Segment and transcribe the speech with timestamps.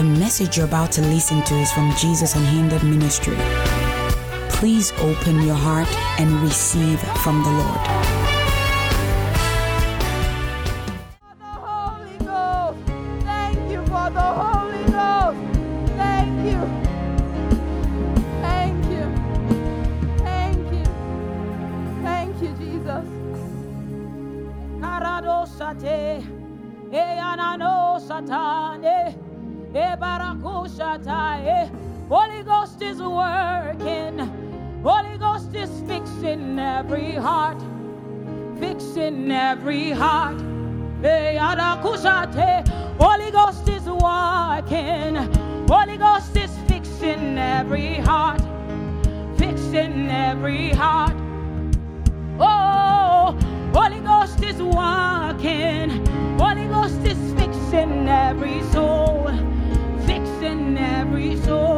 [0.00, 3.36] The message you're about to listen to is from Jesus Unhindered Ministry.
[4.48, 8.29] Please open your heart and receive from the Lord.
[39.20, 40.40] Fixing every heart.
[42.98, 45.16] Holy Ghost is working.
[45.68, 48.40] Holy Ghost is fixing every heart.
[49.36, 51.16] Fixing every heart.
[52.38, 53.36] Oh,
[53.74, 56.06] Holy Ghost is working.
[56.38, 59.30] Holy Ghost is fixing every soul.
[60.06, 61.69] Fixing every soul.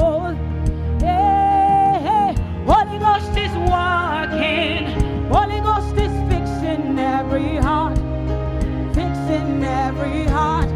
[10.05, 10.72] Every heart.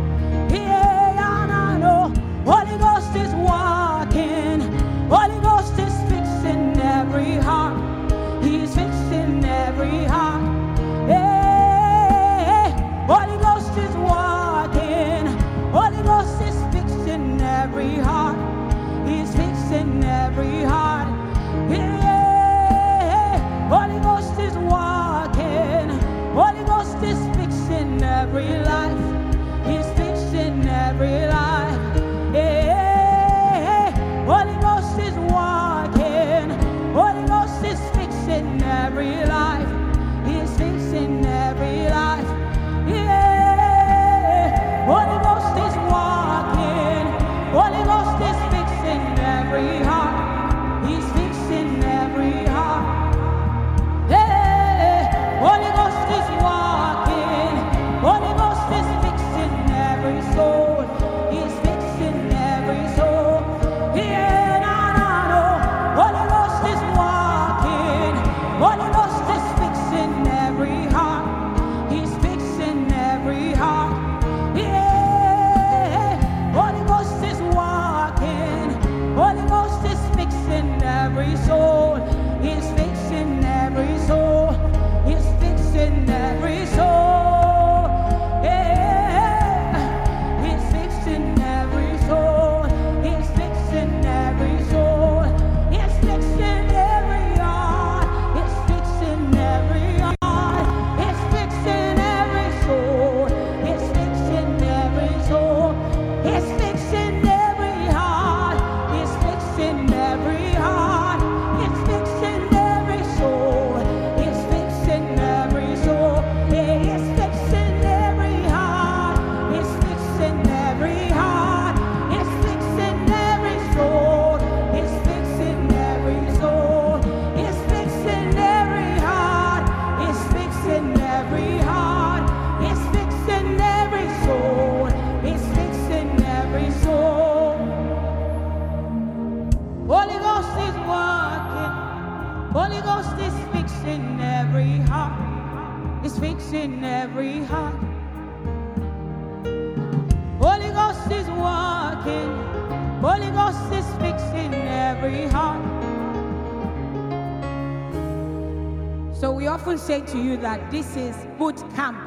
[159.67, 161.99] Often say to you that this is boot camp.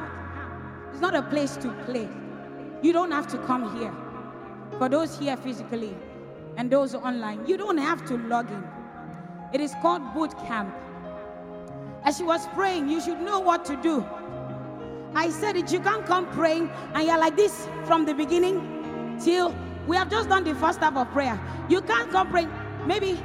[0.94, 2.08] It's not a place to play.
[2.82, 3.94] You don't have to come here.
[4.78, 5.94] For those here physically
[6.56, 8.64] and those online, you don't have to log in.
[9.52, 10.74] It is called boot camp.
[12.06, 14.06] As she was praying, you should know what to do.
[15.14, 19.54] I said it, you can't come praying and you're like this from the beginning till
[19.86, 21.38] we have just done the first half of prayer.
[21.68, 22.50] You can't come praying.
[22.88, 23.20] Maybe,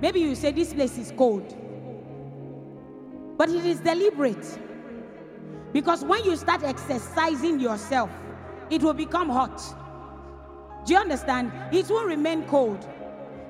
[0.00, 1.63] maybe you say this place is cold.
[3.36, 4.58] But it is deliberate.
[5.72, 8.10] Because when you start exercising yourself,
[8.70, 9.62] it will become hot.
[10.86, 11.52] Do you understand?
[11.72, 12.86] It won't remain cold.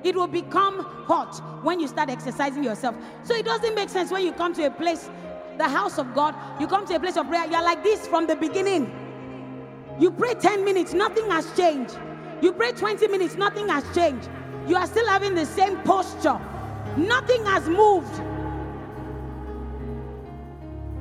[0.03, 2.95] It will become hot when you start exercising yourself.
[3.23, 5.09] So it doesn't make sense when you come to a place,
[5.57, 8.27] the house of God, you come to a place of prayer, you're like this from
[8.27, 8.91] the beginning.
[9.99, 11.97] You pray 10 minutes, nothing has changed.
[12.41, 14.29] You pray 20 minutes, nothing has changed.
[14.67, 16.39] You are still having the same posture.
[16.97, 18.21] Nothing has moved.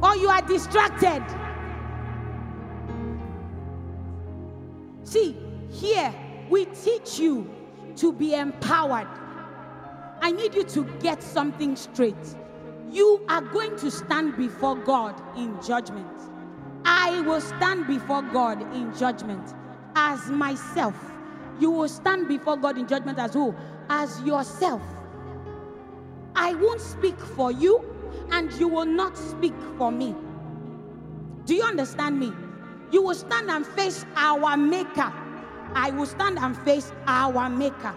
[0.03, 1.25] Or you are distracted.
[5.03, 5.37] See,
[5.71, 6.15] here
[6.49, 7.51] we teach you
[7.97, 9.09] to be empowered.
[10.21, 12.37] I need you to get something straight.
[12.91, 16.11] You are going to stand before God in judgment.
[16.85, 19.55] I will stand before God in judgment
[19.97, 20.95] as myself.
[21.61, 23.55] You will stand before God in judgment as who?
[23.89, 24.83] As yourself.
[26.37, 27.85] I won't speak for you,
[28.31, 30.15] and you will not speak for me.
[31.47, 32.33] Do you understand me?
[32.91, 35.13] You will stand and face our Maker.
[35.75, 37.95] I will stand and face our Maker.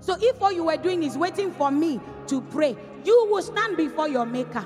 [0.00, 3.76] So if all you were doing is waiting for me to pray, you will stand
[3.76, 4.64] before your Maker.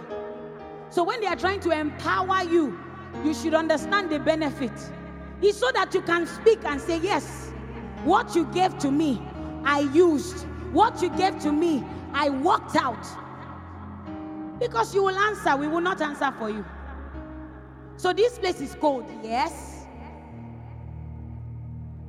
[0.88, 2.78] So when they are trying to empower you,
[3.24, 4.72] you should understand the benefit.
[5.42, 7.50] It's so that you can speak and say, Yes,
[8.04, 9.20] what you gave to me,
[9.64, 10.46] I used.
[10.72, 11.84] What you gave to me,
[12.16, 13.06] I walked out.
[14.58, 16.64] Because you will answer, we will not answer for you.
[17.98, 19.86] So this place is cold, yes.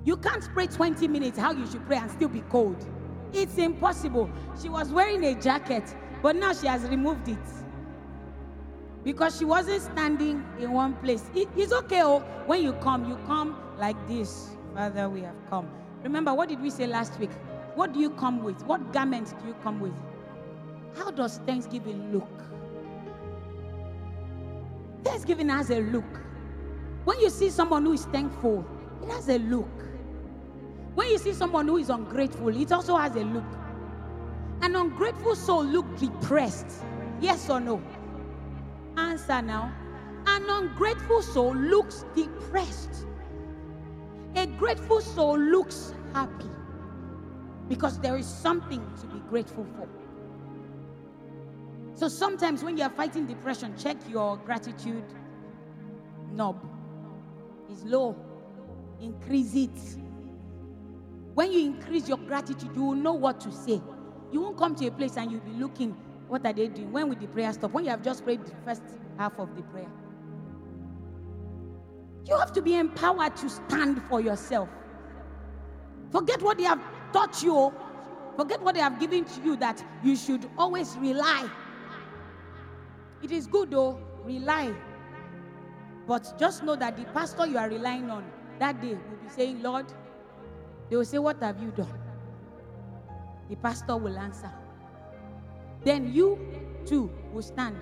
[0.05, 2.87] You can't pray 20 minutes how you should pray and still be cold.
[3.33, 4.29] It's impossible.
[4.61, 7.37] She was wearing a jacket, but now she has removed it
[9.03, 11.29] because she wasn't standing in one place.
[11.35, 14.51] It, it's okay oh, when you come, you come like this.
[14.73, 15.69] Father, we have come.
[16.03, 17.31] Remember, what did we say last week?
[17.77, 18.63] What do you come with?
[18.63, 19.93] What garments do you come with?
[20.97, 22.27] How does Thanksgiving look?
[25.03, 26.19] Thanksgiving has a look.
[27.05, 28.65] When you see someone who is thankful,
[29.03, 29.69] it has a look.
[30.95, 33.45] When you see someone who is ungrateful, it also has a look.
[34.63, 36.83] An ungrateful soul look depressed.
[37.21, 37.79] Yes or no?
[38.97, 39.71] Answer now.
[40.25, 43.05] An ungrateful soul looks depressed.
[44.35, 46.49] A grateful soul looks happy
[47.69, 49.87] because there is something to be grateful for.
[51.93, 55.05] So sometimes when you're fighting depression, check your gratitude
[56.31, 56.63] knob.
[57.69, 58.15] It's low.
[59.01, 59.79] Increase it.
[61.33, 63.81] When you increase your gratitude, you will know what to say.
[64.31, 65.95] You won't come to a place and you'll be looking
[66.27, 66.91] what are they doing?
[66.91, 67.71] When will the prayer stop?
[67.71, 68.81] When you have just prayed the first
[69.17, 69.89] half of the prayer.
[72.25, 74.67] You have to be empowered to stand for yourself.
[76.11, 76.81] Forget what they have
[77.13, 77.73] taught you.
[78.35, 81.49] Forget what they have given to you that you should always rely.
[83.23, 84.73] It is good though, rely.
[86.07, 88.23] But just know that the pastor you are relying on
[88.59, 89.85] that day will be saying, Lord,
[90.89, 91.99] they will say, What have you done?
[93.49, 94.51] The pastor will answer.
[95.83, 96.39] Then you
[96.85, 97.75] too will stand.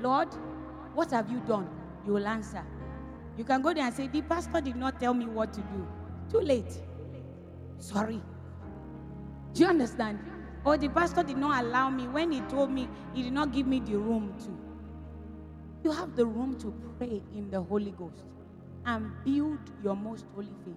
[0.00, 0.28] Lord,
[0.94, 1.68] what have you done?
[2.06, 2.64] You will answer.
[3.36, 5.86] You can go there and say, The pastor did not tell me what to do.
[6.30, 6.78] Too late.
[7.78, 8.20] Sorry.
[9.54, 10.18] Do you understand?
[10.64, 12.06] Or the pastor did not allow me.
[12.08, 14.58] When he told me, he did not give me the room to.
[15.84, 18.24] You have the room to pray in the Holy Ghost
[18.84, 20.76] and build your most holy faith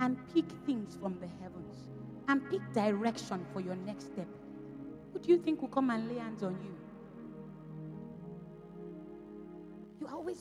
[0.00, 1.88] and pick things from the heavens
[2.28, 4.28] and pick direction for your next step.
[5.12, 6.74] Who do you think will come and lay hands on you?
[10.00, 10.40] You always.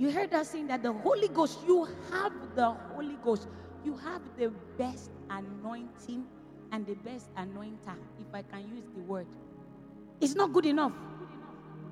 [0.00, 3.46] You heard us saying that the Holy Ghost, you have the Holy Ghost.
[3.84, 4.48] You have the
[4.78, 6.24] best anointing
[6.72, 9.26] and the best anointer, if I can use the word.
[10.18, 10.92] It's not good enough.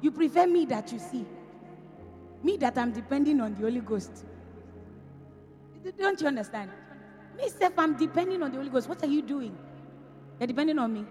[0.01, 1.27] You prefer me that you see.
[2.43, 4.25] Me that I'm depending on the Holy Ghost.
[5.99, 6.71] Don't you understand?
[7.37, 8.89] Me, self, I'm depending on the Holy Ghost.
[8.89, 9.55] What are you doing?
[10.41, 11.05] You're depending on me?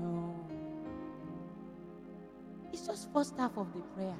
[0.00, 0.34] No.
[2.72, 4.16] It's just first half of the prayer.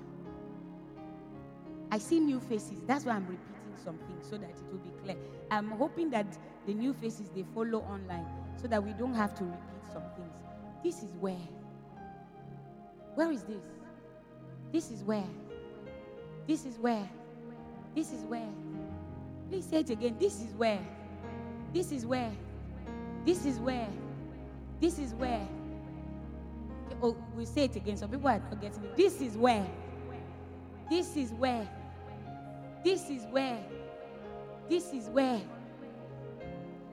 [1.93, 2.81] I see new faces.
[2.87, 5.17] That's why I'm repeating something so that it will be clear.
[5.51, 6.27] I'm hoping that
[6.67, 8.25] the new faces they follow online
[8.57, 10.33] so that we don't have to repeat some things.
[10.83, 11.37] This is where.
[13.15, 13.63] Where is this?
[14.73, 15.29] This is where.
[16.49, 17.07] This is where.
[17.95, 18.49] This is where.
[19.51, 20.17] Please say it again.
[20.19, 20.81] This is where.
[21.75, 22.33] This is where.
[23.27, 23.89] This is where.
[24.81, 25.47] This is where.
[27.03, 27.99] Oh, we say it again.
[27.99, 28.97] Some people are not getting it.
[28.97, 29.67] This is where.
[30.89, 31.69] This is where.
[32.85, 33.59] This is where.
[34.69, 35.41] This is where.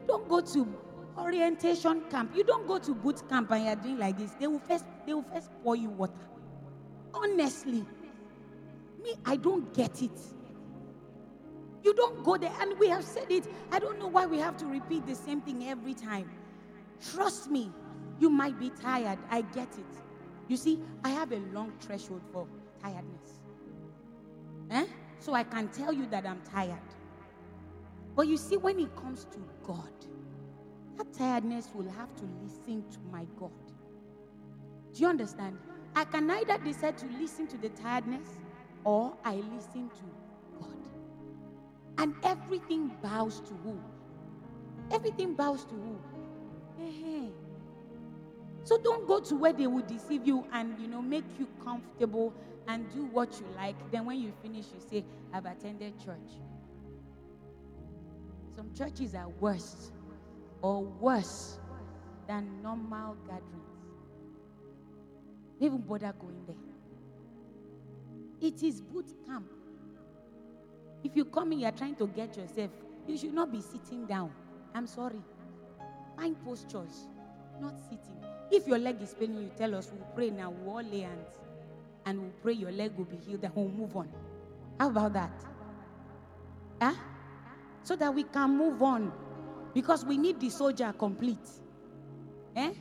[0.07, 0.67] Don't go to
[1.17, 2.35] orientation camp.
[2.35, 4.31] You don't go to boot camp and you're doing like this.
[4.39, 6.13] They will first, they will first pour you water.
[7.13, 7.85] Honestly,
[9.01, 10.19] me, I don't get it.
[11.83, 12.51] You don't go there.
[12.59, 13.47] And we have said it.
[13.71, 16.29] I don't know why we have to repeat the same thing every time.
[17.13, 17.71] Trust me,
[18.19, 19.19] you might be tired.
[19.29, 19.85] I get it.
[20.47, 22.47] You see, I have a long threshold for
[22.81, 23.39] tiredness.
[24.71, 24.85] Eh?
[25.19, 26.79] So I can tell you that I'm tired.
[28.15, 29.93] But you see, when it comes to God,
[30.97, 33.51] that tiredness will have to listen to my God.
[34.93, 35.57] Do you understand?
[35.95, 38.27] I can either decide to listen to the tiredness
[38.85, 40.77] or I listen to God.
[41.99, 43.79] And everything bows to who?
[44.91, 45.99] Everything bows to who?
[46.77, 47.29] Hey,
[48.63, 52.33] So don't go to where they will deceive you and you know make you comfortable
[52.67, 53.75] and do what you like.
[53.91, 56.17] Then when you finish, you say, I've attended church.
[58.55, 59.91] Some churches are worse
[60.61, 61.59] or worse
[62.27, 63.69] than normal gatherings.
[65.59, 66.55] They even bother going there.
[68.41, 69.51] It is boot camp.
[71.03, 72.71] If you come in, you're trying to get yourself,
[73.07, 74.31] you should not be sitting down.
[74.75, 75.21] I'm sorry.
[76.17, 77.07] Find postures,
[77.61, 78.23] not sitting.
[78.51, 81.39] If your leg is paining you, tell us, we'll pray now, we'll all lay hands.
[82.09, 84.09] And we'll pray your leg will be healed and we'll move on.
[84.79, 85.45] How about that?
[86.81, 86.95] Huh?
[87.83, 89.11] So that we can move on.
[89.75, 91.47] Because we need the soldier complete.
[92.55, 92.71] Eh?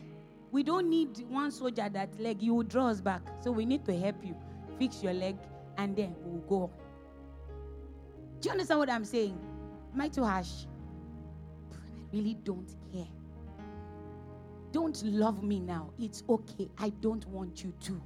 [0.50, 3.20] We don't need one soldier that leg, you will draw us back.
[3.42, 4.35] So we need to help you
[4.78, 5.37] fix your leg
[5.76, 6.70] and then we'll go.
[8.40, 9.38] Do you understand what I'm saying?
[9.92, 10.64] Am I too harsh?
[11.70, 13.08] I really don't care.
[14.73, 15.90] Don't love me now.
[15.99, 16.70] It's okay.
[16.78, 18.00] I don't want you to.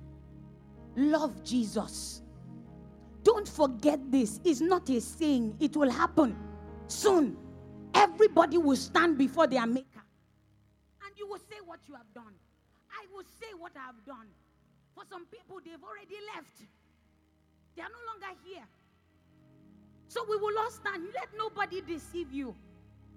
[0.96, 2.22] Love Jesus.
[3.22, 4.40] Don't forget this.
[4.44, 6.36] It's not a saying, it will happen
[6.88, 7.36] soon.
[7.94, 10.02] Everybody will stand before their maker.
[11.04, 12.34] And you will say what you have done.
[12.90, 14.26] I will say what I have done.
[14.94, 16.62] For some people, they've already left.
[17.76, 18.64] They are no longer here.
[20.08, 21.04] So we will all stand.
[21.14, 22.54] Let nobody deceive you.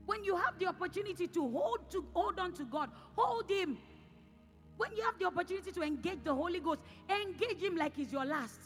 [0.05, 3.77] When you have the opportunity to hold to hold on to God, hold him.
[4.77, 8.25] When you have the opportunity to engage the Holy Ghost, engage him like he's your
[8.25, 8.59] last.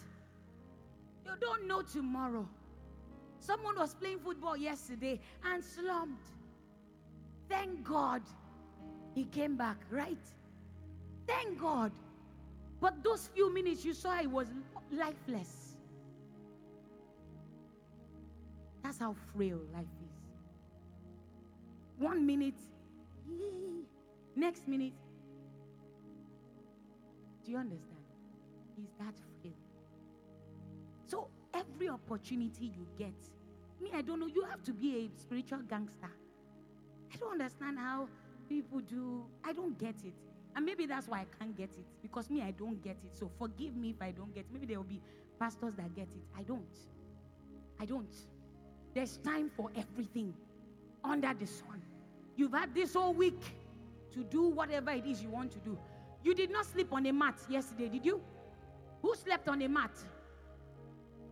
[1.25, 2.47] You don't know tomorrow.
[3.39, 6.25] Someone was playing football yesterday and slumped.
[7.47, 8.21] Thank God
[9.13, 10.17] he came back, right?
[11.27, 11.91] Thank God.
[12.79, 14.47] But those few minutes you saw, he was
[14.91, 15.75] lifeless.
[18.83, 20.09] That's how frail life is.
[21.97, 22.55] One minute,
[24.35, 24.93] next minute.
[27.49, 28.05] Do you understand?
[28.75, 29.53] He's that frail.
[31.07, 33.15] So every opportunity you get,
[33.81, 36.11] me, I don't know, you have to be a spiritual gangster.
[37.11, 38.07] I don't understand how
[38.47, 40.13] people do, I don't get it.
[40.55, 41.87] And maybe that's why I can't get it.
[42.03, 43.17] Because me, I don't get it.
[43.17, 44.53] So forgive me if I don't get it.
[44.53, 45.01] Maybe there will be
[45.39, 46.23] pastors that get it.
[46.37, 46.77] I don't.
[47.79, 48.15] I don't.
[48.93, 50.35] There's time for everything
[51.03, 51.81] under the sun.
[52.35, 53.41] You've had this whole week
[54.13, 55.75] to do whatever it is you want to do.
[56.23, 58.21] You did not sleep on a mat yesterday, did you?
[59.01, 59.91] Who slept on a mat?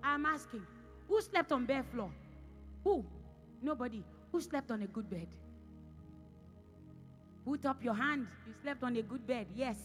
[0.03, 0.65] I'm asking.
[1.07, 2.11] Who slept on bare floor?
[2.83, 3.05] Who?
[3.61, 4.03] Nobody.
[4.31, 5.27] Who slept on a good bed?
[7.45, 8.27] Put up your hand.
[8.45, 9.47] You slept on a good bed.
[9.55, 9.77] Yes.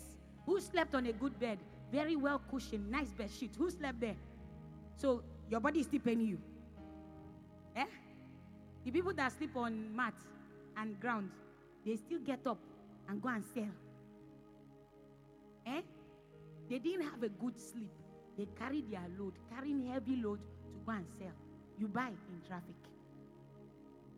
[0.46, 1.58] Who slept on a good bed?
[1.90, 3.52] Very well cushioned, nice bed sheet.
[3.56, 4.16] Who slept there?
[4.96, 6.38] So your body is still you.
[7.76, 7.86] Eh?
[8.84, 10.14] The people that sleep on mat
[10.76, 11.30] and ground,
[11.84, 12.58] they still get up
[13.08, 13.68] and go and sell.
[15.66, 15.82] Eh?
[16.68, 17.90] They didn't have a good sleep.
[18.36, 21.34] They carried their load, carrying heavy load to go and sell.
[21.78, 22.74] You buy in traffic.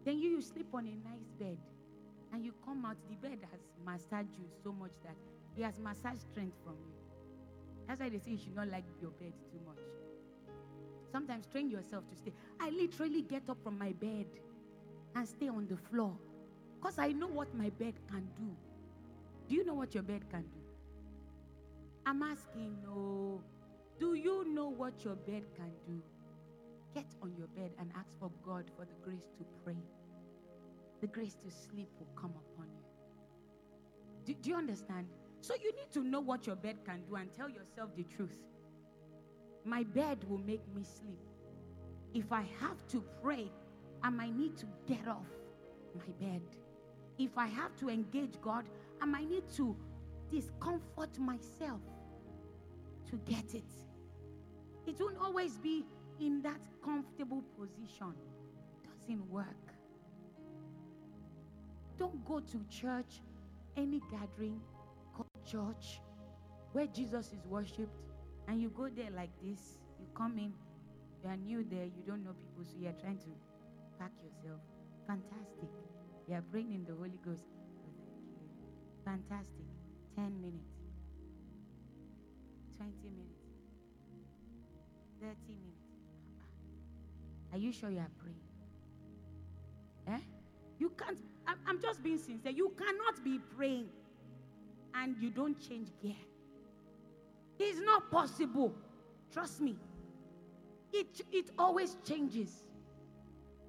[0.05, 1.59] Then you, you sleep on a nice bed
[2.33, 5.15] and you come out, the bed has massaged you so much that
[5.55, 6.95] he has massaged strength from you.
[7.87, 9.79] That's why they say you should not like your bed too much.
[11.13, 12.33] Sometimes train yourself to stay.
[12.61, 14.27] I literally get up from my bed
[15.15, 16.17] and stay on the floor
[16.81, 18.51] because I know what my bed can do.
[19.49, 20.64] Do you know what your bed can do?
[22.07, 23.41] I'm asking, no.
[23.99, 26.03] Do you know what your bed can do?
[26.95, 29.77] Get on your bed and ask for God for the grace to pray.
[31.01, 32.85] The grace to sleep will come upon you.
[34.27, 35.07] Do, do you understand?
[35.41, 38.39] So you need to know what your bed can do and tell yourself the truth.
[39.65, 41.19] My bed will make me sleep.
[42.15, 43.51] If I have to pray,
[44.03, 45.27] I might need to get off
[45.95, 46.43] my bed.
[47.19, 48.65] If I have to engage God,
[49.01, 49.77] I might need to
[50.31, 51.81] discomfort myself
[53.11, 53.65] to get it.
[54.87, 55.85] It won't always be
[56.21, 58.15] in that comfortable position.
[58.83, 59.47] Doesn't work.
[61.99, 63.23] Don't go to church,
[63.77, 64.61] any gathering
[65.15, 66.01] called church,
[66.73, 68.03] where Jesus is worshipped,
[68.49, 69.79] and you go there like this.
[70.01, 70.53] You come in,
[71.23, 73.31] you are new there, you don't know people, so you are trying to
[73.99, 74.61] pack yourself.
[75.07, 75.71] Fantastic.
[76.29, 77.45] You are praying in the Holy Ghost.
[79.05, 79.67] Fantastic.
[80.17, 80.74] 10 minutes.
[82.77, 83.41] 20 minutes,
[85.21, 85.75] 30 minutes.
[87.53, 88.41] Are you sure you are praying?
[90.09, 90.23] Eh?
[90.79, 91.19] You can't,
[91.67, 92.53] I'm just being sincere.
[92.53, 93.89] You cannot be praying
[94.95, 96.17] and you don't change gear.
[97.59, 98.75] It's not possible.
[99.33, 99.77] Trust me.
[100.93, 102.65] It, it always changes.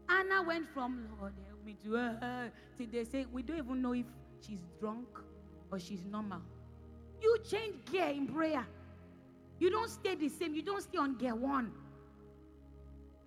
[0.09, 3.93] Anna went from, Lord, help me to, uh, till they say, we don't even know
[3.93, 4.05] if
[4.41, 5.07] she's drunk
[5.71, 6.41] or she's normal.
[7.21, 8.65] You change gear in prayer.
[9.59, 10.53] You don't stay the same.
[10.53, 11.71] You don't stay on gear one.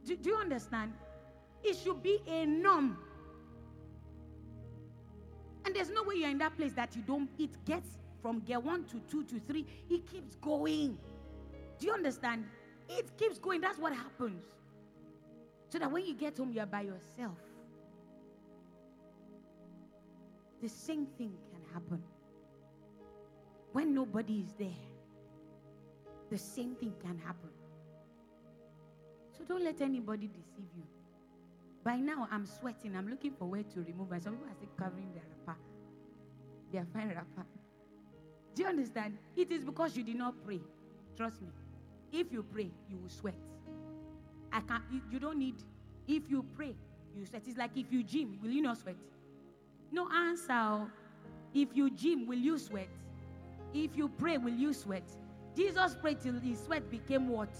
[0.05, 0.93] Do, do you understand?
[1.63, 2.99] It should be a norm.
[5.65, 7.89] And there's no way you're in that place that you don't, it gets
[8.23, 9.67] from gear one to two to three.
[9.91, 10.97] It keeps going.
[11.79, 12.45] Do you understand?
[12.89, 13.61] It keeps going.
[13.61, 14.45] That's what happens.
[15.69, 17.37] So that when you get home, you're by yourself.
[20.63, 22.03] The same thing can happen.
[23.73, 24.88] When nobody is there,
[26.31, 27.51] the same thing can happen.
[29.37, 30.83] So don't let anybody deceive you.
[31.85, 32.97] By now, I'm sweating.
[32.97, 34.23] I'm looking for where to remove it.
[34.23, 35.59] Some people are still covering their wrapper.
[36.73, 37.47] Their fine wrapper.
[38.55, 39.17] Do you understand?
[39.37, 40.61] It is because you did not pray.
[41.17, 41.49] Trust me.
[42.13, 43.35] If you pray, you will sweat.
[44.53, 45.57] I can't, you, you don't need,
[46.07, 46.75] if you pray,
[47.15, 47.43] you sweat.
[47.47, 48.97] It's like if you gym, will you not sweat?
[49.93, 50.53] No answer.
[50.53, 50.91] Oh.
[51.55, 52.89] If you gym, will you sweat?
[53.73, 55.09] If you pray, will you sweat?
[55.59, 57.51] Jesus prayed till his sweat became what?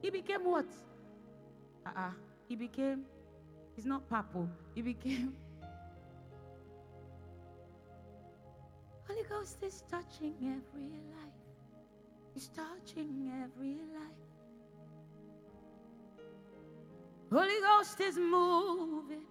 [0.00, 0.64] He became what?
[1.84, 2.12] Uh-uh.
[2.48, 3.04] He became,
[3.76, 4.48] it's not purple.
[4.74, 5.34] He became
[9.06, 11.42] Holy Ghost is touching every life.
[12.32, 14.24] He's touching every life.
[17.30, 19.26] Holy Ghost is moving.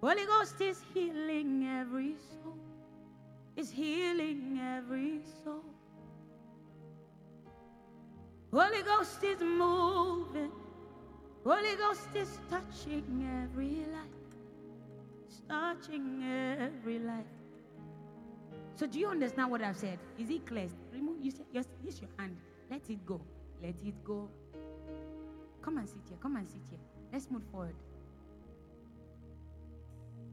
[0.00, 2.56] Holy Ghost is healing every soul.
[3.54, 5.73] Is healing every soul.
[8.54, 10.52] Holy Ghost is moving.
[11.44, 14.14] Holy Ghost is touching every life.
[15.26, 16.22] It's touching
[16.60, 17.26] every life.
[18.76, 19.98] So do you understand what I've said?
[20.20, 20.68] Is it clear?
[20.92, 22.36] Remove you yes, use your hand.
[22.70, 23.20] Let it go.
[23.60, 24.28] Let it go.
[25.60, 26.18] Come and sit here.
[26.22, 26.78] Come and sit here.
[27.12, 27.74] Let's move forward.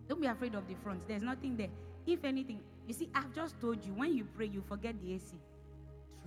[0.08, 1.08] Don't be afraid of the front.
[1.08, 1.70] There's nothing there.
[2.06, 5.34] If anything, you see, I've just told you when you pray, you forget the AC.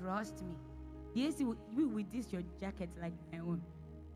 [0.03, 0.57] Trust me.
[1.17, 1.45] AC,
[1.77, 3.63] you with this your jacket like my own.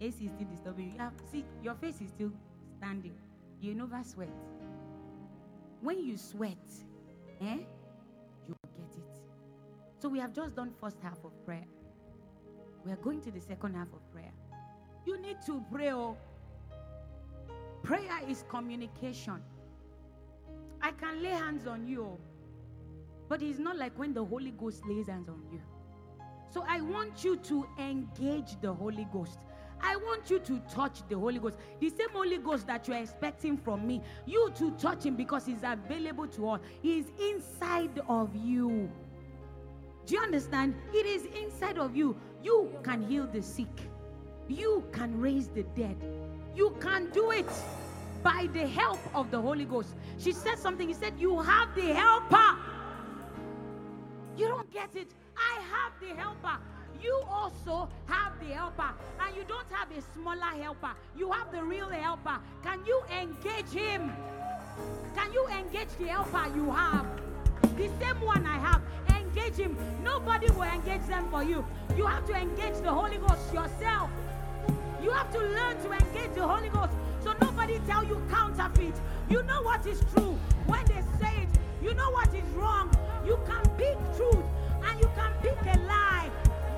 [0.01, 0.99] AC is still disturbing you.
[0.99, 2.33] Have, see, your face is still
[2.79, 3.15] standing.
[3.61, 4.29] You never sweat.
[5.81, 6.57] When you sweat,
[7.41, 7.59] eh?
[8.49, 9.21] You get it.
[9.99, 11.67] So we have just done first half of prayer.
[12.85, 14.33] We are going to the second half of prayer.
[15.05, 15.93] You need to pray.
[15.93, 16.17] Oh.
[17.83, 19.41] Prayer is communication.
[20.81, 22.19] I can lay hands on you, oh.
[23.29, 25.61] but it's not like when the Holy Ghost lays hands on you.
[26.51, 29.39] So I want you to engage the Holy Ghost.
[29.81, 31.57] I want you to touch the Holy Ghost.
[31.81, 35.47] The same Holy Ghost that you are expecting from me, you to touch him because
[35.47, 36.59] he's available to all.
[36.83, 38.91] He's inside of you.
[40.07, 40.75] Do you understand?
[40.93, 42.17] It is inside of you.
[42.43, 43.69] You can heal the sick,
[44.49, 45.97] you can raise the dead.
[46.59, 47.49] You can do it
[48.23, 49.95] by the help of the Holy Ghost.
[50.19, 50.89] She said something.
[50.89, 52.59] He said, You have the helper.
[54.37, 55.15] You don't get it.
[55.39, 56.59] I have the helper.
[57.03, 58.91] You also have the helper.
[59.21, 60.91] And you don't have a smaller helper.
[61.17, 62.39] You have the real helper.
[62.63, 64.13] Can you engage him?
[65.15, 67.07] Can you engage the helper you have?
[67.77, 68.83] The same one I have
[69.39, 69.77] engage him.
[70.05, 71.65] Nobody will engage them for you.
[71.97, 74.11] You have to engage the Holy Ghost yourself.
[75.03, 76.93] You have to learn to engage the Holy Ghost.
[77.23, 78.95] So nobody tell you counterfeit.
[79.29, 80.39] You know what is true.
[80.67, 81.49] When they say it,
[81.83, 82.91] you know what is wrong.
[83.25, 84.45] You can pick truth
[84.89, 86.31] and you can pick a lie.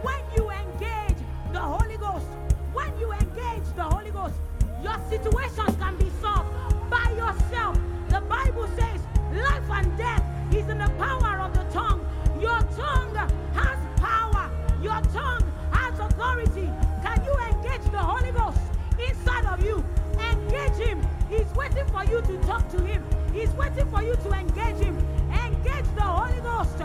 [0.03, 1.19] When you engage
[1.53, 2.27] the Holy Ghost,
[2.73, 4.35] when you engage the Holy Ghost,
[4.83, 6.51] your situations can be solved
[6.91, 7.79] by yourself.
[8.09, 9.01] The Bible says
[9.33, 12.05] life and death is in the power of the tongue.
[12.41, 13.15] Your tongue
[13.55, 14.51] has power.
[14.83, 16.69] Your tongue has authority.
[17.03, 18.61] Can you engage the Holy Ghost
[18.99, 19.85] inside of you?
[20.19, 21.07] Engage him.
[21.29, 23.05] He's waiting for you to talk to him.
[23.33, 24.99] He's waiting for you to engage him.
[25.31, 26.79] Engage the Holy Ghost.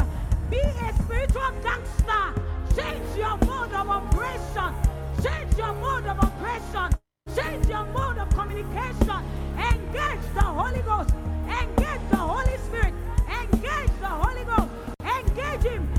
[0.49, 2.41] Be a spiritual gangster.
[2.75, 4.75] Change your mode of operation.
[5.23, 6.99] Change your mode of operation.
[7.36, 9.23] Change your mode of communication.
[9.58, 11.15] Engage the Holy Ghost.
[11.47, 12.93] Engage the Holy Spirit.
[13.27, 14.69] Engage the Holy Ghost.
[15.03, 15.89] Engage him.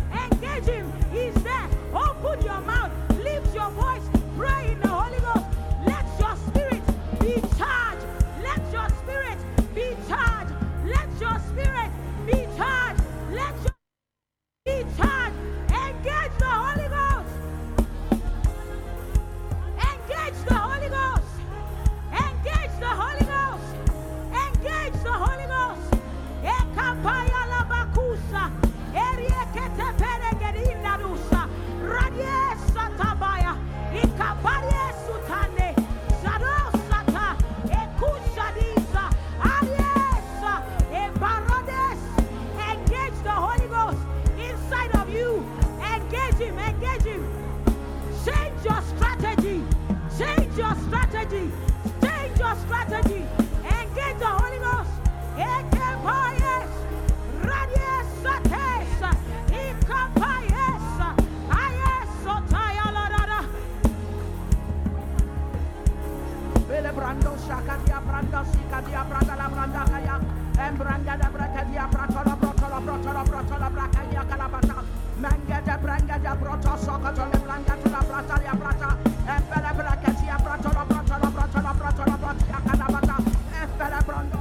[70.66, 74.82] Embrangada Bracadia Bratola Brotola Brotola Brotola Bracadia Calabata
[75.20, 83.16] Mangada Brangada Broto Socotola Brangatula Bratalia Brata Embella Bracatia Bratola Brotola Brotola Brotola Bratia Calabata
[83.62, 84.38] Embella Brando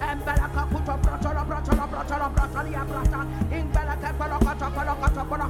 [0.00, 5.45] Embella Caputo Brotola Brotola Brotola Bratalia Brata Imbella Capolo Coto Colo Coto Colo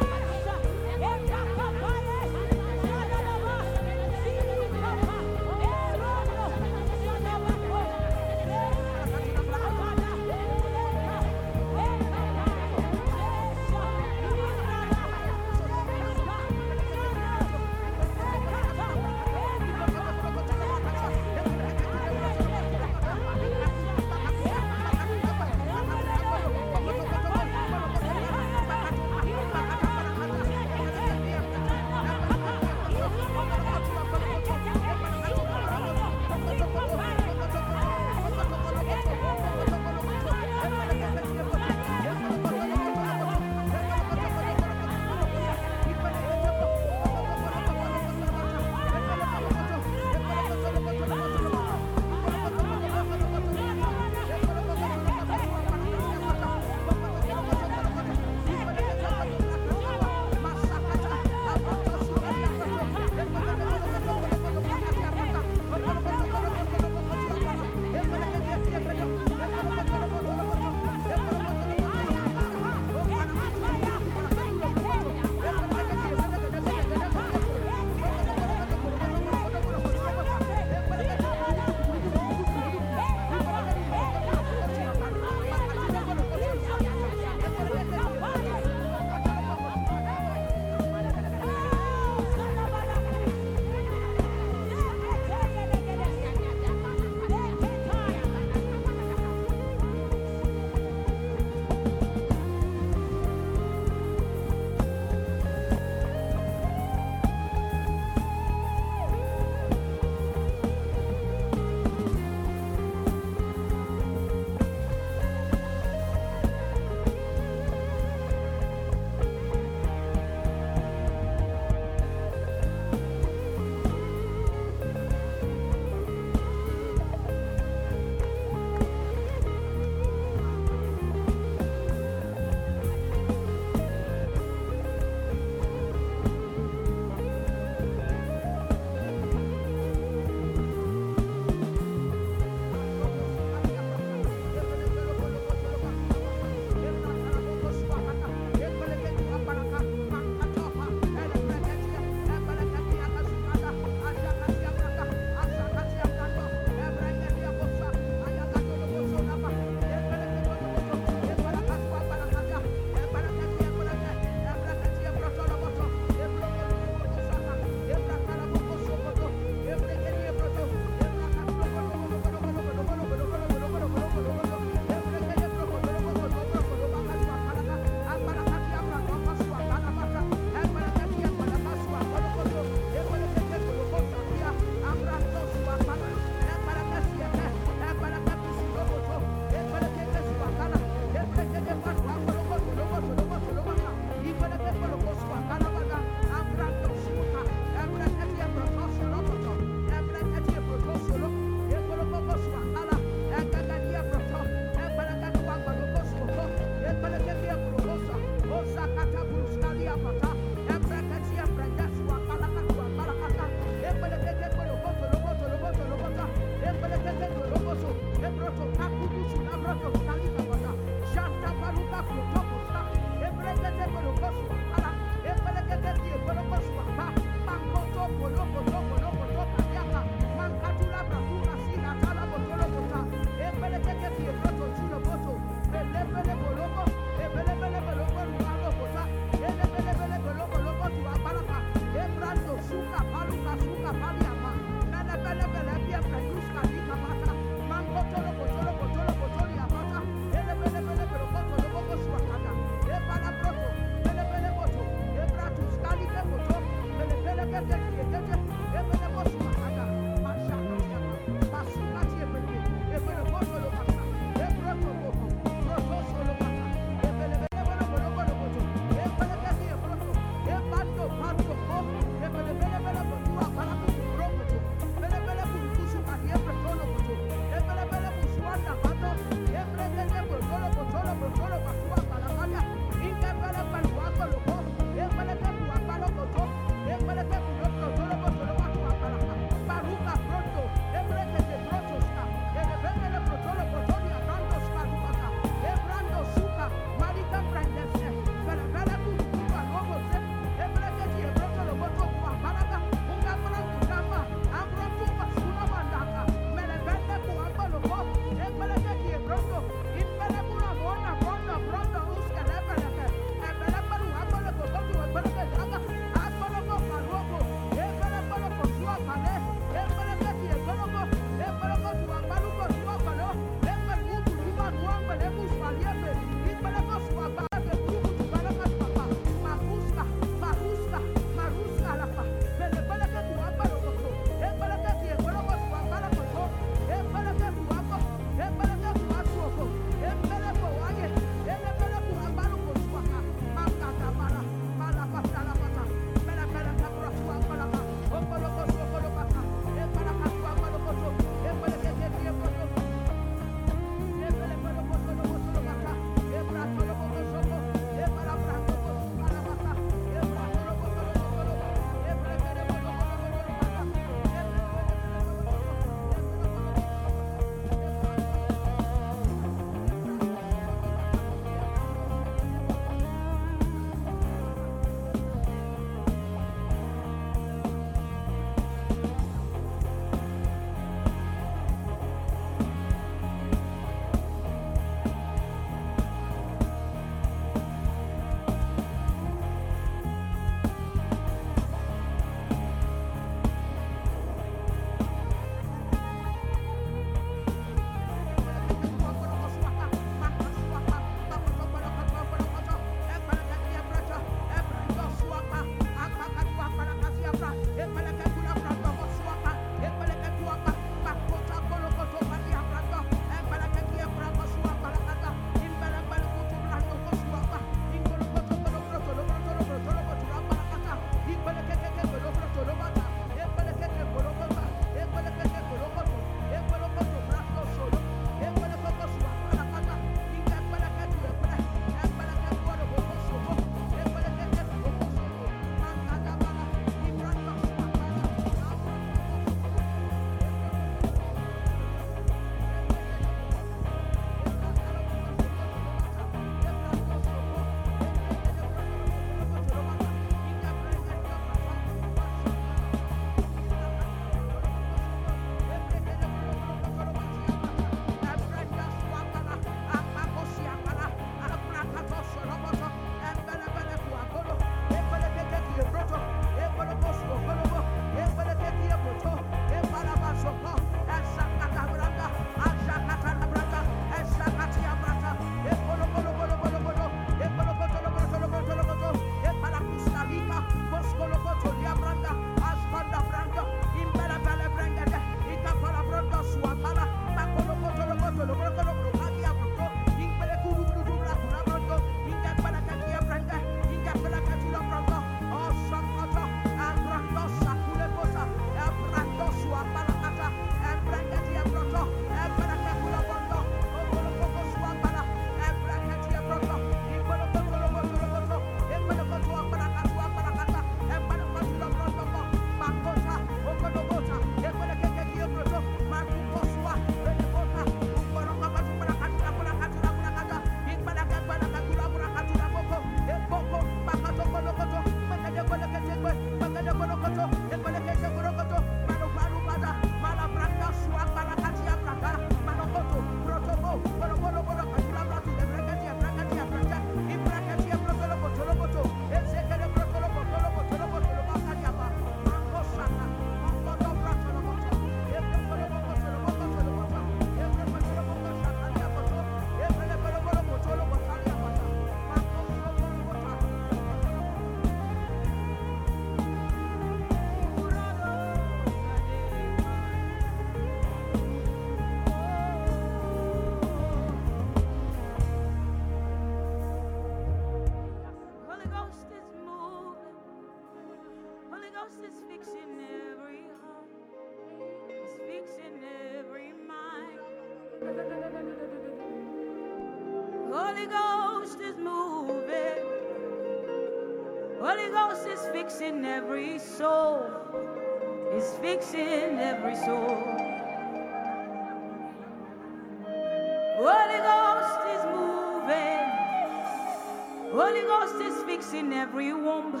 [598.78, 600.00] fixing every womb.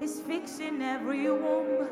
[0.00, 1.88] It's fixing every womb.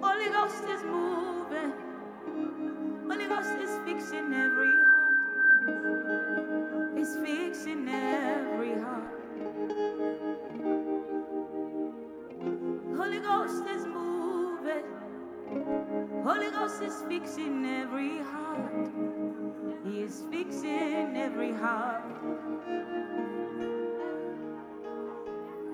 [0.00, 1.72] Holy Ghost is moving.
[3.08, 5.16] Holy Ghost is fixing every heart.
[6.96, 9.20] It's fixing every heart.
[12.96, 14.84] Holy Ghost is moving.
[16.22, 18.90] Holy Ghost is fixing every heart.
[19.84, 20.45] He is fixing
[21.56, 22.02] heart.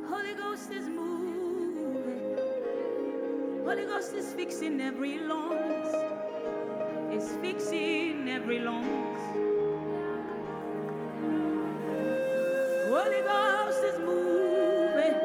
[0.09, 2.37] Holy Ghost is moving.
[3.65, 5.89] Holy Ghost is fixing every lungs.
[7.13, 9.21] Is fixing every lungs.
[12.89, 15.17] Holy Ghost is moving.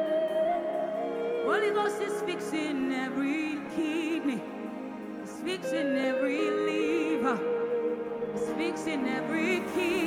[1.44, 4.42] Holy Ghost is fixing every kidney.
[5.22, 7.38] Is fixing every liver.
[8.34, 9.97] It's fixing every key.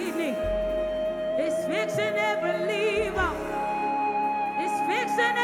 [1.43, 3.33] It's fixing every lever.
[4.59, 5.40] It's fixing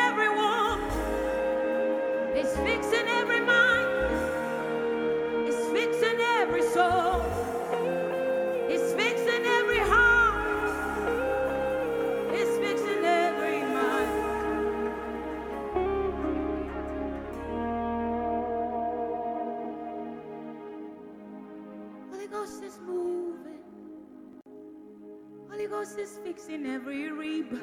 [26.47, 27.61] fixing every rib.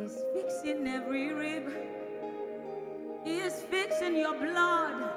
[0.00, 1.70] He's fixing every rib.
[3.24, 5.10] He is fixing your blood.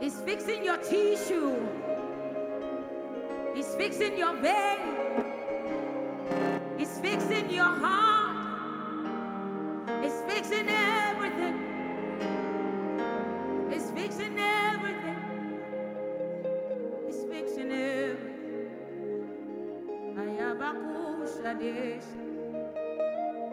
[0.00, 1.56] He's fixing your tissue.
[3.54, 4.97] He's fixing your veins.
[21.48, 22.04] Kadades,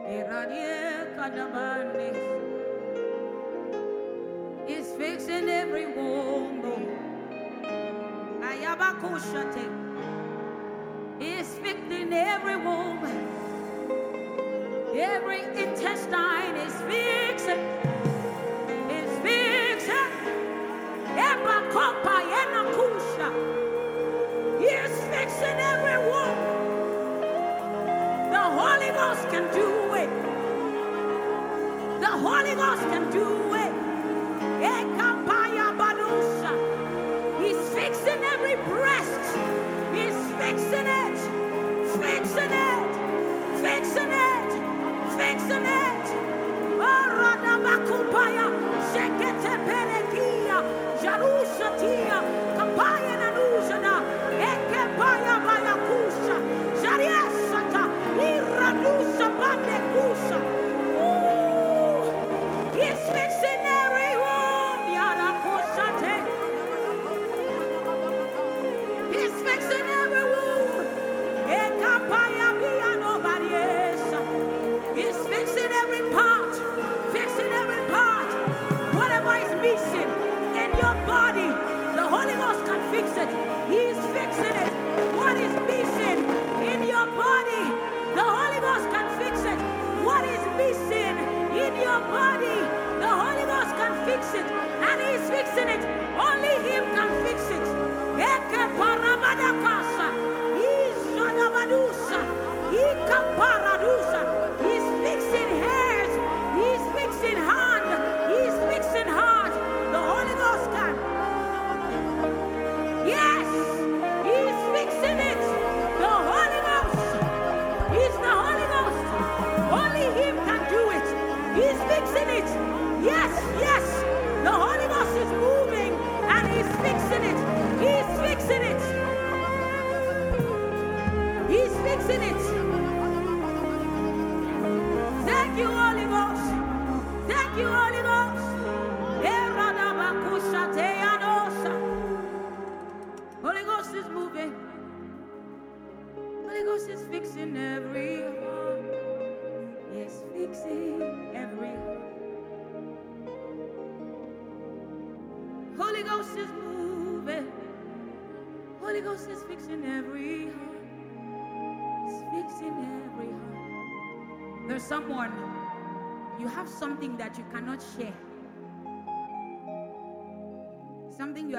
[0.04, 2.20] Irradie Kadabanes,
[4.68, 6.90] is fixing every woman.
[7.64, 8.48] Oh.
[8.50, 9.85] Ayabakushate.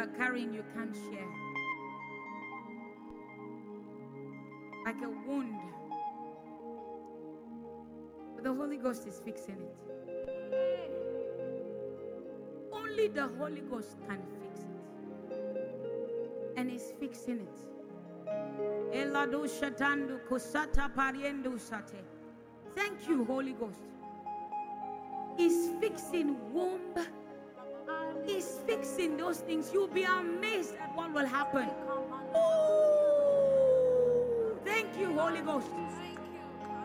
[0.06, 1.28] Are carrying you can't share.
[4.84, 5.60] Like a wound.
[8.34, 9.76] But the Holy Ghost is fixing it.
[12.72, 15.34] Only the Holy Ghost can fix it.
[16.56, 17.58] And He's fixing it.
[22.74, 23.80] Thank you, Holy Ghost.
[25.36, 26.94] He's fixing womb.
[28.26, 29.70] He's fixing those things.
[29.72, 31.68] You'll be amazed at what will happen.
[32.36, 33.38] Ooh,
[34.64, 35.68] thank you, Holy Ghost.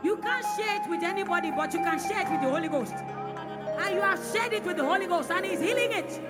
[0.04, 2.94] You can't share it with anybody, but you can share it with the Holy Ghost.
[2.94, 6.22] And you have shared it with the Holy Ghost, and He's healing it.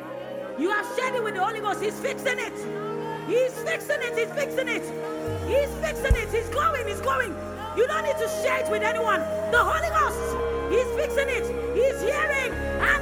[0.57, 2.53] You have shared it with the Holy Ghost, He's fixing it.
[3.28, 4.84] He's fixing it, He's fixing it.
[5.47, 7.36] He's fixing it, He's going, He's going.
[7.78, 9.22] You don't need to share it with anyone.
[9.51, 10.20] The Holy Ghost,
[10.72, 11.45] He's fixing it.
[11.76, 13.01] He's hearing, and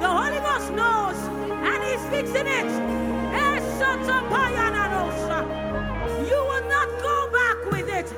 [0.00, 1.16] The Holy Ghost knows,
[1.50, 2.92] and He's fixing it.
[6.28, 8.08] You will not go back with it.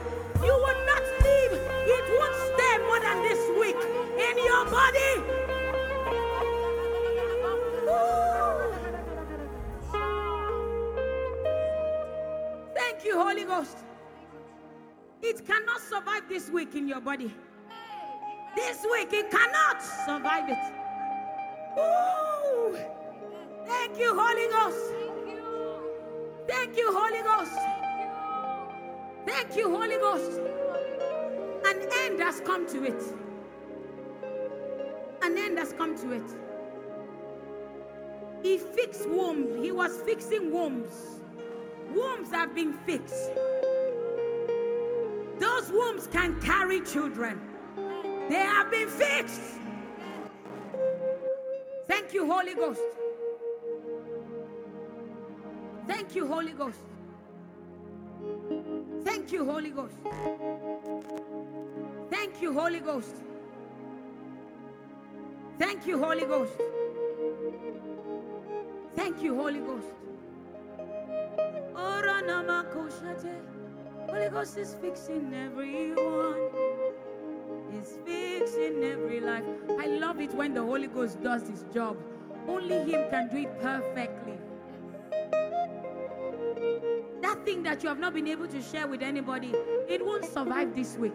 [0.42, 1.52] You will not leave.
[1.96, 3.80] It won't stay more than this week
[4.18, 5.12] in your body.
[12.74, 13.78] Thank you, Holy Ghost.
[15.22, 17.34] It cannot survive this week in your body.
[18.54, 20.73] This week, it cannot survive it.
[23.66, 24.94] Thank you, Holy Ghost.
[26.46, 27.58] Thank you, Holy Ghost.
[29.26, 30.40] Thank you, Holy Ghost.
[31.66, 33.02] An end has come to it.
[35.22, 36.30] An end has come to it.
[38.42, 39.56] He fixed wombs.
[39.64, 41.20] He was fixing wombs.
[41.94, 43.30] Wombs have been fixed.
[45.38, 47.40] Those wombs can carry children.
[48.28, 49.40] They have been fixed.
[51.86, 52.80] Thank you, Holy Ghost.
[55.86, 56.78] Thank you, Holy Ghost.
[59.04, 59.96] Thank you, Holy Ghost.
[62.10, 63.14] Thank you, Holy Ghost.
[65.58, 66.52] Thank you, Holy Ghost.
[68.96, 69.86] Thank you, Holy Ghost.
[74.08, 76.73] Holy Ghost is fixing everyone.
[77.74, 79.44] He's fixing every life.
[79.80, 81.96] I love it when the Holy Ghost does his job.
[82.46, 84.34] Only Him can do it perfectly.
[87.22, 89.52] That thing that you have not been able to share with anybody,
[89.88, 91.14] it won't survive this week.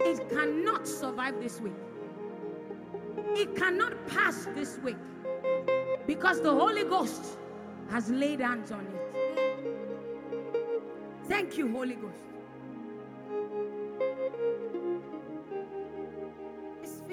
[0.00, 1.72] It cannot survive this week.
[3.34, 4.96] It cannot pass this week
[6.06, 7.38] because the Holy Ghost
[7.90, 9.02] has laid hands on it.
[11.28, 12.31] Thank you, Holy Ghost.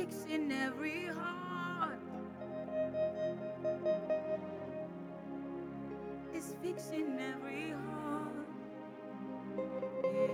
[0.09, 1.99] It's fixing every heart.
[6.33, 8.47] It's fixing every heart.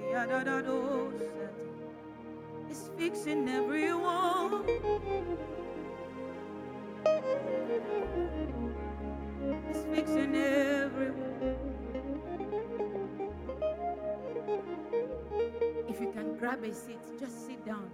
[0.09, 1.47] Yeah, da, da, do, sa.
[2.69, 4.63] It's fixing everyone.
[9.69, 11.59] It's fixing everyone.
[15.89, 17.89] If you can grab a seat, just sit down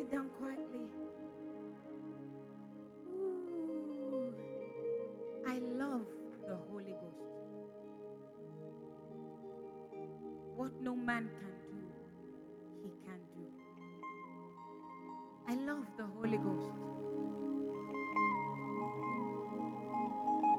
[0.00, 0.80] sit down quietly.
[3.12, 4.32] Ooh,
[5.46, 6.06] I love
[6.48, 7.34] the Holy Ghost.
[10.56, 11.76] What no man can do,
[12.82, 13.44] he can do.
[15.48, 16.70] I love the Holy Ghost.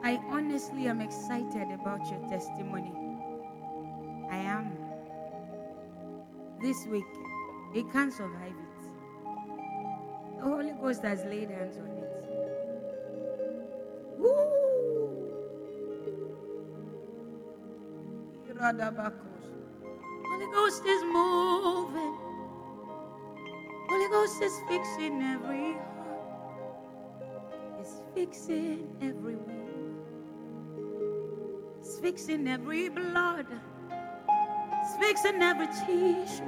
[0.03, 2.93] I honestly am excited about your testimony.
[4.29, 4.77] I am.
[6.61, 7.05] This week,
[7.73, 8.70] he can't survive it.
[10.81, 12.09] Ghost has laid hands on it.
[14.17, 14.51] Woo!
[20.25, 22.17] Holy Ghost is moving.
[23.89, 26.17] Holy Ghost is fixing every heart.
[27.79, 29.99] It's fixing every wound.
[31.79, 33.45] It's fixing every blood.
[33.91, 36.43] It's fixing every tissue.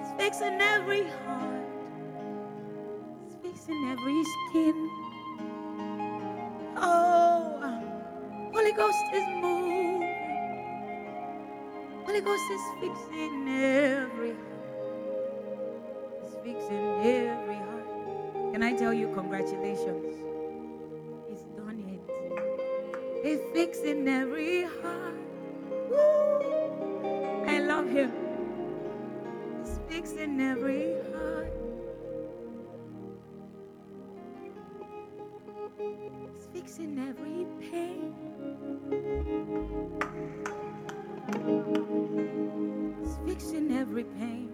[0.00, 1.59] It's fixing every heart.
[3.90, 4.88] Every skin.
[6.76, 7.82] Oh,
[8.54, 10.14] Holy Ghost is moving.
[12.06, 14.62] Holy Ghost is fixing every heart.
[16.22, 18.52] He's fixing every heart.
[18.52, 20.22] Can I tell you congratulations?
[21.28, 23.26] He's done it.
[23.26, 25.18] He's fixing every heart.
[25.90, 27.44] Woo!
[27.44, 28.12] I love him.
[29.64, 31.59] He's fixing every heart.
[36.80, 38.14] Fixing every pain.
[43.02, 44.48] He's fixing every pain.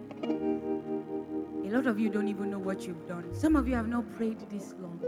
[1.65, 3.33] A lot of you don't even know what you've done.
[3.33, 4.99] Some of you have not prayed this long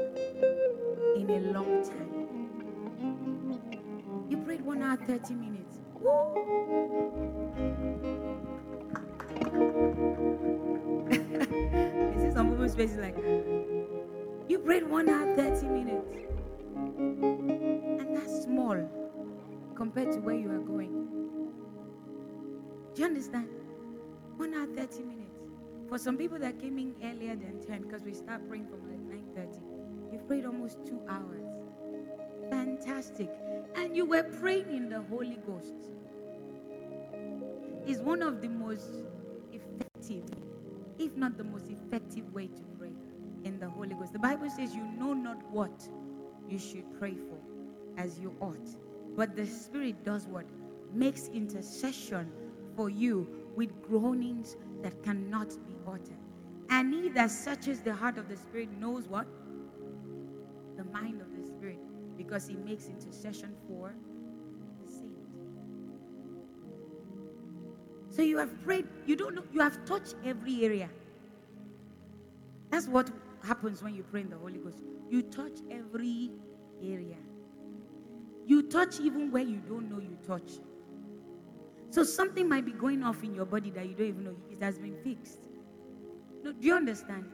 [1.17, 2.29] in a long time.
[4.29, 5.75] You prayed one hour, 30 minutes.
[12.15, 13.17] you see some people's faces like,
[14.47, 15.98] you prayed one hour, 30 minutes.
[19.79, 20.91] Compared to where you are going.
[22.93, 23.47] Do you understand?
[24.35, 25.39] One hour, 30 minutes.
[25.87, 28.99] For some people that came in earlier than 10, because we start praying from like
[29.37, 31.45] 9.30, you've prayed almost two hours.
[32.49, 33.29] Fantastic.
[33.75, 35.87] And you were praying in the Holy Ghost.
[37.87, 39.05] Is one of the most
[39.53, 40.25] effective,
[40.99, 42.91] if not the most effective way to pray
[43.45, 44.11] in the Holy Ghost.
[44.11, 45.87] The Bible says you know not what
[46.49, 47.39] you should pray for
[47.97, 48.75] as you ought.
[49.15, 50.45] But the Spirit does what?
[50.93, 52.31] Makes intercession
[52.75, 56.17] for you with groanings that cannot be uttered.
[56.69, 59.27] And he that searches the heart of the Spirit knows what?
[60.77, 61.79] The mind of the Spirit.
[62.15, 63.93] Because he makes intercession for
[64.83, 65.11] the saint.
[68.09, 70.89] So you have prayed, you don't know, you have touched every area.
[72.69, 73.09] That's what
[73.43, 74.79] happens when you pray in the Holy Ghost.
[75.09, 76.31] You touch every
[76.83, 77.17] area.
[78.49, 80.53] You touch even where you don't know you touch.
[81.91, 84.63] So something might be going off in your body that you don't even know it
[84.63, 85.37] has been fixed.
[86.43, 87.25] No, do you understand?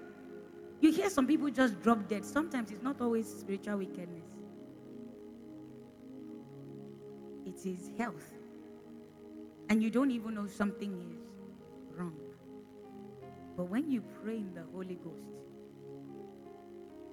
[0.82, 2.26] You hear some people just drop dead.
[2.26, 4.26] Sometimes it's not always spiritual wickedness.
[7.46, 8.34] It is health.
[9.70, 12.18] And you don't even know something is wrong.
[13.56, 15.32] But when you pray in the Holy Ghost,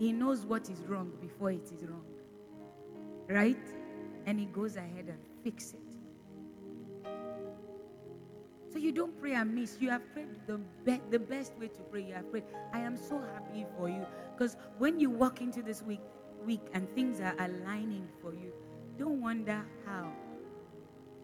[0.00, 2.04] He knows what is wrong before it is wrong.
[3.28, 3.62] Right?
[4.26, 5.80] And He goes ahead and fix it.
[8.72, 9.76] So you don't pray amiss.
[9.80, 12.04] You have prayed the, be- the best way to pray.
[12.04, 12.44] You have prayed.
[12.72, 14.06] I am so happy for you.
[14.36, 16.00] Because when you walk into this week,
[16.46, 18.52] week and things are aligning for you,
[18.98, 20.10] don't wonder how.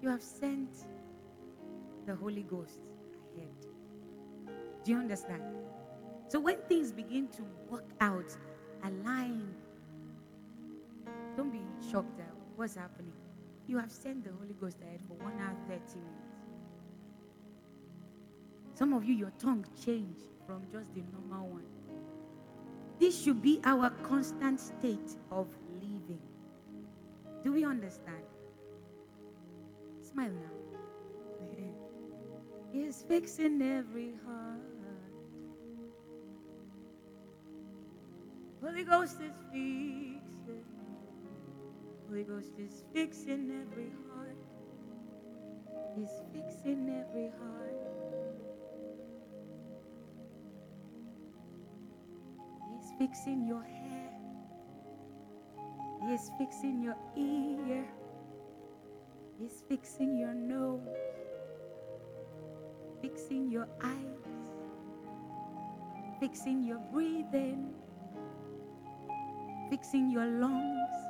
[0.03, 0.71] You have sent
[2.07, 2.81] the Holy Ghost
[3.37, 3.49] ahead.
[4.85, 5.43] Do you understand?
[6.29, 8.37] So when things begin to work out,
[8.85, 9.55] align,
[11.37, 12.21] don't be shocked
[12.59, 13.13] what's happening.
[13.69, 15.95] You have sent the Holy Ghost ahead for one hour, 30 minutes.
[18.75, 21.63] Some of you, your tongue changed from just the normal one.
[22.99, 25.47] This should be our constant state of
[25.81, 26.21] living.
[27.45, 28.25] Do we understand?
[30.01, 31.57] Smile now.
[32.73, 34.59] He's fixing every heart.
[38.61, 40.18] Holy Ghost is fixing.
[42.09, 44.37] Holy Ghost is fixing every heart.
[45.95, 47.75] He's fixing every heart.
[52.73, 54.11] He's fixing your hair.
[56.09, 57.85] He's fixing your ear.
[59.39, 60.81] He's fixing your nose.
[63.03, 64.25] Fixing your eyes.
[66.21, 67.75] Fixing your breathing.
[69.69, 71.08] Fixing your lungs.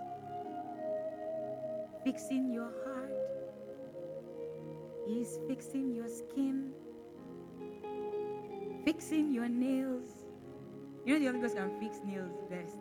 [2.05, 3.12] Fixing your heart.
[5.07, 6.72] He's fixing your skin.
[8.84, 10.11] Fixing your nails.
[11.05, 12.76] You know the Holy Ghost can fix nails best.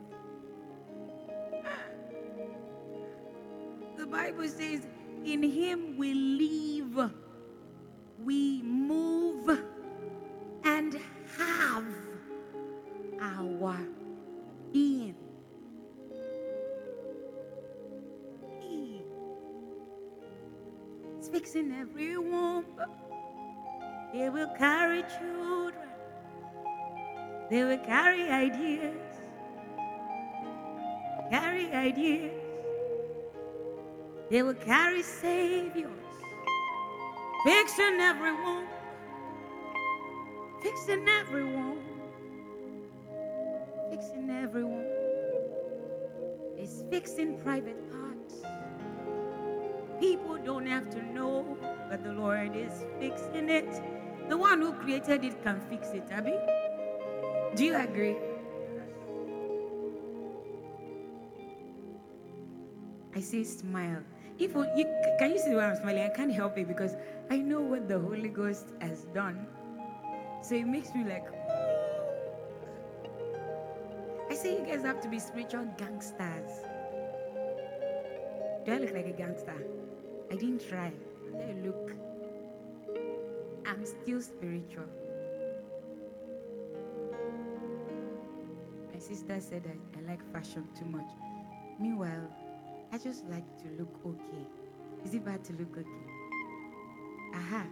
[3.97, 4.85] The Bible says,
[5.25, 7.11] in him we live,
[8.23, 9.06] we move,
[21.47, 22.65] is fixing every womb.
[24.11, 25.87] He will carry children.
[27.49, 28.95] They will carry ideas.
[31.29, 32.33] Carry ideas.
[34.29, 35.91] They will carry saviors.
[37.45, 38.67] Fixing every womb.
[40.61, 41.79] Fixing every womb.
[43.89, 44.85] fixing everyone.
[46.57, 48.06] He's fixing private parts.
[50.47, 51.57] Don't have to know,
[51.89, 53.67] but the Lord is fixing it.
[54.29, 56.35] The one who created it can fix it, Abby.
[57.53, 58.15] Do you agree?
[63.13, 64.01] I say smile.
[64.39, 64.85] If you
[65.19, 66.03] can you see why I'm smiling?
[66.03, 66.95] I can't help it because
[67.29, 69.45] I know what the Holy Ghost has done.
[70.41, 71.27] So it makes me like
[74.31, 76.63] I say you guys have to be spiritual gangsters.
[78.63, 79.76] Do I look like a gangster?
[80.31, 80.91] I didn't try.
[81.63, 81.91] Look.
[83.65, 84.85] I'm still spiritual.
[88.93, 91.09] My sister said I, I like fashion too much.
[91.79, 92.29] Meanwhile,
[92.91, 94.45] I just like to look okay.
[95.05, 95.87] Is it bad to look okay?
[97.35, 97.65] Aha.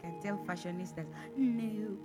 [0.00, 1.06] Can tell fashionistas.
[1.36, 1.96] No.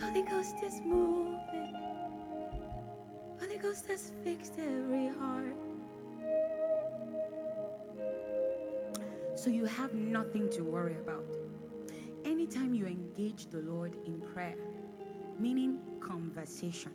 [0.00, 1.38] Holy Ghost is moving.
[3.40, 5.65] Holy Ghost has fixed every heart.
[9.46, 11.24] So you have nothing to worry about.
[12.24, 14.56] Anytime you engage the Lord in prayer,
[15.38, 16.90] meaning conversation,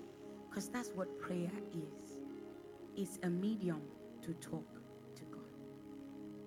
[0.49, 2.17] because that's what prayer is.
[2.97, 3.81] It's a medium
[4.23, 4.67] to talk
[5.15, 5.45] to God.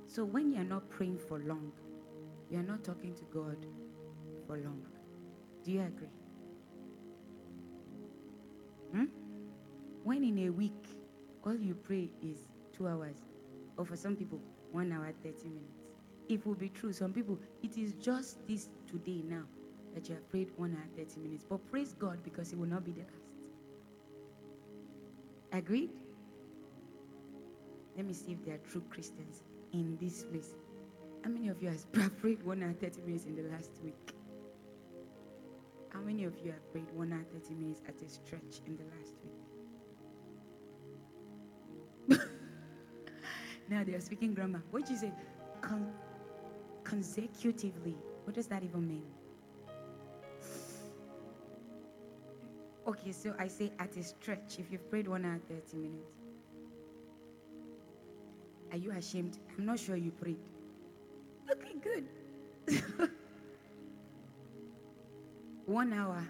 [0.06, 1.72] So when you're not praying for long,
[2.50, 3.64] you're not talking to God
[4.46, 4.82] for long.
[5.64, 6.08] Do you agree?
[8.92, 9.04] Hmm?
[10.02, 10.86] When in a week,
[11.46, 12.40] all you pray is
[12.76, 13.16] two hours,
[13.78, 15.83] or for some people, one hour, 30 minutes.
[16.28, 16.92] It will be true.
[16.92, 19.44] Some people, it is just this today now
[19.94, 21.44] that you have prayed one hour, 30 minutes.
[21.48, 23.10] But praise God because it will not be the last.
[25.52, 25.90] Agreed?
[27.96, 30.54] Let me see if there are true Christians in this place.
[31.22, 34.14] How many of you have prayed one hour 30 minutes in the last week?
[35.90, 38.84] How many of you have prayed one hour 30 minutes at a stretch in the
[38.98, 39.14] last
[42.08, 42.20] week?
[43.68, 44.62] now they are speaking grammar.
[44.72, 45.12] What did you say?
[45.60, 45.92] Con-
[46.84, 47.96] consecutively.
[48.24, 49.04] What does that even mean?
[52.86, 56.12] Okay, so I say at a stretch, if you've prayed one hour 30 minutes.
[58.70, 59.38] Are you ashamed?
[59.56, 60.38] I'm not sure you prayed.
[61.50, 62.08] Okay, good.
[65.66, 66.22] One hour.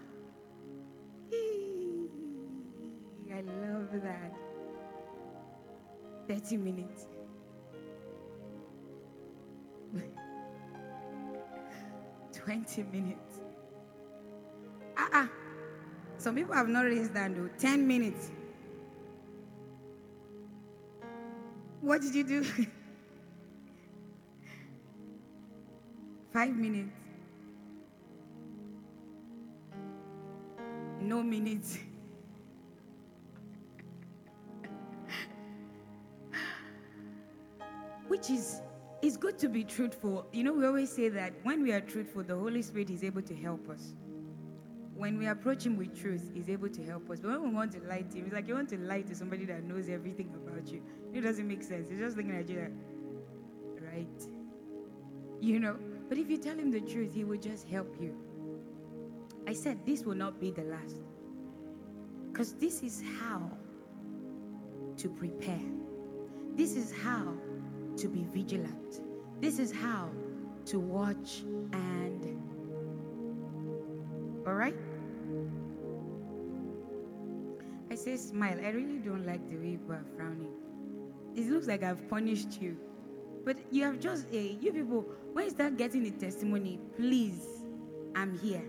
[3.33, 4.33] I love that.
[6.27, 7.07] 30 minutes.
[12.45, 13.39] Twenty minutes.
[14.95, 15.27] Ah ah.
[16.19, 17.49] Some people have not raised that though.
[17.57, 18.29] Ten minutes.
[21.81, 22.43] What did you do?
[26.31, 26.93] Five minutes.
[31.01, 31.79] No minutes.
[38.07, 38.61] Which is
[39.05, 40.25] it's good to be truthful.
[40.33, 43.21] You know, we always say that when we are truthful, the Holy Spirit is able
[43.21, 43.93] to help us.
[44.95, 47.19] When we approach Him with truth, He's able to help us.
[47.19, 49.13] But when we want to lie to Him, it's like you want to lie to
[49.13, 50.81] somebody that knows everything about you.
[51.13, 51.87] It doesn't make sense.
[51.91, 52.71] It's just looking at you
[53.75, 54.27] like, right?
[55.39, 55.77] You know?
[56.09, 58.15] But if you tell Him the truth, He will just help you.
[59.47, 60.95] I said this will not be the last.
[62.31, 63.51] Because this is how
[64.97, 65.61] to prepare.
[66.55, 67.35] This is how
[67.97, 69.01] to be vigilant.
[69.41, 70.09] This is how
[70.65, 71.43] to watch
[71.73, 72.41] and.
[74.45, 74.75] All right?
[77.89, 78.59] I say smile.
[78.63, 80.51] I really don't like the way you are frowning.
[81.35, 82.77] It looks like I've punished you.
[83.45, 87.45] But you have just, uh, you people, when you start getting the testimony, please,
[88.15, 88.63] I'm here.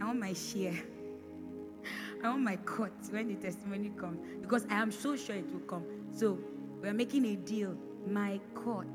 [0.00, 0.74] I want my share.
[2.24, 5.60] I want my cut when the testimony comes because I am so sure it will
[5.60, 5.84] come.
[6.12, 6.38] So
[6.82, 7.76] we're making a deal.
[8.06, 8.86] My cut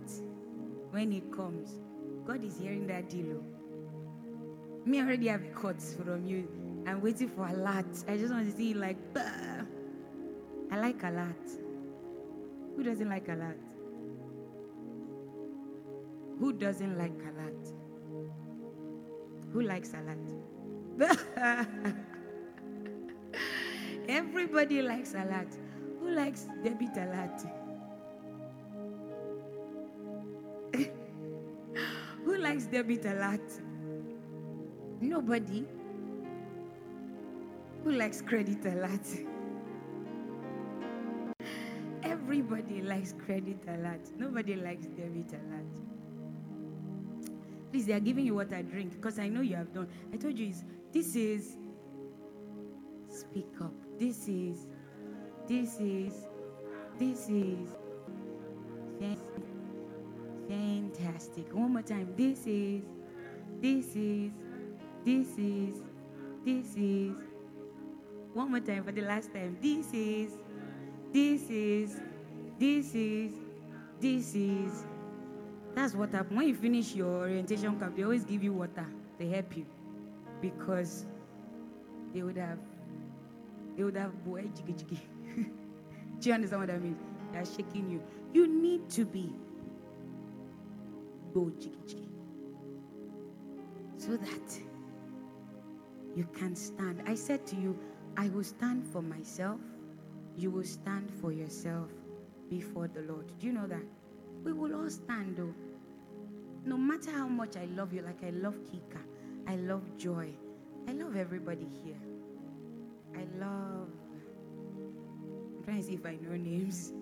[0.92, 1.80] when it comes.
[2.26, 3.44] God is hearing that deal.
[4.86, 6.48] Me already have a cut from you.
[6.86, 7.86] I'm waiting for a lot.
[8.08, 9.66] I just want to see like, bah.
[10.72, 11.36] I like a lot.
[12.76, 13.56] Who doesn't like a lot?
[16.40, 17.68] Who doesn't like a lot?
[19.52, 20.18] Who likes a lot?
[24.08, 25.48] Everybody likes a lot.
[26.00, 27.69] Who likes debit a lot?
[32.50, 33.40] Likes debit a lot?
[35.02, 35.68] Nobody.
[37.84, 39.06] Who likes credit a lot?
[42.02, 44.00] Everybody likes credit a lot.
[44.18, 45.70] Nobody likes debit a lot.
[47.72, 49.88] Please, they are giving you what I drink because I know you have done.
[50.12, 50.52] I told you,
[50.92, 51.56] this is
[53.10, 53.74] speak up.
[54.00, 54.66] This is,
[55.48, 56.14] this is,
[56.98, 57.70] this is
[60.50, 61.54] fantastic.
[61.54, 62.14] One more time.
[62.18, 62.82] This is,
[63.62, 64.32] this is,
[65.06, 65.76] this is,
[66.44, 67.16] this is.
[68.34, 69.58] One more time for the last time.
[69.62, 70.32] This is,
[71.14, 72.00] this is,
[72.60, 73.34] this is,
[74.02, 74.86] this is.
[75.76, 76.38] That's what happens.
[76.38, 78.86] When you finish your orientation camp, they always give you water.
[79.18, 79.66] They help you.
[80.42, 81.06] Because
[82.14, 82.60] they would have,
[83.78, 85.02] they would have boy jiggy jiggy.
[86.20, 86.98] Do you understand what I mean?
[87.32, 88.02] They are shaking you.
[88.34, 89.34] You need to be
[91.60, 92.08] jiggy.
[93.98, 94.60] So that
[96.16, 97.04] you can stand.
[97.06, 97.78] I said to you,
[98.18, 99.60] I will stand for myself.
[100.36, 101.90] You will stand for yourself
[102.50, 103.32] before the Lord.
[103.40, 103.84] Do you know that?
[104.44, 105.54] We will all stand though.
[106.66, 109.02] No matter how much I love you, like I love Kika,
[109.48, 110.30] I love Joy,
[110.88, 112.00] I love everybody here.
[113.16, 113.90] I love.
[115.58, 116.94] I'm trying to see if I know names.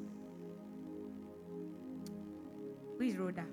[2.97, 3.45] Who is Rhoda?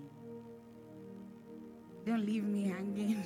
[2.05, 3.25] Don't leave me hanging.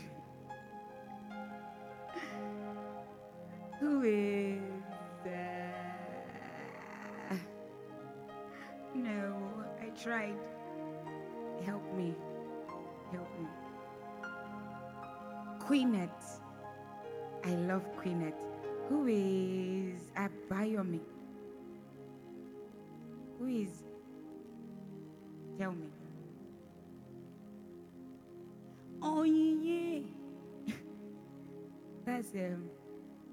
[32.34, 32.70] Um,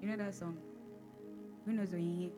[0.01, 0.57] you know that song.
[1.65, 2.31] Who knows Onyinye?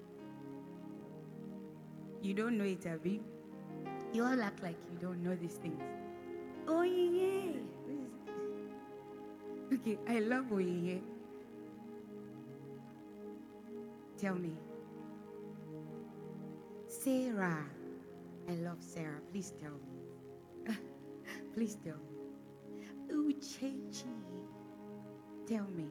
[2.21, 3.21] You don't know it, Abby.
[4.13, 5.81] You all act like you don't know these things.
[6.67, 7.53] Oh yeah.
[9.73, 11.01] Okay, I love Oyeye.
[14.19, 14.51] Tell me.
[16.87, 17.65] Sarah.
[18.49, 19.21] I love Sarah.
[19.31, 20.75] Please tell me.
[21.55, 22.85] Please tell me.
[23.09, 24.05] Uchechi.
[25.47, 25.85] Tell me.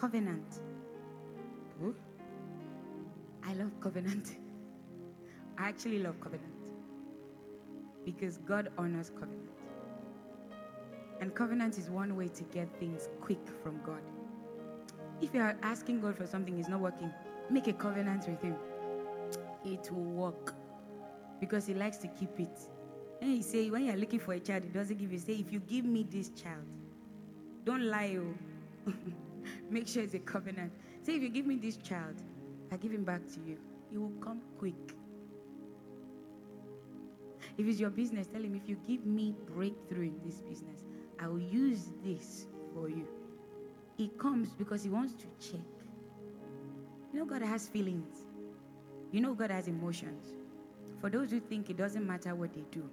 [0.00, 0.60] Covenant.
[1.78, 1.94] Who?
[3.44, 4.38] I love covenant.
[5.58, 6.54] I actually love covenant.
[8.06, 9.50] Because God honors covenant.
[11.20, 14.00] And covenant is one way to get things quick from God.
[15.20, 17.12] If you are asking God for something, is not working,
[17.50, 18.56] make a covenant with Him.
[19.66, 20.54] It will work
[21.40, 22.58] because He likes to keep it.
[23.20, 25.18] And He say, when you are looking for a child, He doesn't give you.
[25.18, 26.64] Say, if you give me this child,
[27.66, 28.18] don't lie.
[28.18, 28.92] Oh.
[29.70, 30.72] make sure it's a covenant.
[31.02, 32.16] Say, if you give me this child,
[32.72, 33.58] I give him back to you.
[33.90, 34.74] He will come quick.
[37.58, 40.84] If it's your business, tell him if you give me breakthrough in this business,
[41.18, 43.06] I will use this for you.
[43.96, 45.60] He comes because he wants to check.
[47.12, 48.24] You know, God has feelings.
[49.12, 50.26] You know, God has emotions.
[51.00, 52.88] For those who think it doesn't matter what they do,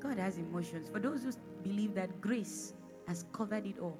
[0.00, 0.88] God has emotions.
[0.88, 2.72] For those who believe that grace
[3.06, 3.98] has covered it all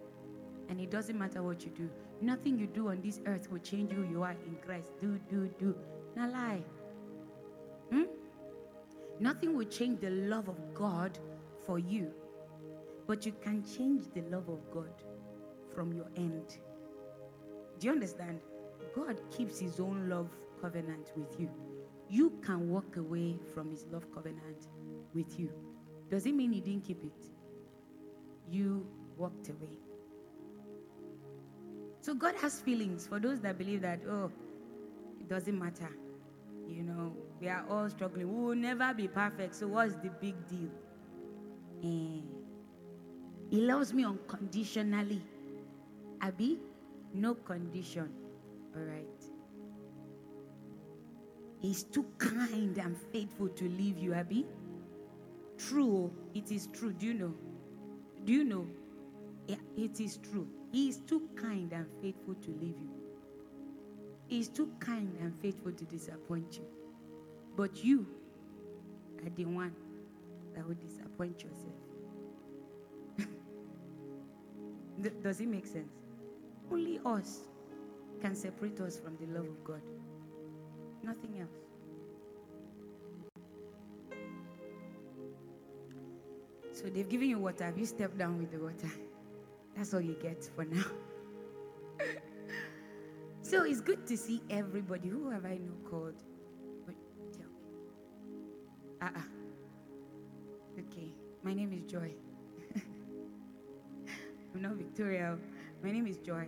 [0.71, 1.91] and it doesn't matter what you do,
[2.21, 4.93] nothing you do on this earth will change who you are in Christ.
[5.01, 5.75] Do, do, do.
[6.15, 6.63] Not lie.
[7.91, 8.05] Hmm?
[9.19, 11.19] Nothing will change the love of God
[11.67, 12.13] for you,
[13.09, 14.93] but you can change the love of God
[15.75, 16.59] from your end.
[17.81, 18.41] Do you understand?
[18.95, 20.31] God keeps his own love
[20.61, 21.51] covenant with you.
[22.09, 24.69] You can walk away from his love covenant
[25.15, 25.51] with you.
[26.11, 27.31] Does it mean he didn't keep it?
[28.49, 28.87] You
[29.17, 29.79] walked away.
[32.01, 34.31] So God has feelings for those that believe that, oh,
[35.21, 35.91] it doesn't matter.
[36.67, 38.29] You know, we are all struggling.
[38.29, 39.55] We will never be perfect.
[39.55, 40.71] So what's the big deal?
[41.83, 42.23] Eh,
[43.51, 45.21] he loves me unconditionally.
[46.21, 46.59] Abby,
[47.13, 48.09] no condition.
[48.77, 49.25] All right.
[51.59, 54.47] He's too kind and faithful to leave you, Abby.
[55.59, 56.93] True, it is true.
[56.93, 57.35] Do you know?
[58.25, 58.67] Do you know?
[59.47, 60.49] Yeah, it is true.
[60.71, 62.91] He is too kind and faithful to leave you.
[64.29, 66.65] He is too kind and faithful to disappoint you.
[67.57, 68.07] But you
[69.25, 69.75] are the one
[70.55, 71.75] that will disappoint yourself.
[75.23, 75.93] Does it make sense?
[76.71, 77.41] Only us
[78.21, 79.83] can separate us from the love of God.
[81.03, 81.51] Nothing else.
[86.73, 87.65] So they've given you water.
[87.65, 88.91] Have you stepped down with the water?
[89.81, 90.85] That's all you get for now.
[93.41, 95.09] so it's good to see everybody.
[95.09, 96.21] Who have I know called?
[96.85, 96.95] But
[97.33, 97.65] tell me.
[99.01, 100.81] Ah, uh-uh.
[100.85, 101.15] Okay.
[101.43, 102.13] My name is Joy.
[104.55, 105.39] I'm not Victoria.
[105.83, 106.47] My name is Joy.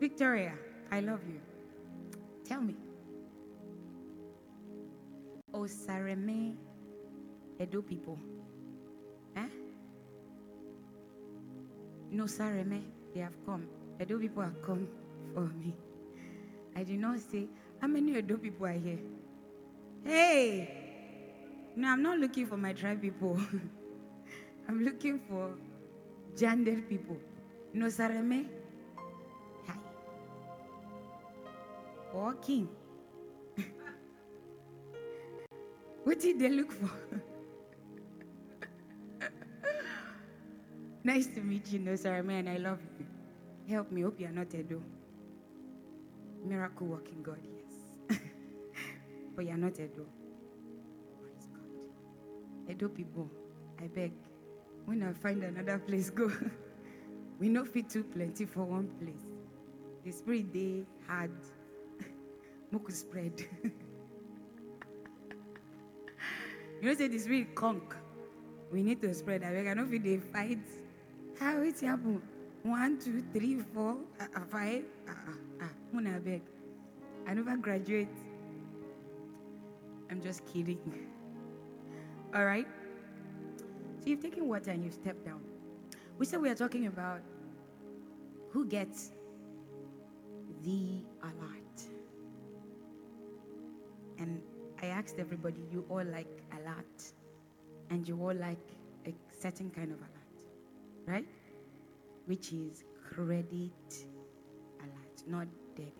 [0.00, 0.54] Victoria,
[0.90, 1.42] I love you.
[2.48, 2.74] Tell me.
[5.52, 6.56] Osareme
[7.60, 8.18] Edo people.
[9.36, 9.61] Eh?
[12.12, 12.82] No Sareme,
[13.14, 13.66] they have come.
[13.98, 14.86] Edo people have come
[15.32, 15.74] for me.
[16.76, 17.48] I did not say,
[17.80, 18.98] how many Edo people are here?
[20.04, 20.68] Hey!
[21.74, 23.40] No, I'm not looking for my tribe people.
[24.68, 25.54] I'm looking for
[26.36, 27.16] gendered people.
[27.72, 28.46] No Sareme?
[29.66, 29.74] Hi.
[32.12, 32.68] Walking.
[36.04, 37.22] what did they look for?
[41.04, 43.06] nice to meet you, no Sareme, and I love you.
[43.68, 44.02] Help me.
[44.02, 44.82] Hope you are not Edo.
[46.44, 48.18] Miracle working God, yes.
[49.36, 50.06] but you are not Edo.
[51.20, 52.70] Praise God.
[52.70, 53.30] Edo people,
[53.80, 54.12] I beg.
[54.84, 56.30] When I find another place, go.
[57.38, 59.24] we no fit too plenty for one place.
[60.04, 61.30] The spirit they had
[62.74, 63.32] moku spread.
[63.62, 63.70] you
[66.82, 67.94] know, say the spirit conk.
[68.72, 69.44] We need to spread.
[69.44, 69.68] I beg.
[69.68, 70.58] I know if they fight.
[71.42, 72.22] How it happen?
[72.62, 74.84] One, two, three, four, uh, uh, five.
[75.08, 75.10] Uh,
[75.60, 75.98] uh, uh.
[75.98, 76.42] I beg.
[77.26, 78.16] I never graduate.
[80.08, 80.78] I'm just kidding.
[82.34, 82.68] All right.
[83.56, 85.40] So you've taken water and you've stepped down.
[86.16, 87.22] We said we are talking about
[88.50, 89.10] who gets
[90.62, 91.78] the alert.
[94.18, 94.40] And
[94.80, 97.02] I asked everybody, you all like alert,
[97.90, 98.64] and you all like
[99.06, 100.21] a certain kind of alert,
[101.06, 101.26] right?
[102.26, 102.84] Which is
[103.14, 103.72] credit
[104.80, 105.46] alert, not
[105.76, 105.92] debit.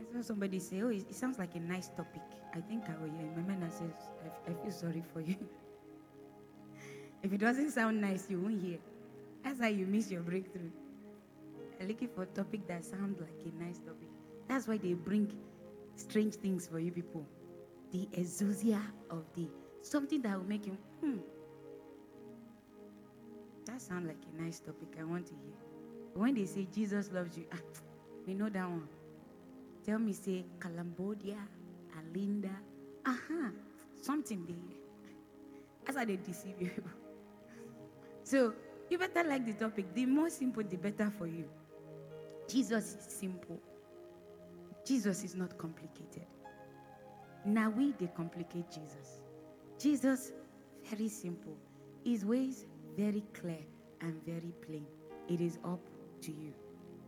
[0.00, 2.22] I saw somebody say, oh, it, sounds like a nice topic.
[2.54, 3.30] I think I will hear.
[3.36, 3.92] My man says,
[4.24, 5.36] I, I feel sorry for you.
[7.22, 8.78] if it doesn't sound nice, you won't hear.
[9.44, 10.70] That's how you miss your breakthrough.
[11.80, 14.08] I'm looking for a topic that sounds like a nice topic.
[14.48, 15.32] That's why they bring
[15.96, 17.24] strange things for you people.
[17.92, 18.80] The exousia
[19.10, 19.48] of the
[19.82, 21.18] something that will make you hmm.
[23.66, 24.96] That sounds like a nice topic.
[24.98, 25.54] I want to hear.
[26.14, 27.58] When they say Jesus loves you, ah,
[28.26, 28.88] we know that one.
[29.84, 31.36] Tell me, say Cambodia,
[31.96, 32.50] Alinda,
[33.06, 33.50] uh-huh,
[34.00, 34.76] something there.
[35.84, 36.70] That's how they deceive you.
[38.24, 38.54] so
[38.88, 39.94] you better like the topic.
[39.94, 41.44] The more simple, the better for you.
[42.48, 43.60] Jesus is simple.
[44.84, 46.26] Jesus is not complicated.
[47.44, 49.22] Now we they complicate Jesus.
[49.78, 50.32] Jesus,
[50.84, 51.56] very simple.
[52.04, 53.64] His ways very clear
[54.00, 54.86] and very plain.
[55.28, 55.80] It is up
[56.22, 56.52] to you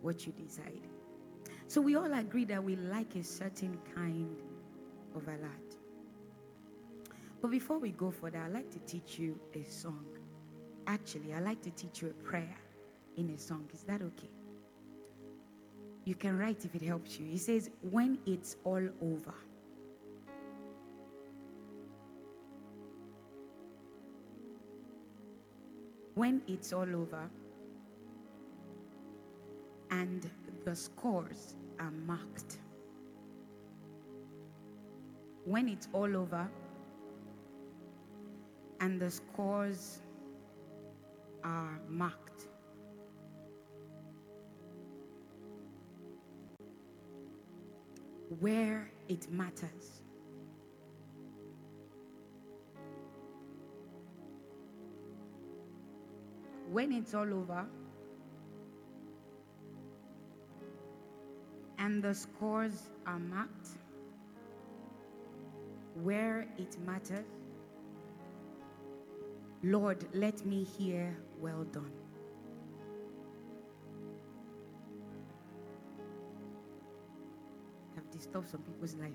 [0.00, 0.80] what you decide.
[1.68, 4.36] So we all agree that we like a certain kind
[5.14, 5.76] of alert.
[7.40, 10.04] But before we go further, I'd like to teach you a song.
[10.86, 12.56] Actually, I'd like to teach you a prayer
[13.16, 13.68] in a song.
[13.72, 14.30] Is that okay?
[16.04, 17.26] You can write if it helps you.
[17.32, 19.34] It says, When it's all over.
[26.14, 27.30] When it's all over
[29.90, 30.30] and
[30.64, 32.58] the scores are marked.
[35.44, 36.48] When it's all over
[38.80, 40.00] and the scores
[41.44, 42.48] are marked.
[48.40, 50.01] Where it matters.
[56.72, 57.66] When it's all over,
[61.76, 63.68] and the scores are marked
[66.02, 67.26] where it matters.
[69.62, 71.92] Lord, let me hear well done.
[77.96, 79.10] Have disturbed some people's life.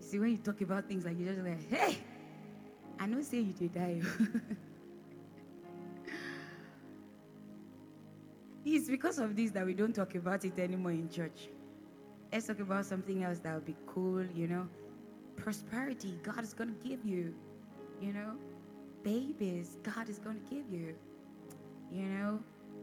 [0.00, 1.98] You see, when you talk about things like you just like, hey,
[2.98, 4.00] I know say you did die.
[8.74, 11.48] it's because of this that we don't talk about it anymore in church.
[12.32, 14.68] Let's talk about something else that would be cool, you know.
[15.36, 17.34] Prosperity, God is going to give you,
[18.00, 18.32] you know.
[19.02, 20.94] Babies, God is going to give you,
[21.90, 22.40] you know.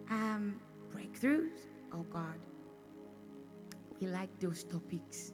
[0.09, 0.59] Um,
[0.93, 1.59] breakthroughs,
[1.93, 2.39] oh God.
[3.99, 5.33] We like those topics.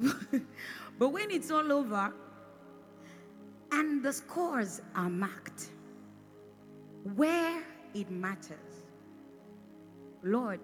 [0.98, 2.12] but when it's all over
[3.72, 5.70] and the scores are marked,
[7.04, 7.62] where
[7.94, 8.82] it matters,
[10.22, 10.60] Lord,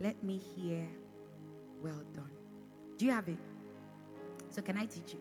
[0.00, 0.86] let me hear,
[1.82, 2.30] well done.
[2.96, 3.38] Do you have it?
[4.50, 5.20] So, can I teach you?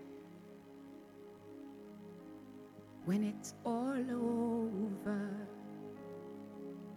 [3.05, 5.31] When it's all over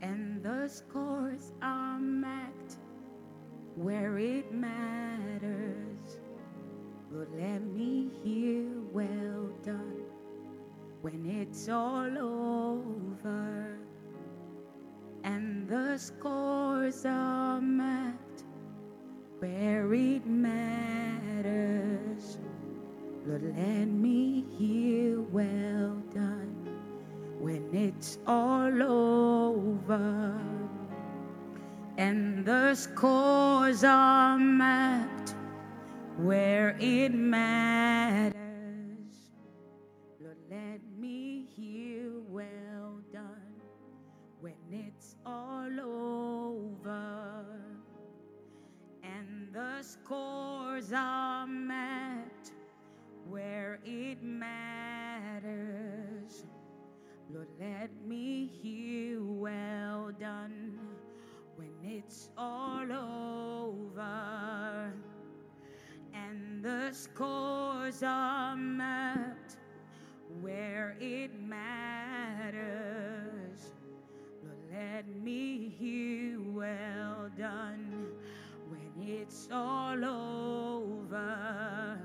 [0.01, 2.77] and the scores are marked
[3.77, 6.19] where it matters,
[7.11, 10.05] Lord, let me hear, well done.
[11.01, 13.79] When it's all over
[15.23, 18.43] and the scores are marked
[19.39, 20.79] where it matters.
[23.25, 26.57] Lord, let me hear well done
[27.39, 30.41] when it's all over
[31.97, 35.37] and the scores are marked
[36.17, 38.48] where it matters.
[45.79, 47.45] Over
[49.03, 52.51] and the scores are met
[53.29, 55.55] where it matters.
[57.33, 60.79] Lord, let me hear well done
[61.57, 64.93] when it's all over
[66.15, 69.57] and the scores are met
[70.41, 73.08] where it matters.
[74.79, 78.13] Let me hear well done
[78.69, 81.99] when it's all over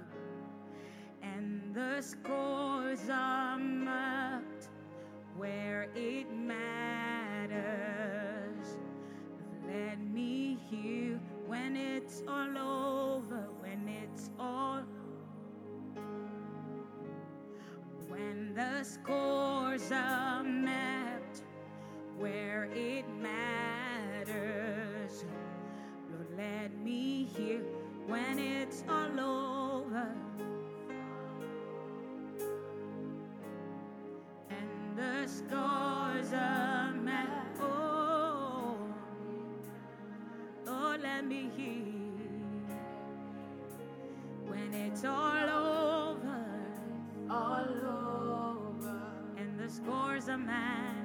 [1.22, 4.70] and the scores are marked
[5.38, 7.54] where it matters.
[9.68, 14.82] Let me hear when it's all over, when it's all
[18.10, 21.23] when the scores are met
[22.24, 24.32] where it matters.
[26.10, 27.60] Lord, let me hear
[28.08, 30.08] when it's all over.
[34.50, 37.28] And the scores are met.
[37.60, 38.78] Oh,
[40.66, 41.84] oh, let me hear
[44.48, 46.46] when it's all over.
[47.30, 49.02] All over.
[49.36, 51.03] And the scores are met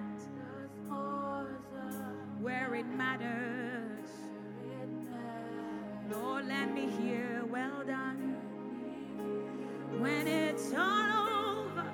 [2.41, 4.09] where it matters.
[6.11, 8.37] Lord, let me hear, well done.
[9.99, 11.11] When it's all
[11.67, 11.85] over,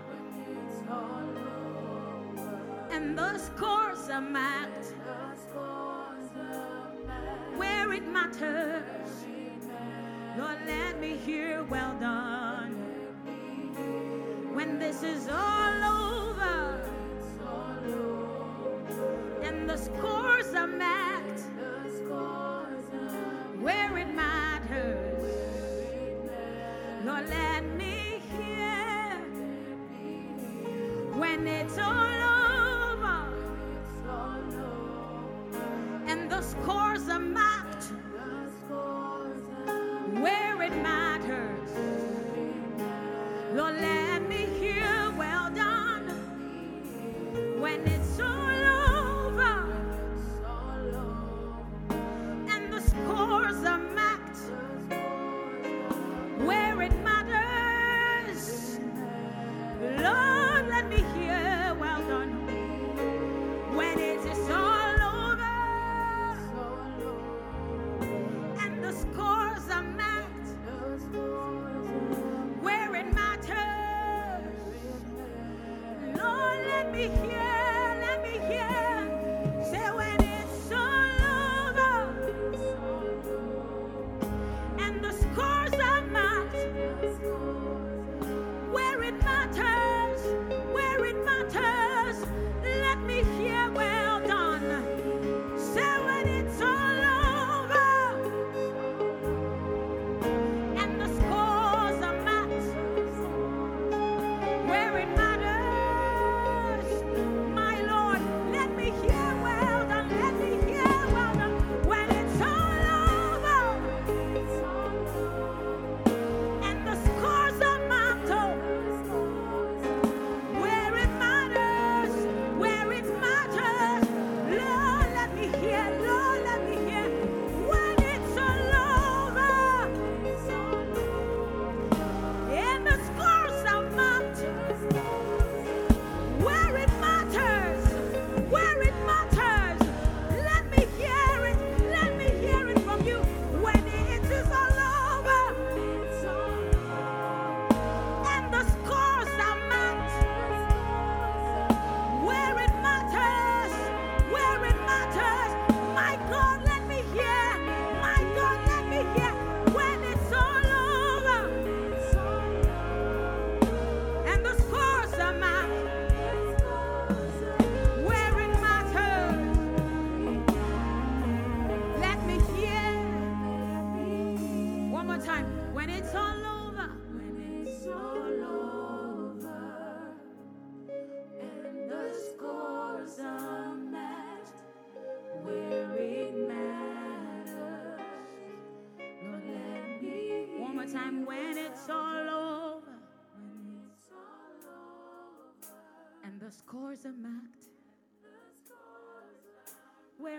[2.90, 4.94] and the scores are marked,
[7.56, 9.24] where it matters.
[10.38, 12.72] Lord, let me hear, well done.
[14.52, 16.13] When this is all over,
[19.66, 21.40] the scores are marked.
[23.60, 25.24] Where it matters.
[27.04, 29.16] Lord, let me hear.
[31.18, 32.20] When it's all
[32.92, 33.28] over.
[36.06, 37.53] And the scores are marked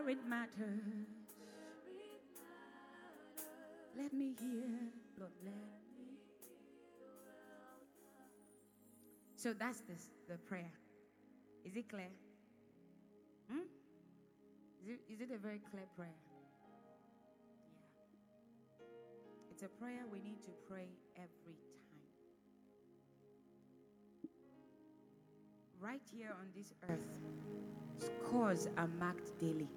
[0.08, 0.80] it matters.
[3.98, 5.54] Let me hear, Lord, let.
[9.36, 10.72] So that's this, the prayer.
[11.64, 12.10] Is it clear?
[13.50, 13.60] Hmm?
[14.84, 16.10] Is it, is it a very clear prayer?
[16.30, 16.38] Yeah.
[19.52, 21.62] It's a prayer we need to pray every time.
[25.80, 27.08] Right here on this earth,
[28.00, 29.68] scores are marked daily.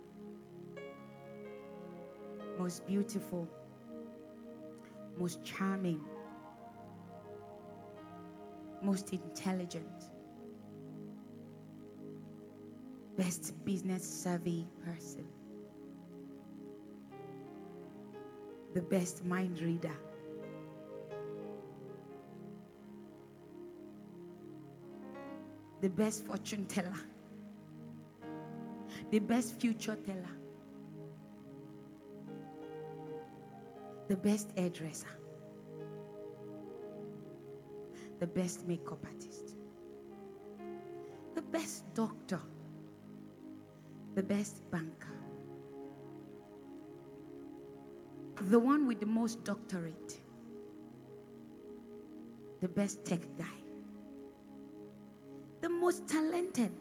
[2.59, 3.49] Most beautiful,
[5.17, 6.01] most charming,
[8.83, 9.87] most intelligent,
[13.17, 15.25] best business savvy person,
[18.75, 19.97] the best mind reader.
[25.81, 26.93] The best fortune teller,
[29.13, 30.35] the best future teller,
[34.09, 35.07] the best hairdresser,
[38.21, 39.55] the best makeup artist,
[41.35, 42.41] the best doctor,
[44.15, 45.19] the best banker,
[48.49, 50.21] the one with the most doctorate,
[52.61, 53.45] the best tech guy,
[55.61, 56.73] the most talented,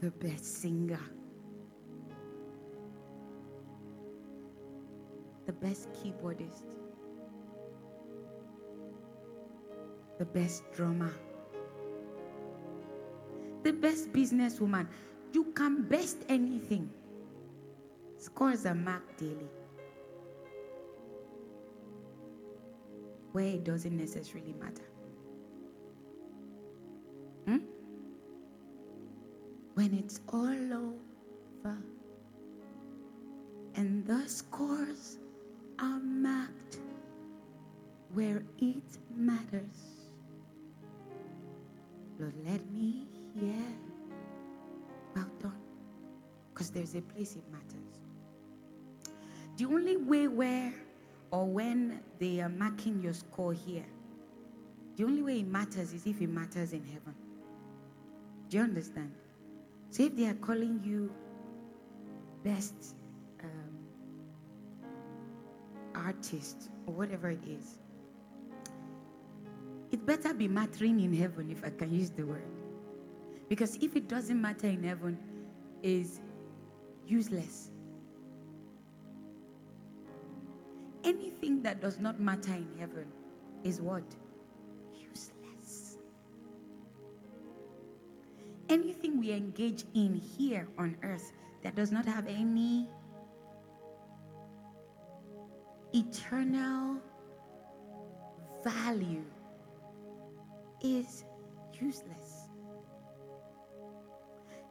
[0.00, 1.00] the best singer,
[5.46, 6.62] the best keyboardist,
[10.18, 11.14] the best drummer,
[13.62, 14.86] the best businesswoman.
[15.32, 16.90] You can best anything.
[18.18, 19.50] Scores are marked daily.
[23.32, 24.88] Where it doesn't necessarily matter.
[27.46, 27.58] Hmm?
[29.74, 31.76] When it's all over
[33.76, 34.65] and the scores
[47.14, 48.00] place it matters.
[49.56, 50.72] The only way where
[51.30, 53.86] or when they are marking your score here,
[54.96, 57.14] the only way it matters is if it matters in heaven.
[58.48, 59.12] Do you understand?
[59.90, 61.12] So if they are calling you
[62.44, 62.94] best
[63.42, 63.50] um,
[65.94, 67.78] artist or whatever it is,
[69.90, 72.42] it better be mattering in heaven if I can use the word.
[73.48, 75.18] Because if it doesn't matter in heaven,
[75.82, 76.20] is
[77.06, 77.70] useless.
[81.04, 83.06] Anything that does not matter in heaven
[83.62, 84.02] is what?
[84.92, 85.98] Useless.
[88.68, 92.88] Anything we engage in here on earth that does not have any
[95.94, 97.00] eternal
[98.64, 99.24] value
[100.82, 101.24] is
[101.80, 102.48] useless.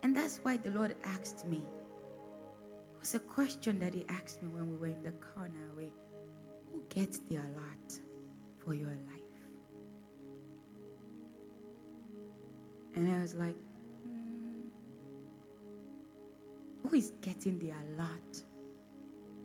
[0.04, 1.64] And that's why the Lord asked me.
[3.06, 5.92] Was a question that He asked me when we were in the car on way.
[6.72, 8.02] Who gets the alert
[8.58, 9.38] for your life?
[12.96, 13.56] And I was like,
[14.02, 14.70] "Hmm,
[16.82, 18.44] who is getting the alert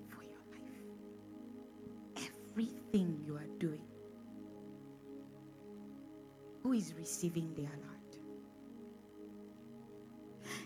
[0.09, 0.89] for your life?
[2.17, 3.85] Everything you are doing.
[6.63, 8.19] Who is receiving the alert?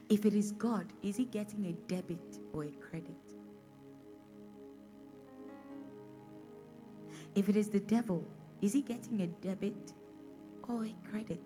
[0.09, 3.17] If it is God, is he getting a debit or a credit?
[7.35, 8.25] If it is the devil,
[8.63, 9.93] is he getting a debit
[10.69, 11.43] or a credit?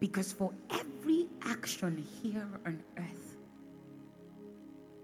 [0.00, 3.36] Because for every action here on earth,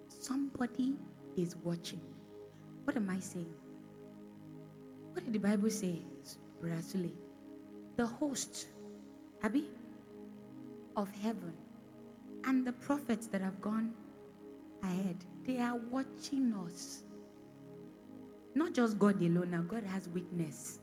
[0.09, 0.97] somebody
[1.37, 2.01] is watching.
[2.85, 3.55] What am I saying?
[5.13, 6.01] What did the Bible say,
[6.63, 7.13] Sule?
[7.97, 8.67] The host,
[9.43, 9.69] Abby,
[10.97, 11.53] of heaven
[12.47, 13.93] and the prophets that have gone
[14.83, 17.03] ahead, they are watching us.
[18.55, 20.79] Not just God alone, now God has witness.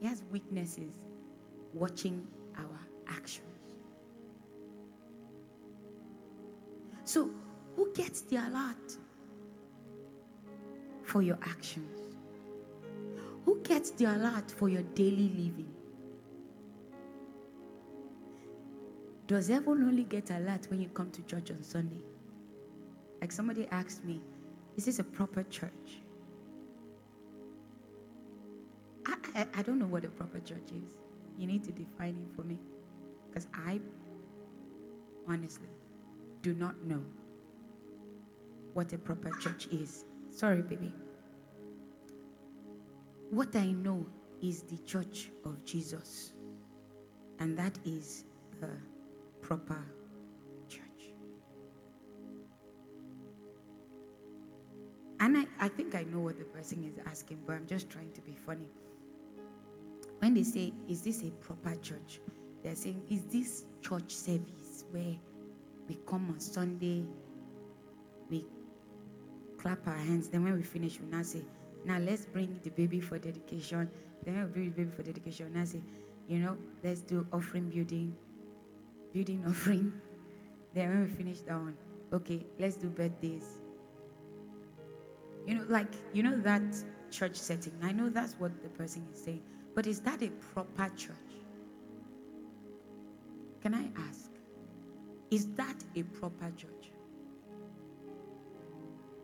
[0.00, 0.98] He has witnesses
[1.72, 2.26] watching
[2.58, 3.46] our actions.
[7.04, 7.30] So,
[7.76, 8.96] who gets the alert
[11.04, 12.16] for your actions?
[13.44, 15.72] Who gets the alert for your daily living?
[19.26, 22.02] Does heaven only get alert when you come to church on Sunday?
[23.20, 24.20] Like somebody asked me,
[24.76, 26.02] Is this a proper church?
[29.06, 30.96] I, I, I don't know what a proper church is.
[31.38, 32.58] You need to define it for me.
[33.28, 33.80] Because I
[35.28, 35.68] honestly
[36.42, 37.02] do not know
[38.74, 40.04] what a proper church is.
[40.30, 40.92] Sorry, baby.
[43.30, 44.04] What I know
[44.42, 46.32] is the church of Jesus,
[47.38, 48.24] and that is
[48.60, 48.70] the
[49.56, 49.84] proper
[50.66, 51.12] church.
[55.20, 58.12] And I, I think I know what the person is asking, but I'm just trying
[58.12, 58.64] to be funny.
[60.20, 62.20] When they say, Is this a proper church?
[62.62, 65.16] They're saying, Is this church service where
[65.86, 67.04] we come on Sunday,
[68.30, 68.46] we
[69.58, 71.42] clap our hands, then when we finish, we now say,
[71.84, 73.90] Now let's bring the baby for dedication.
[74.24, 75.82] Then we bring the baby for dedication, now say,
[76.26, 78.16] You know, let's do offering building,
[79.12, 79.92] building offering.
[80.74, 81.76] Then when we finish that one,
[82.12, 83.60] okay, let's do birthdays.
[85.46, 86.62] You know, like, you know that
[87.10, 87.72] church setting.
[87.82, 89.42] I know that's what the person is saying.
[89.74, 91.16] But is that a proper church?
[93.60, 94.30] Can I ask?
[95.30, 96.90] Is that a proper church?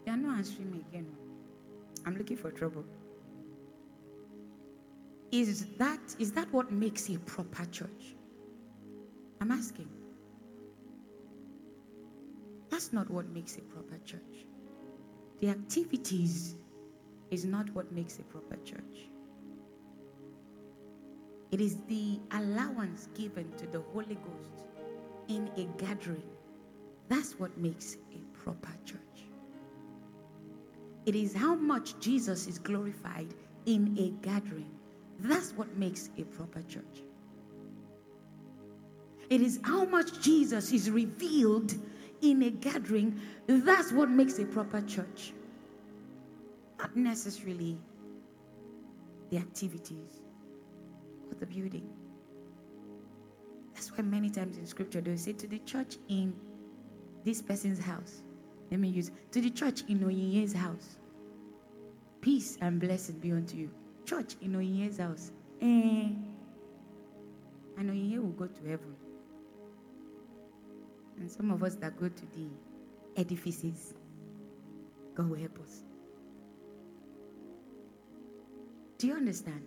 [0.05, 1.07] They are not answering me again.
[2.07, 2.85] I'm looking for trouble.
[5.31, 8.15] Is that is that what makes a proper church?
[9.41, 9.89] I'm asking.
[12.71, 14.47] That's not what makes a proper church.
[15.41, 16.57] The activities
[17.31, 19.09] is not what makes a proper church.
[21.51, 24.65] It is the allowance given to the Holy Ghost
[25.29, 26.29] in a gathering.
[27.09, 28.99] That's what makes a proper church.
[31.07, 33.33] It is how much Jesus is glorified
[33.65, 34.71] in a gathering.
[35.21, 37.03] That's what makes a proper church.
[39.31, 41.75] It is how much Jesus is revealed
[42.23, 43.21] in a gathering.
[43.47, 45.33] That's what makes a proper church.
[46.79, 47.79] Not necessarily
[49.31, 50.21] the activities
[51.31, 51.89] or the building.
[53.75, 56.35] That's why many times in scripture they say to the church in
[57.25, 58.23] this person's house.
[58.71, 60.99] Let me use to the church in Oyinye's house.
[62.21, 63.71] Peace and blessing be unto you.
[64.05, 65.31] Church in Oyinye's house.
[65.61, 66.09] Eh.
[67.77, 68.95] And Oyinye will go to heaven.
[71.21, 72.49] And some of us that go to the
[73.17, 73.95] edifices,
[75.15, 75.83] God will help us.
[78.99, 79.63] Do you understand?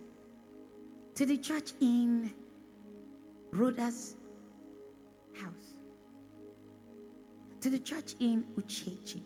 [1.14, 2.32] To the church in
[3.50, 4.16] Rhoda's
[5.40, 5.74] house.
[7.60, 9.22] To the church in Uchechi.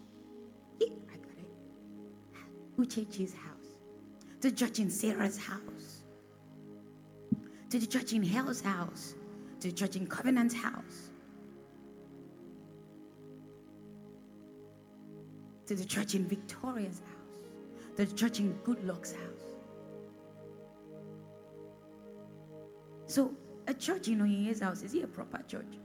[0.83, 2.79] Eh, I got it.
[2.79, 3.81] Uchechi's house.
[4.41, 6.05] To the church in Sarah's house.
[7.71, 9.15] To the church in Hell's house.
[9.61, 11.06] To the church in Covenant's house.
[15.67, 17.97] To the church in Victoria's house.
[17.97, 19.47] The church in Goodluck's house.
[23.07, 23.35] So,
[23.67, 25.79] a church in Oyinye's house, is it a proper church?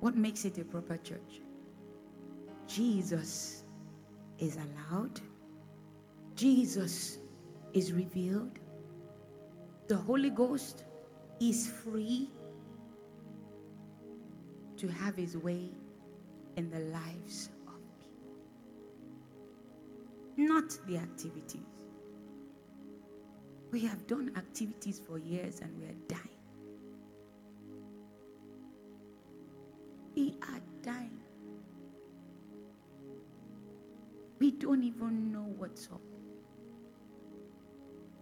[0.00, 1.42] What makes it a proper church?
[2.66, 3.64] Jesus
[4.38, 5.20] is allowed,
[6.34, 7.18] Jesus
[7.74, 8.58] is revealed,
[9.88, 10.84] the Holy Ghost
[11.40, 12.30] is free
[14.80, 15.68] to have his way
[16.56, 18.16] in the lives of people,
[20.38, 21.60] not the activities.
[23.70, 26.28] We have done activities for years and we are dying.
[30.16, 31.20] We are dying.
[34.38, 36.00] We don't even know what's up.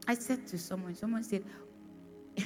[0.09, 1.45] I said to someone, someone said,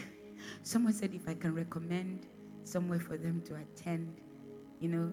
[0.62, 2.26] someone said if I can recommend
[2.64, 4.20] somewhere for them to attend,
[4.80, 5.12] you know,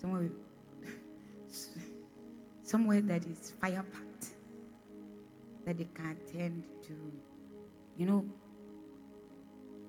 [0.00, 0.30] somewhere,
[2.62, 4.34] somewhere that is fire packed,
[5.64, 6.94] that they can attend to,
[7.96, 8.24] you know.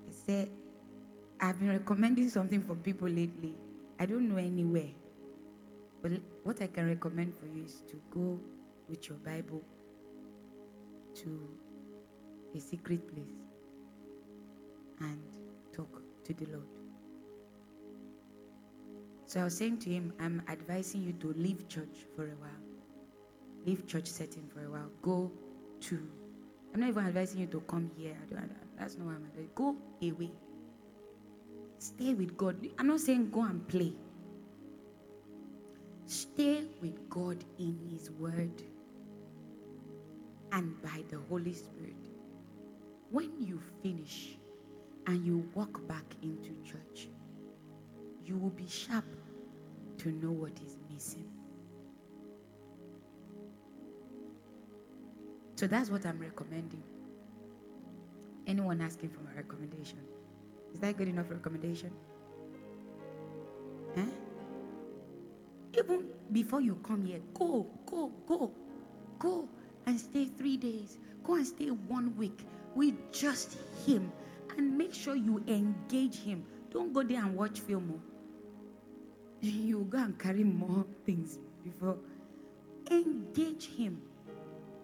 [0.08, 0.50] I said,
[1.40, 3.54] I've been recommending something for people lately.
[3.98, 4.90] I don't know anywhere.
[6.02, 6.12] But
[6.42, 8.38] what I can recommend for you is to go
[8.88, 9.62] with your Bible
[11.16, 11.48] to
[12.54, 13.24] a secret place
[15.00, 15.18] and
[15.72, 16.79] talk to the Lord.
[19.30, 22.50] So I was saying to him, I'm advising you to leave church for a while.
[23.64, 24.90] Leave church setting for a while.
[25.02, 25.30] Go
[25.82, 26.02] to,
[26.74, 28.16] I'm not even advising you to come here.
[28.20, 29.50] I don't, that's not what I'm advising.
[29.54, 30.32] Go away.
[31.78, 32.56] Stay with God.
[32.76, 33.92] I'm not saying go and play.
[36.06, 38.64] Stay with God in His Word
[40.50, 41.94] and by the Holy Spirit.
[43.12, 44.38] When you finish
[45.06, 47.06] and you walk back into church,
[48.24, 49.04] you will be sharp
[50.00, 51.26] to know what is missing.
[55.56, 56.82] So that's what I'm recommending.
[58.46, 59.98] Anyone asking for my recommendation?
[60.72, 61.90] Is that good enough recommendation?
[63.96, 64.06] Eh?
[65.78, 68.50] Even before you come here, go, go, go,
[69.18, 69.48] go
[69.86, 70.98] and stay three days.
[71.24, 72.40] Go and stay one week
[72.74, 74.10] with just him
[74.56, 76.44] and make sure you engage him.
[76.70, 78.00] Don't go there and watch film.
[79.40, 81.96] You go and carry more things before.
[82.90, 84.02] Engage him.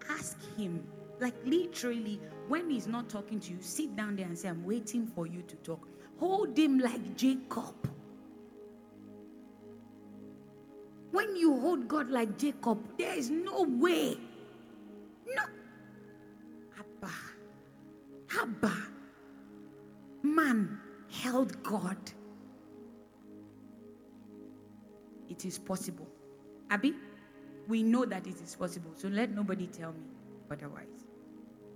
[0.09, 0.83] Ask him.
[1.19, 5.05] Like literally, when he's not talking to you, sit down there and say, I'm waiting
[5.07, 5.87] for you to talk.
[6.19, 7.75] Hold him like Jacob.
[11.11, 14.17] When you hold God like Jacob, there is no way.
[15.27, 15.43] No.
[16.79, 17.13] Abba.
[18.39, 18.73] Abba.
[20.23, 20.79] Man
[21.09, 21.97] held God.
[25.37, 26.07] It is possible.
[26.71, 26.95] Abby,
[27.67, 28.89] we know that it is possible.
[28.95, 30.07] So let nobody tell me
[30.49, 31.05] otherwise.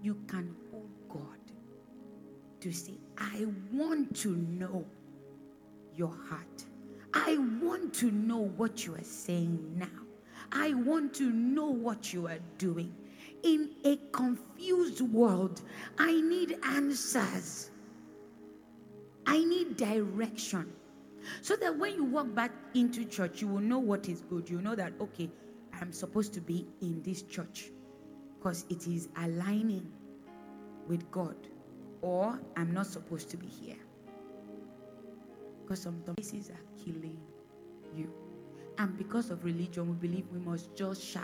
[0.02, 1.54] You can hold God
[2.62, 4.84] to say, I want to know
[5.96, 6.66] your heart.
[7.14, 9.86] I want to know what you are saying now.
[10.52, 12.96] I want to know what you are doing.
[13.44, 15.62] In a confused world,
[16.00, 17.70] I need answers.
[19.28, 20.74] I need direction.
[21.42, 24.50] So that when you walk back into church, you will know what is good.
[24.50, 25.30] You know that, okay,
[25.80, 27.70] I'm supposed to be in this church
[28.38, 29.92] because it is aligning
[30.88, 31.36] with God,
[32.02, 33.78] or I'm not supposed to be here.
[35.62, 37.20] Because some places are killing
[37.96, 38.12] you.
[38.78, 41.24] And because of religion, we believe we must just shall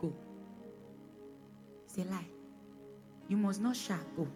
[0.00, 0.12] go.
[1.84, 2.26] It's a lie.
[3.28, 4.26] You must not shall go.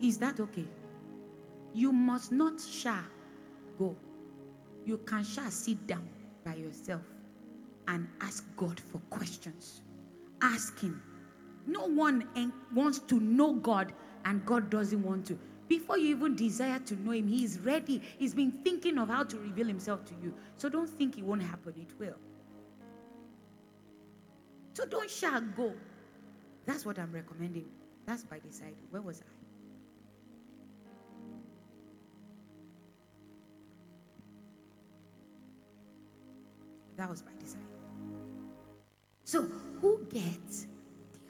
[0.00, 0.66] Is that okay?
[1.74, 3.04] You must not shall
[3.78, 3.96] go.
[4.86, 6.08] You can shall sit down
[6.44, 7.02] by yourself
[7.88, 9.82] and ask God for questions.
[10.40, 11.02] Ask Him.
[11.66, 12.28] No one
[12.74, 13.92] wants to know God
[14.24, 15.38] and God doesn't want to.
[15.66, 18.00] Before you even desire to know Him, He is ready.
[18.18, 20.32] He's been thinking of how to reveal Himself to you.
[20.56, 22.16] So don't think it won't happen, it will.
[24.74, 25.72] So don't shall go.
[26.66, 27.66] That's what I'm recommending.
[28.06, 28.74] That's by the side.
[28.90, 29.33] Where was I?
[36.96, 37.66] That was by design.
[39.24, 39.42] So,
[39.80, 40.66] who gets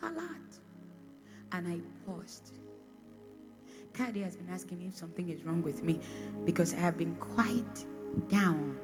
[0.00, 0.58] the alert?
[1.52, 2.52] And I paused.
[3.94, 6.00] Kadi has been asking me if something is wrong with me
[6.44, 7.84] because I have been quite
[8.28, 8.76] down.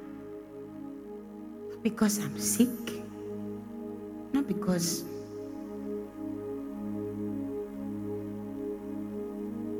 [1.71, 2.69] Not because I'm sick,
[4.33, 5.05] not because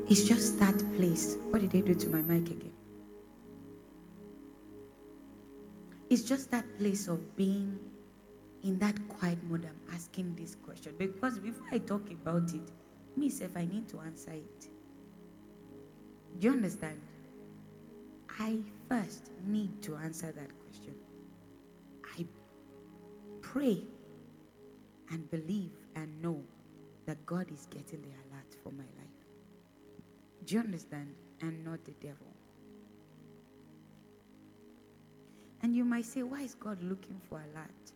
[0.09, 1.37] it's just that place.
[1.49, 2.73] What did they do to my mic again?
[6.11, 7.79] It's just that place of being
[8.63, 9.65] in that quiet mode.
[9.65, 12.69] I'm asking this question because before I talk about it,
[13.15, 14.67] myself, I need to answer it.
[16.37, 16.99] Do you understand?
[18.37, 18.57] I
[18.89, 20.95] first need to answer that question.
[22.17, 22.25] I
[23.41, 23.81] pray
[25.11, 26.43] and believe and know
[27.05, 29.23] that God is getting the alert for my life.
[30.43, 31.15] Do you understand?
[31.39, 32.30] And not the devil.
[35.63, 37.91] And you might say, why is God looking for alert?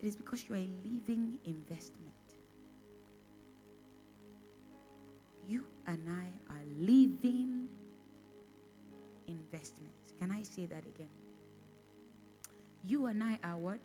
[0.00, 2.12] It is because you are a living investment.
[5.46, 7.68] You and I are living
[9.26, 10.14] investments.
[10.18, 11.08] Can I say that again?
[12.84, 13.78] You and I are what?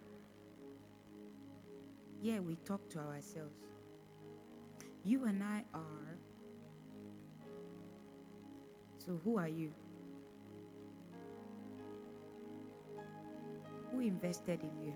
[2.22, 3.54] Yeah, we talk to ourselves.
[5.04, 6.18] You and I are.
[9.06, 9.72] So, who are you?
[13.92, 14.94] Who invested in you?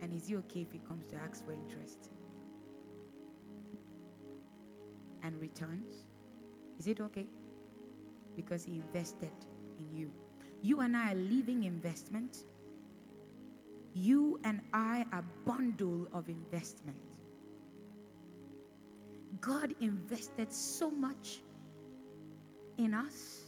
[0.00, 2.10] And is he okay if he comes to ask for interest?
[5.22, 6.04] And returns?
[6.78, 7.26] Is it okay?
[8.34, 9.30] Because he invested
[9.78, 10.10] in you.
[10.60, 12.44] You and I are living investment.
[13.94, 16.96] You and I are bundle of investment.
[19.40, 21.40] God invested so much
[22.78, 23.41] in us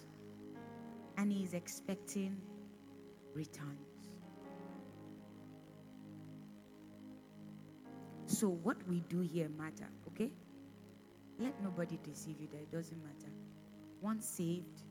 [1.16, 2.36] and he is expecting
[3.34, 4.10] returns.
[8.26, 10.30] So what we do here matter, okay?
[11.38, 13.32] Let nobody deceive you that it doesn't matter.
[14.00, 14.82] Once saved,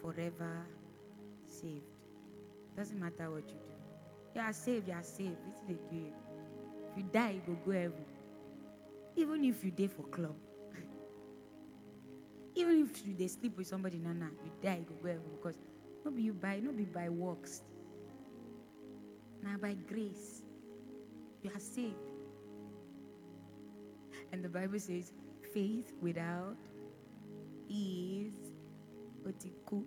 [0.00, 0.66] forever
[1.46, 1.84] saved.
[2.76, 4.34] Doesn't matter what you do.
[4.34, 5.36] You are saved, you are saved.
[5.48, 6.12] It's the you.
[6.90, 8.04] If you die, you go go heaven.
[9.16, 10.36] Even if you die for club,
[12.60, 15.56] Even if you, they sleep with somebody, no, no, you die, you go go because
[16.04, 17.62] not be you by, not be by works.
[19.42, 20.42] Now by grace,
[21.42, 21.94] you are saved.
[24.32, 25.12] And the Bible says,
[25.54, 26.56] faith without
[27.70, 28.34] is
[29.26, 29.82] otiku.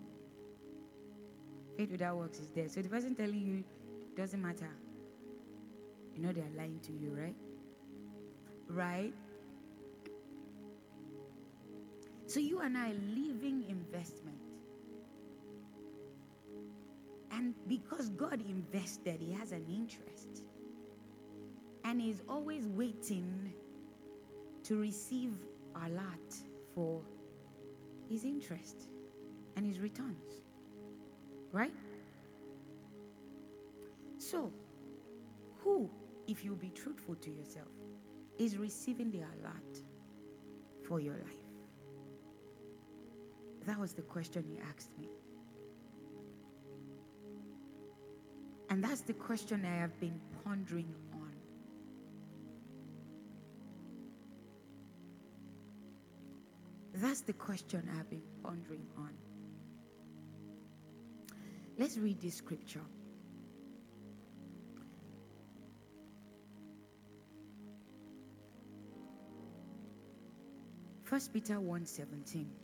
[1.77, 2.71] Faith without works is dead.
[2.71, 3.63] So the person telling you
[4.17, 4.69] doesn't matter.
[6.15, 7.35] You know they are lying to you, right?
[8.67, 9.13] Right?
[12.33, 14.39] So you and I living investment.
[17.29, 20.41] And because God invested, He has an interest.
[21.83, 23.53] And He's always waiting
[24.63, 25.33] to receive
[25.75, 26.35] a lot
[26.73, 27.03] for
[28.09, 28.87] His interest
[29.55, 30.41] and His returns.
[31.51, 31.75] Right?
[34.17, 34.51] So,
[35.59, 35.87] who,
[36.27, 37.67] if you be truthful to yourself,
[38.39, 39.83] is receiving the alert
[40.81, 41.42] for your life?
[43.65, 45.07] That was the question he asked me.
[48.69, 51.31] And that's the question I have been pondering on.
[56.95, 59.13] That's the question I've been pondering on.
[61.77, 62.81] Let's read this scripture.
[71.03, 72.62] First Peter 1:17.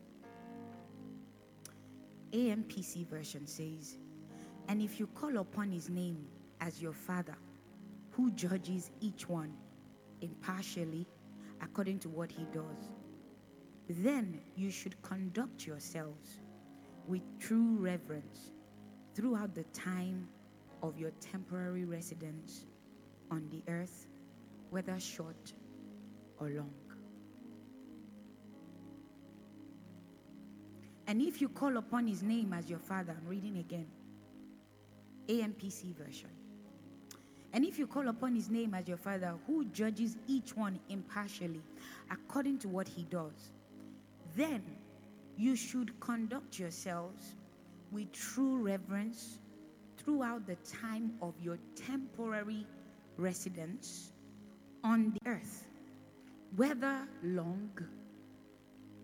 [2.32, 3.98] AMPC version says,
[4.68, 6.28] And if you call upon his name
[6.62, 7.38] as your father,
[8.12, 9.54] who judges each one
[10.22, 11.08] impartially
[11.62, 12.92] according to what he does,
[13.90, 16.42] then you should conduct yourselves
[17.08, 18.52] with true reverence
[19.16, 20.28] throughout the time
[20.84, 22.66] of your temporary residence
[23.32, 24.08] on the earth,
[24.70, 25.54] whether short
[26.40, 26.89] or long.
[31.10, 33.88] And if you call upon his name as your father, I'm reading again,
[35.28, 36.30] AMPC version.
[37.52, 41.64] And if you call upon his name as your father, who judges each one impartially
[42.12, 43.50] according to what he does,
[44.36, 44.62] then
[45.36, 47.34] you should conduct yourselves
[47.92, 49.40] with true reverence
[49.98, 52.68] throughout the time of your temporary
[53.18, 54.12] residence
[54.84, 55.66] on the earth,
[56.56, 57.72] whether long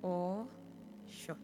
[0.03, 0.45] or
[1.09, 1.39] short.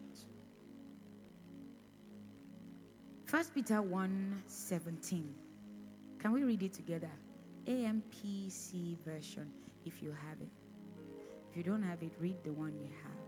[3.32, 5.34] First Peter 1 17.
[6.18, 7.08] Can we read it together?
[7.66, 9.50] AMPC version,
[9.86, 10.50] if you have it.
[11.50, 13.22] If you don't have it, read the one you have.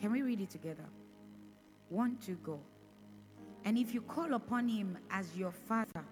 [0.00, 0.86] Can we read it together?
[1.88, 2.60] One to go.
[3.64, 6.04] And if you call upon him as your father,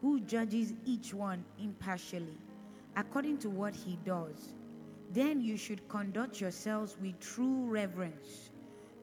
[0.00, 2.38] who judges each one impartially,
[2.96, 4.54] according to what he does,
[5.16, 8.50] then you should conduct yourselves with true reverence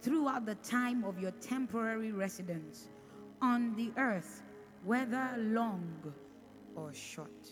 [0.04, 2.90] throughout the time of your temporary residence
[3.42, 4.44] on the earth,
[4.86, 6.14] whether long
[6.76, 7.50] or short.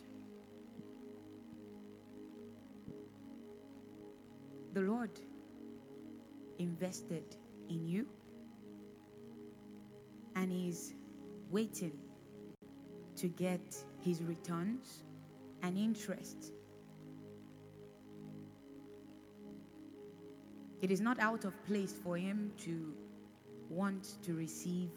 [4.73, 5.19] The Lord
[6.59, 7.35] invested
[7.67, 8.05] in you
[10.35, 10.93] and is
[11.49, 11.97] waiting
[13.15, 15.03] to get his returns
[15.63, 16.53] and interest
[20.81, 22.93] It is not out of place for him to
[23.69, 24.89] want to receive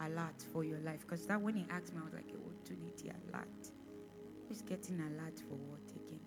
[0.00, 1.00] a lot for your life.
[1.00, 2.32] Because that when he asked me, I was like,
[2.62, 3.46] opportunity a lot.
[4.48, 6.20] Who's getting a lot for what again?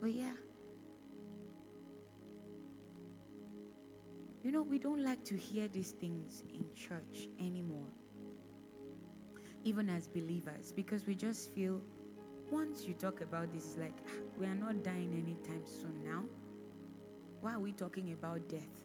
[0.00, 0.32] But yeah.
[4.42, 7.86] You know, we don't like to hear these things in church anymore.
[9.64, 11.80] Even as believers, because we just feel
[12.50, 16.24] once you talk about this, like ah, we are not dying anytime soon now.
[17.42, 18.84] Why are we talking about death?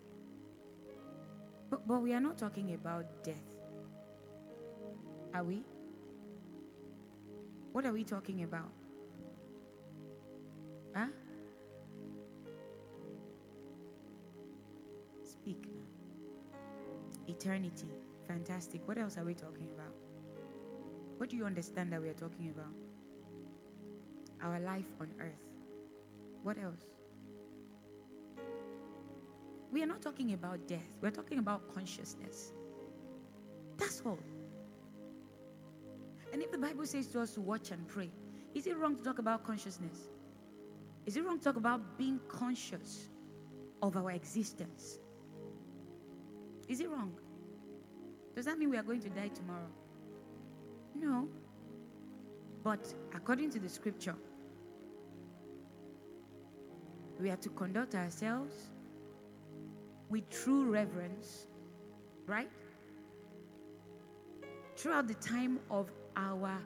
[1.70, 3.36] But, but we are not talking about death.
[5.36, 5.64] Are we?
[7.72, 8.72] What are we talking about?
[10.96, 11.06] Huh?
[15.24, 15.70] Speak.
[17.28, 17.92] Eternity.
[18.28, 18.82] Fantastic.
[18.88, 19.94] What else are we talking about?
[21.18, 22.74] What do you understand that we are talking about?
[24.42, 25.46] Our life on earth.
[26.42, 26.97] What else?
[29.72, 32.54] We are not talking about death, we're talking about consciousness.
[33.78, 34.20] That's all.
[36.34, 38.10] And if the Bible says to us to watch and pray,
[38.54, 40.10] is it wrong to talk about consciousness?
[41.06, 43.10] Is it wrong to talk about being conscious
[43.82, 45.00] of our existence?
[46.68, 47.14] Is it wrong?
[48.36, 49.70] Does that mean we are going to die tomorrow?
[50.96, 51.28] No.
[52.64, 54.16] But according to the scripture,
[57.20, 58.54] we are to conduct ourselves
[60.10, 61.48] with true reverence,
[62.26, 62.50] right?
[64.76, 66.60] Throughout the time of our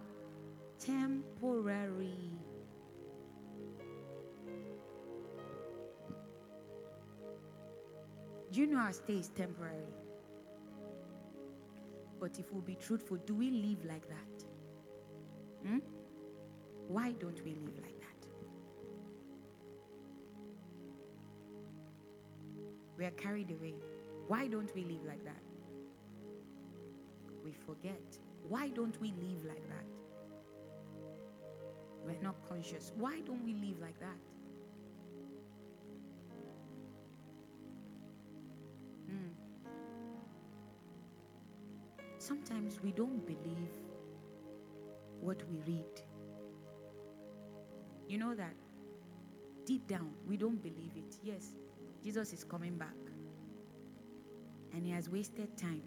[0.79, 2.31] temporary
[8.51, 9.93] Do you know our stay is temporary?
[12.19, 14.45] But if we'll be truthful, do we live like that?
[15.65, 15.79] Hmm?
[16.89, 17.90] Why don't we live like
[22.97, 23.75] We are carried away.
[24.27, 25.41] Why don't we live like that?
[27.43, 28.17] We forget.
[28.47, 29.85] Why don't we live like that?
[32.05, 32.91] We're not conscious.
[32.95, 34.17] Why don't we live like that?
[39.09, 39.31] Mm.
[42.17, 43.69] Sometimes we don't believe
[45.19, 46.01] what we read.
[48.07, 48.53] You know that
[49.65, 51.17] deep down we don't believe it.
[51.23, 51.51] Yes,
[52.03, 52.95] Jesus is coming back.
[54.73, 55.83] And he has wasted time.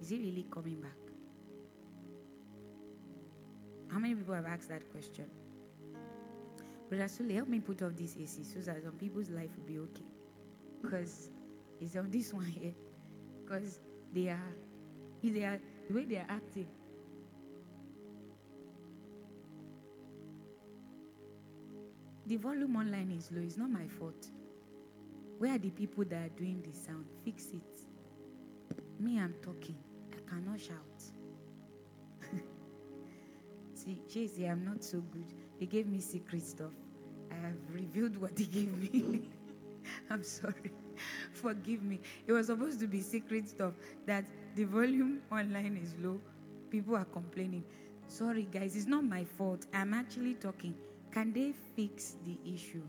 [0.00, 0.92] Is he really coming back?
[3.90, 5.26] How many people have asked that question?
[6.88, 9.78] Brother Sule, help me put off this AC so that some people's life will be
[9.78, 10.04] okay.
[10.82, 11.30] Because
[11.80, 12.74] it's on this one here.
[13.44, 13.80] Because
[14.12, 14.54] they are,
[15.22, 16.68] they are, the way they are acting.
[22.26, 23.40] The volume online is low.
[23.40, 24.28] It's not my fault.
[25.38, 27.06] Where are the people that are doing the sound?
[27.24, 27.86] Fix it.
[29.00, 29.76] Me, I'm talking.
[30.12, 31.02] I cannot shout.
[33.74, 35.32] See, Chase, I'm not so good.
[35.60, 36.72] They gave me secret stuff.
[37.30, 39.28] I have revealed what they gave me.
[40.10, 40.72] I'm sorry.
[41.32, 42.00] Forgive me.
[42.26, 43.74] It was supposed to be secret stuff
[44.06, 44.24] that
[44.56, 46.20] the volume online is low.
[46.68, 47.62] People are complaining.
[48.08, 49.66] Sorry, guys, it's not my fault.
[49.72, 50.74] I'm actually talking.
[51.12, 52.82] Can they fix the issue?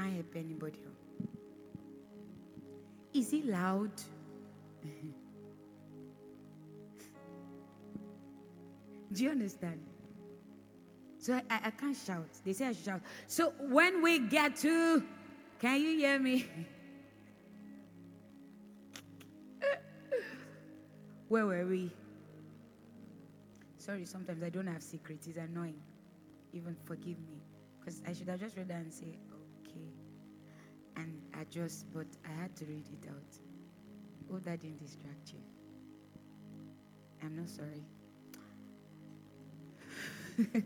[0.00, 0.78] Can't help anybody.
[3.12, 3.90] Is it loud?
[9.12, 9.80] Do you understand?
[11.18, 12.28] So I, I, can't shout.
[12.44, 13.00] They say I shout.
[13.26, 15.02] So when we get to,
[15.58, 16.46] can you hear me?
[21.28, 21.90] Where were we?
[23.76, 25.26] Sorry, sometimes I don't have secrets.
[25.26, 25.82] It's annoying.
[26.54, 27.42] Even forgive me.
[27.78, 29.18] Because I should have just read that and say.
[31.00, 33.38] And adjust, but I had to read it out.
[34.30, 35.38] Oh, that didn't distract you.
[37.22, 37.84] I'm not sorry.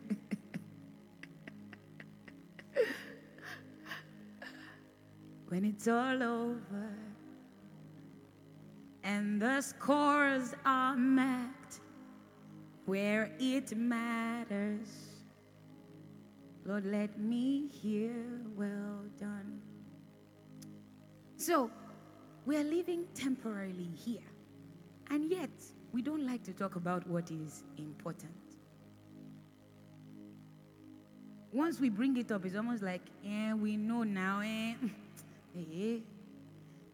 [5.49, 6.91] when it's all over
[9.05, 11.79] and the scores are met
[12.87, 14.89] where it matters.
[16.65, 19.61] Lord, let me hear well done.
[21.45, 21.71] So,
[22.47, 24.27] we are living temporarily here,
[25.11, 25.51] and yet
[25.93, 28.33] we don't like to talk about what is important.
[31.53, 34.73] Once we bring it up, it's almost like, eh, we know now, eh.
[35.59, 35.99] eh.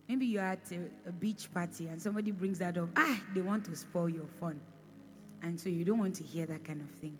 [0.09, 2.89] Maybe you're at a, a beach party and somebody brings that up.
[2.97, 4.61] Ah, they want to spoil your fun.
[5.43, 7.17] And so you don't want to hear that kind of thing.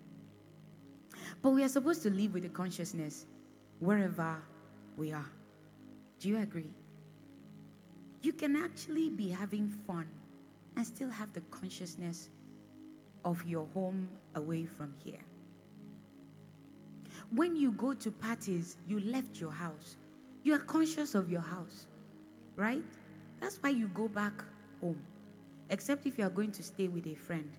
[1.43, 3.27] But we are supposed to live with the consciousness
[3.79, 4.43] wherever
[4.97, 5.31] we are.
[6.19, 6.73] Do you agree?
[8.23, 10.07] You can actually be having fun
[10.77, 12.29] and still have the consciousness
[13.25, 15.25] of your home away from here.
[17.35, 19.97] When you go to parties, you left your house.
[20.43, 21.87] You are conscious of your house,
[22.57, 22.83] right?
[23.41, 24.45] That's why you go back
[24.81, 25.01] home,
[25.71, 27.51] except if you are going to stay with a friend.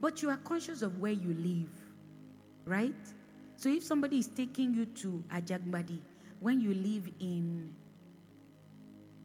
[0.00, 1.70] But you are conscious of where you live,
[2.64, 2.94] right?
[3.56, 5.98] So if somebody is taking you to Ajangbadi
[6.40, 7.74] when you live in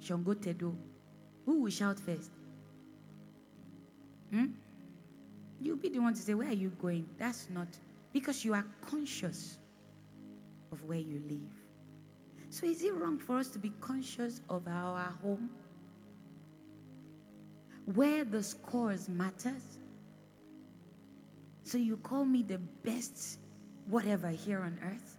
[0.01, 0.75] Sangotedo,
[1.45, 2.31] who will shout first?
[4.31, 4.47] Hmm?
[5.61, 7.07] You'll be the one to say, Where are you going?
[7.17, 7.67] That's not
[8.13, 9.57] because you are conscious
[10.71, 11.51] of where you live.
[12.49, 15.49] So, is it wrong for us to be conscious of our home?
[17.93, 19.79] Where the scores matters?
[21.63, 23.37] So you call me the best
[23.87, 25.17] whatever here on earth,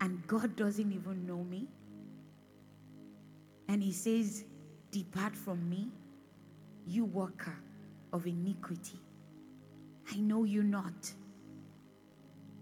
[0.00, 1.68] and God doesn't even know me?
[3.68, 4.44] And He says,
[4.90, 5.88] Depart from me,
[6.86, 7.56] you worker
[8.12, 8.98] of iniquity.
[10.12, 11.12] I know you not.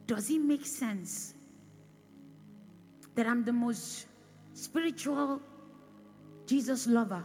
[0.06, 1.34] Does it make sense
[3.14, 4.06] that I'm the most
[4.54, 5.40] spiritual
[6.46, 7.22] Jesus lover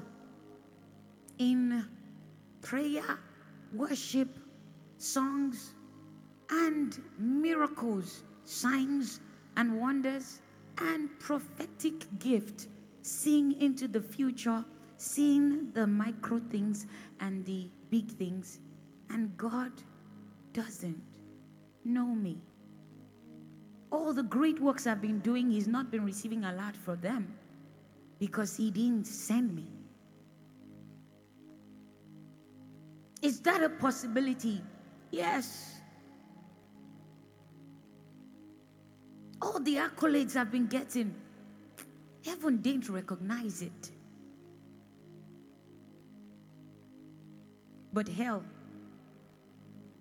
[1.38, 1.86] in
[2.62, 3.20] prayer,
[3.74, 4.38] worship,
[4.98, 5.74] songs,
[6.49, 9.20] and miracles signs
[9.58, 10.40] and wonders,
[10.80, 12.68] and prophetic gift,
[13.08, 14.64] seeing into the future,
[14.98, 16.86] seeing the micro things
[17.20, 18.60] and the big things.
[19.10, 19.72] And God
[20.54, 21.02] doesn't
[21.86, 22.38] know me.
[23.92, 27.34] All the great works I've been doing, He's not been receiving a lot for them
[28.20, 29.68] because He didn't send me.
[33.22, 34.62] Is that a possibility?
[35.12, 35.76] Yes.
[39.42, 41.16] All the accolades I've been getting,
[42.28, 43.91] heaven didn't recognize it.
[47.94, 48.44] But hell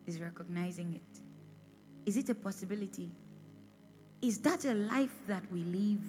[0.06, 1.20] is recognizing it.
[2.04, 3.10] Is it a possibility?
[4.20, 6.04] Is that a life that we live?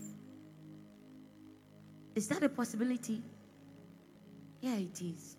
[2.15, 3.21] Is that a possibility?
[4.61, 5.37] Yeah, it is.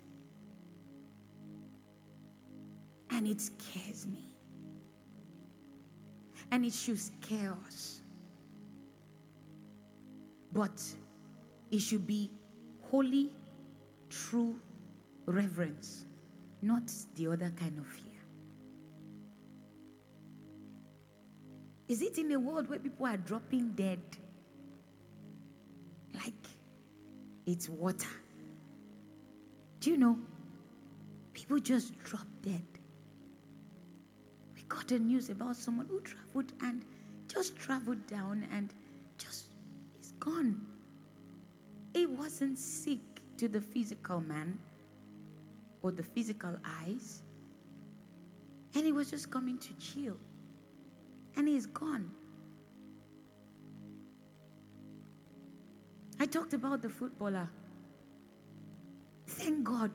[3.10, 4.24] And it scares me.
[6.50, 8.00] And it should scare us.
[10.52, 10.82] But
[11.70, 12.30] it should be
[12.90, 13.30] holy,
[14.08, 14.58] true
[15.26, 16.04] reverence,
[16.62, 18.04] not the other kind of fear.
[21.88, 24.00] Is it in a world where people are dropping dead?
[26.14, 26.34] Like
[27.46, 28.08] it's water.
[29.80, 30.18] Do you know?
[31.32, 32.66] People just drop dead.
[34.54, 36.82] We got the news about someone who traveled and
[37.32, 38.74] just traveled down and
[40.28, 40.60] gone.
[41.94, 43.00] He wasn't sick
[43.38, 44.58] to the physical man
[45.82, 47.22] or the physical eyes,
[48.74, 50.16] and he was just coming to chill
[51.36, 52.10] and he's gone.
[56.20, 57.48] I talked about the footballer.
[59.26, 59.92] Thank God.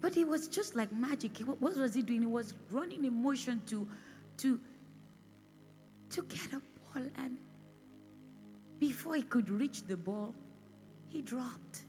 [0.00, 1.38] But he was just like magic.
[1.38, 2.20] What was he doing?
[2.20, 3.88] He was running in motion to,
[4.38, 4.60] to,
[6.10, 6.62] to get a
[6.94, 7.36] ball, and
[8.80, 10.34] before he could reach the ball,
[11.08, 11.82] he dropped.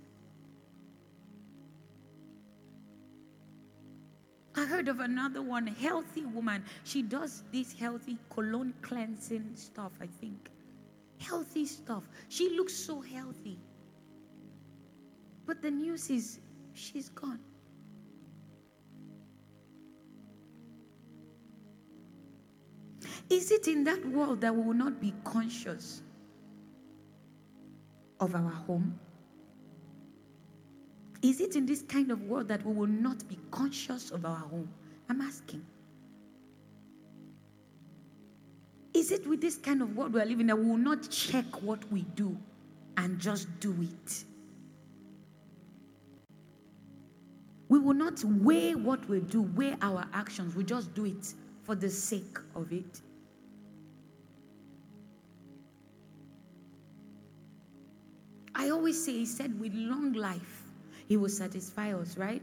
[4.53, 6.65] I heard of another one, healthy woman.
[6.83, 10.49] She does this healthy colon cleansing stuff, I think.
[11.17, 12.09] Healthy stuff.
[12.27, 13.57] She looks so healthy.
[15.45, 16.39] But the news is
[16.73, 17.39] she's gone.
[23.29, 26.01] Is it in that world that we will not be conscious
[28.21, 28.97] of our home?
[31.21, 34.37] Is it in this kind of world that we will not be conscious of our
[34.37, 34.69] home?
[35.09, 35.63] I'm asking.
[38.93, 41.45] Is it with this kind of world we are living that we will not check
[41.61, 42.37] what we do
[42.97, 44.23] and just do it?
[47.69, 50.55] We will not weigh what we do, weigh our actions.
[50.55, 51.33] We just do it
[51.63, 53.01] for the sake of it.
[58.61, 60.61] I always say, He said, with long life
[61.11, 62.41] he will satisfy us, right?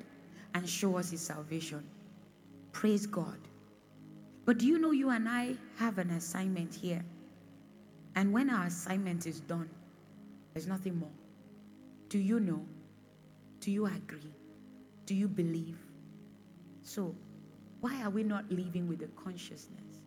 [0.53, 1.82] And show us His salvation.
[2.73, 3.39] Praise God.
[4.45, 7.03] But do you know you and I have an assignment here?
[8.15, 9.70] And when our assignment is done,
[10.53, 11.16] there's nothing more.
[12.11, 12.61] Do you know?
[13.61, 14.35] Do you agree?
[15.07, 15.78] Do you believe?
[16.82, 17.15] So,
[17.81, 20.03] why are we not living with the consciousness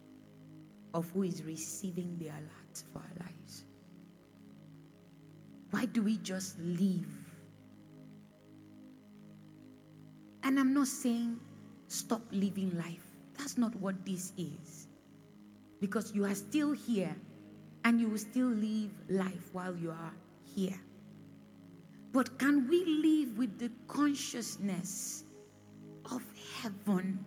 [0.93, 3.40] of who is receiving the alert for our lives?
[5.71, 7.07] Why do we just live
[10.43, 11.39] And I'm not saying
[11.87, 13.05] stop living life.
[13.37, 14.87] That's not what this is.
[15.79, 17.15] Because you are still here
[17.85, 20.13] and you will still live life while you are
[20.55, 20.79] here.
[22.11, 25.23] But can we live with the consciousness
[26.11, 26.21] of
[26.61, 27.25] heaven?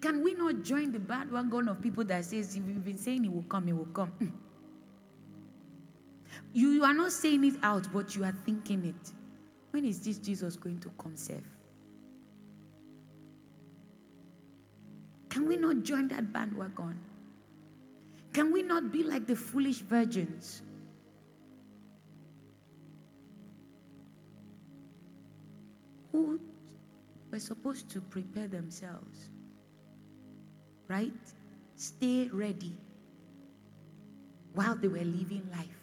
[0.00, 3.22] Can we not join the bad bandwagon of people that says if you've been saying
[3.22, 4.12] he will come, he will come?
[4.20, 4.32] Mm.
[6.52, 9.12] You are not saying it out, but you are thinking it.
[9.70, 11.38] When is this Jesus going to come safe?
[15.28, 16.98] Can we not join that bandwagon?
[18.32, 20.62] Can we not be like the foolish virgins?
[26.12, 26.40] Who
[27.30, 29.30] were supposed to prepare themselves,
[30.88, 31.12] right?
[31.76, 32.76] Stay ready
[34.54, 35.79] while they were living life,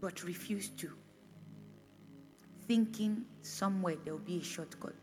[0.00, 0.90] but refuse to
[2.66, 4.94] thinking somewhere there will be a shortcut.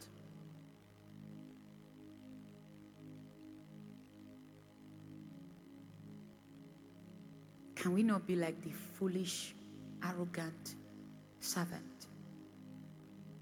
[7.76, 9.54] Can we not be like the foolish,
[10.04, 10.76] arrogant
[11.40, 12.08] servant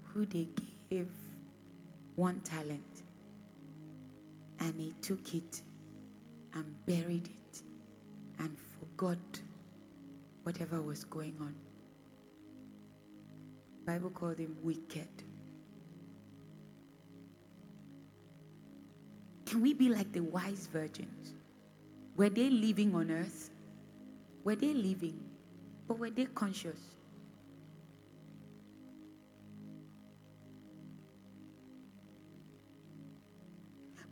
[0.02, 0.48] who they
[0.90, 1.08] gave
[2.16, 3.02] one talent
[4.60, 5.62] And he took it
[6.54, 7.62] and buried it
[8.38, 9.18] and forgot
[10.44, 11.54] whatever was going on.
[13.84, 15.08] Bible called him wicked.
[19.46, 21.34] Can we be like the wise virgins?
[22.16, 23.50] Were they living on earth?
[24.44, 25.20] Were they living?
[25.88, 26.78] But were they conscious?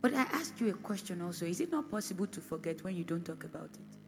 [0.01, 1.45] But I asked you a question also.
[1.45, 4.02] Is it not possible to forget when you don't talk about it?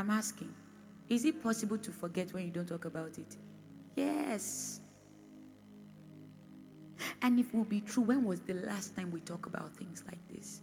[0.00, 0.54] I'm asking.
[1.10, 3.36] Is it possible to forget when you don't talk about it?
[3.96, 4.80] Yes.
[7.20, 10.02] And if it will be true, when was the last time we talk about things
[10.06, 10.62] like this?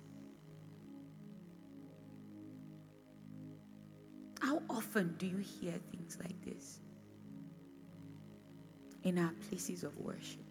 [4.41, 6.80] How often do you hear things like this
[9.03, 10.41] in our places of worship?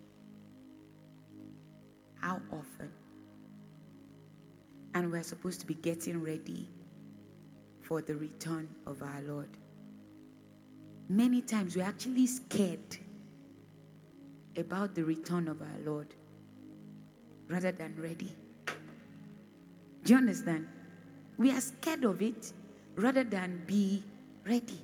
[2.21, 2.93] How often?
[4.95, 6.69] And we're supposed to be getting ready
[7.87, 9.49] for the return of our Lord.
[11.09, 12.99] Many times we're actually scared
[14.57, 16.09] about the return of our Lord
[17.49, 18.35] rather than ready.
[20.03, 20.67] Do you understand?
[21.39, 22.53] We are scared of it
[22.97, 24.03] rather than be
[24.45, 24.81] ready.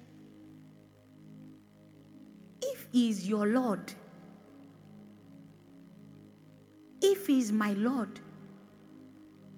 [2.61, 3.93] If He is your Lord,
[7.01, 8.21] if He is my Lord,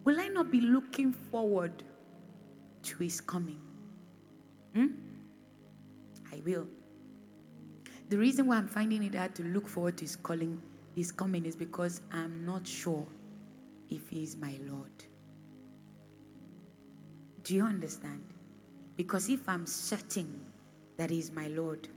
[0.04, 1.82] will I not be looking forward
[2.84, 3.60] to His coming?
[4.74, 4.86] Hmm?
[6.32, 6.66] I will.
[8.10, 10.60] The reason why I'm finding it hard to look forward to His calling,
[10.94, 13.06] His coming, is because I'm not sure
[13.90, 14.90] if He is my Lord.
[17.42, 18.22] Do you understand?
[18.96, 20.40] Because if I'm certain
[20.96, 21.88] that He is my Lord,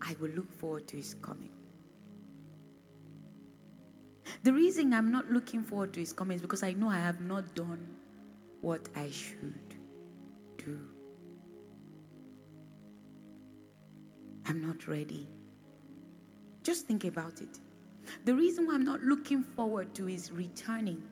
[0.00, 1.50] I will look forward to His coming.
[4.42, 7.20] The reason I'm not looking forward to His coming is because I know I have
[7.20, 7.86] not done
[8.62, 9.74] what I should
[10.56, 10.78] do.
[14.46, 15.28] I'm not ready.
[16.62, 17.58] Just think about it.
[18.24, 21.02] The reason why I'm not looking forward to His returning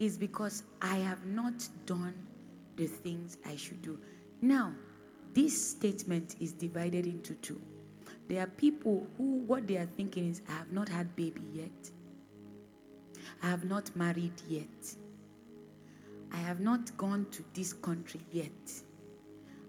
[0.00, 2.14] is because I have not done
[2.76, 3.98] the things I should do.
[4.40, 4.72] Now,
[5.34, 7.60] this statement is divided into two.
[8.28, 11.90] There are people who, what they are thinking is, I have not had baby yet.
[13.42, 14.96] I have not married yet.
[16.32, 18.50] I have not gone to this country yet.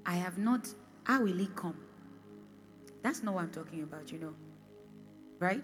[0.06, 0.68] I have not,
[1.03, 1.77] how will he come?
[3.02, 4.34] That's not what I'm talking about, you know.
[5.40, 5.64] Right?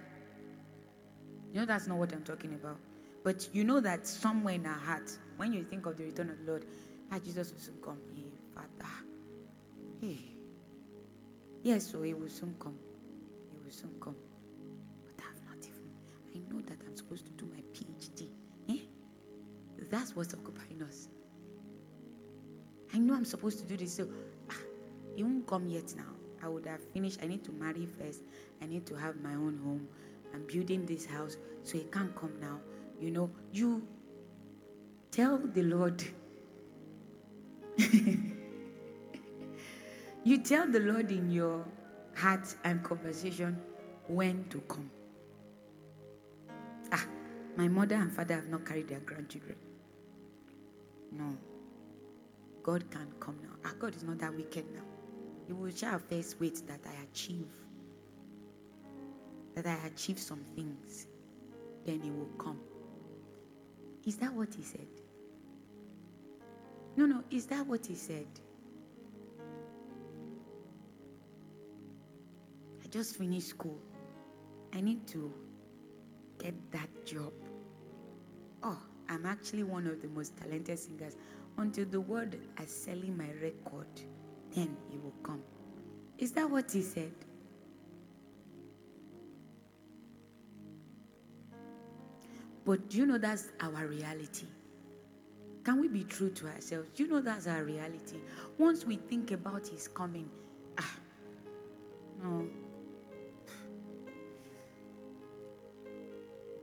[1.53, 2.77] You know, that's not what I'm talking about.
[3.23, 6.45] But you know that somewhere in our heart, when you think of the return of
[6.45, 6.65] the Lord,
[7.11, 7.97] ah, Jesus will soon come.
[8.13, 8.23] Hey,
[8.53, 8.91] Father.
[10.01, 10.19] Hey.
[11.63, 12.77] Yes, so he will soon come.
[13.51, 14.15] He will soon come.
[15.05, 15.89] But I've not even,
[16.35, 18.27] I know that I'm supposed to do my PhD.
[18.69, 18.85] Eh?
[19.89, 21.09] That's what's occupying us.
[22.93, 24.07] I know I'm supposed to do this, so
[24.49, 24.55] ah,
[25.15, 26.15] he won't come yet now.
[26.41, 27.19] I would have finished.
[27.21, 28.23] I need to marry first.
[28.61, 29.87] I need to have my own home.
[30.33, 32.59] I'm building this house, so he can't come now.
[32.99, 33.87] You know, you
[35.11, 36.03] tell the Lord.
[40.23, 41.65] you tell the Lord in your
[42.15, 43.57] heart and conversation
[44.07, 44.89] when to come.
[46.91, 47.05] Ah,
[47.55, 49.55] my mother and father have not carried their grandchildren.
[51.11, 51.35] No.
[52.63, 53.69] God can come now.
[53.69, 54.83] Our God is not that wicked now.
[55.47, 57.49] He will shall first wait that I achieve.
[59.55, 61.07] That I achieve some things.
[61.85, 62.59] Then he will come.
[64.05, 64.87] Is that what he said?
[66.95, 68.27] No, no, is that what he said?
[72.83, 73.79] I just finished school.
[74.73, 75.33] I need to
[76.37, 77.33] get that job.
[78.63, 78.77] Oh,
[79.09, 81.17] I'm actually one of the most talented singers.
[81.57, 83.87] Until the world is selling my record,
[84.55, 85.41] then he will come.
[86.17, 87.11] Is that what he said?
[92.65, 94.45] But do you know that's our reality?
[95.63, 96.87] Can we be true to ourselves?
[96.95, 98.17] Do you know that's our reality?
[98.57, 100.29] Once we think about his coming,
[100.77, 100.95] ah,
[102.23, 102.47] no.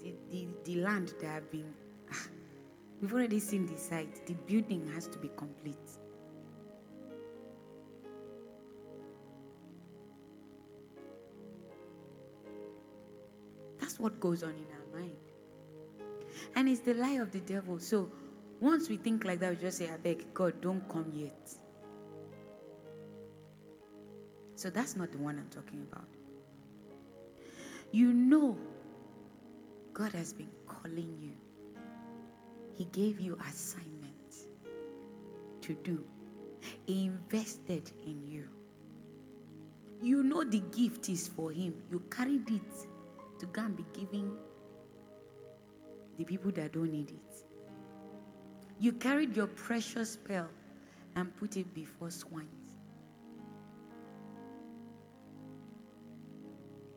[0.01, 1.75] The, the, the land that I've been,
[3.01, 4.27] we've already seen the site.
[4.27, 5.77] The building has to be complete.
[13.81, 15.17] That's what goes on in our mind.
[16.55, 17.79] And it's the lie of the devil.
[17.79, 18.11] So
[18.61, 21.51] once we think like that, we just say, I beg, God, don't come yet.
[24.55, 26.09] So that's not the one I'm talking about.
[27.93, 28.57] You know,
[29.93, 31.46] God has been calling you.
[32.77, 34.49] He gave you assignments
[35.63, 36.05] to do.
[36.87, 38.49] He invested in you.
[40.03, 41.75] You know the gift is for Him.
[41.91, 42.89] You carried it
[43.41, 44.31] to go and be giving
[46.19, 47.45] the people that don't need it.
[48.79, 50.51] You carried your precious pearl
[51.15, 52.73] and put it before swines.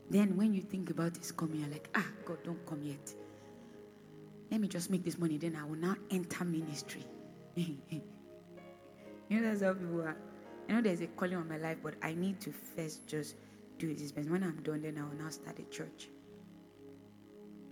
[0.10, 3.14] Then, when you think about His coming, you're like, ah, God, don't come yet.
[4.52, 7.06] Let me just make this money, then I will now enter ministry.
[7.56, 8.02] you
[9.30, 10.18] know, that's how people are.
[10.68, 13.36] I know there's a calling on my life, but I need to first just
[13.78, 14.12] do this.
[14.12, 16.10] But when I'm done, then I will now start a church.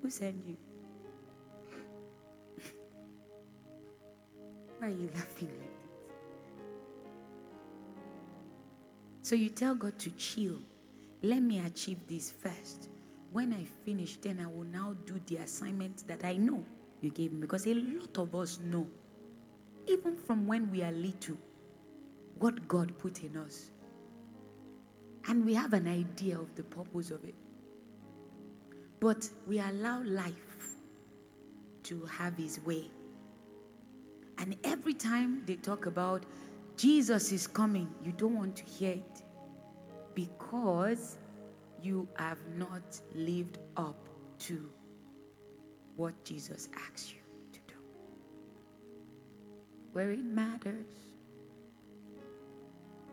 [0.01, 0.57] Who sent you?
[4.79, 5.87] Why are you laughing like this?
[9.23, 10.59] So you tell God to chill.
[11.21, 12.89] Let me achieve this first.
[13.31, 16.63] When I finish, then I will now do the assignment that I know
[17.01, 17.41] you gave me.
[17.41, 18.87] Because a lot of us know,
[19.87, 21.37] even from when we are little,
[22.39, 23.71] what God put in us.
[25.27, 27.35] And we have an idea of the purpose of it.
[28.99, 30.33] But we allow life
[31.83, 32.89] to have his way.
[34.37, 36.25] And every time they talk about
[36.75, 39.23] Jesus is coming, you don't want to hear it
[40.13, 41.17] because
[41.81, 44.07] you have not lived up
[44.39, 44.69] to
[45.95, 47.19] what Jesus asks you
[47.53, 47.75] to do.
[49.93, 50.87] Where it matters,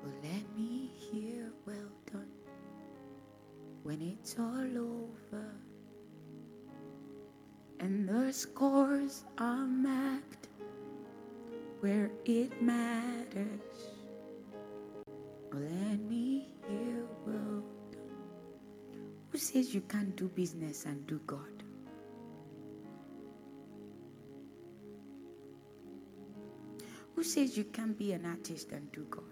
[0.02, 2.28] well, let me hear well done
[3.82, 5.46] when it's all over
[7.80, 10.48] and the scores are marked
[11.80, 13.60] where it matters.
[15.52, 16.83] well, Let me hear
[19.44, 21.62] says you can't do business and do God?
[27.14, 29.24] Who says you can't be an artist and do God?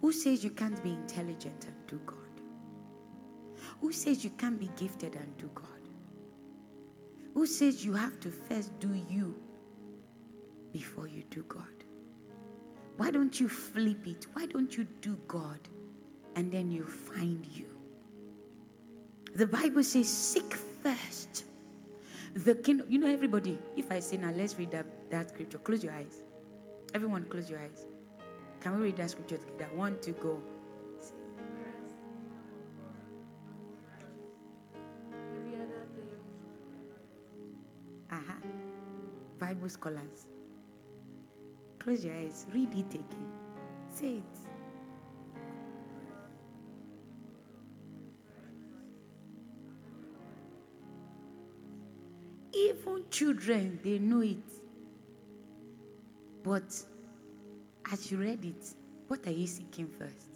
[0.00, 2.18] Who says you can't be intelligent and do God?
[3.80, 5.66] Who says you can't be gifted and do God?
[7.34, 9.34] Who says you have to first do you
[10.72, 11.84] before you do God?
[12.96, 14.28] Why don't you flip it?
[14.34, 15.58] Why don't you do God
[16.36, 17.66] and then you find you?
[19.34, 21.44] The Bible says, seek first
[22.34, 22.86] the kingdom.
[22.90, 26.22] You know, everybody, if I say now, let's read that, that scripture, close your eyes.
[26.94, 27.86] Everyone, close your eyes.
[28.60, 29.70] Can we read that scripture together?
[29.74, 30.40] One, two, go.
[38.10, 38.36] Aha.
[39.38, 40.26] Bible scholars.
[41.78, 42.46] Close your eyes.
[42.54, 43.32] Read it again.
[43.92, 44.53] Say it.
[53.10, 54.38] Children, they know it.
[56.42, 56.74] But
[57.92, 58.74] as you read it,
[59.08, 60.30] what are you seeking first?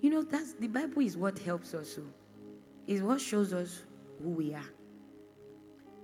[0.00, 1.94] You know, that's the Bible is what helps us.
[1.98, 2.02] Oh.
[2.02, 2.02] So,
[2.86, 3.82] is what shows us
[4.22, 4.70] who we are.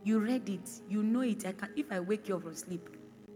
[0.04, 1.46] You read it, you know it.
[1.46, 2.88] I can, if I wake you up from sleep,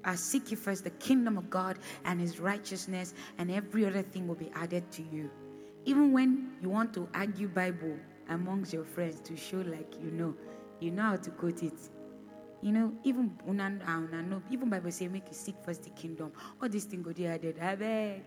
[0.04, 4.26] I seek you first the kingdom of God and his righteousness, and every other thing
[4.26, 5.30] will be added to you.
[5.84, 7.96] Even when you want to argue Bible
[8.28, 10.34] amongst your friends to show like you know,
[10.80, 11.78] you know how to quote it.
[12.62, 13.30] You know, even
[13.86, 16.32] ah, know, even Bible say make you seek first the kingdom.
[16.60, 17.58] All these things go there added.
[17.60, 18.22] I beg.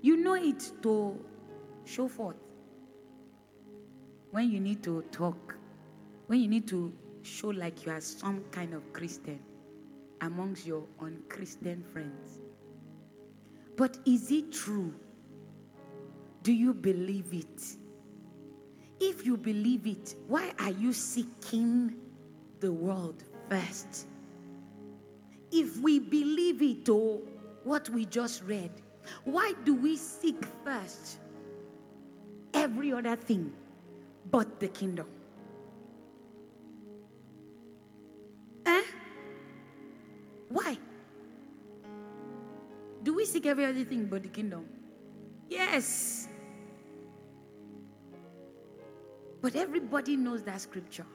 [0.00, 1.16] You know it to
[1.84, 2.36] show forth
[4.32, 5.54] when you need to talk,
[6.26, 6.92] when you need to
[7.22, 9.38] show like you are some kind of Christian
[10.22, 12.40] amongst your unchristian friends.
[13.76, 14.92] But is it true?
[16.42, 17.76] Do you believe it?
[19.00, 21.94] If you believe it, why are you seeking
[22.60, 24.06] the world first?
[25.50, 27.22] If we believe it, or oh,
[27.64, 28.70] what we just read,
[29.24, 31.18] why do we seek first
[32.54, 33.52] every other thing?
[34.30, 35.06] but the kingdom.
[38.66, 38.82] Eh?
[40.48, 40.78] Why?
[43.02, 44.66] Do we seek every other thing but the kingdom?
[45.48, 46.21] Yes.
[49.42, 51.06] But everybody knows that scripture.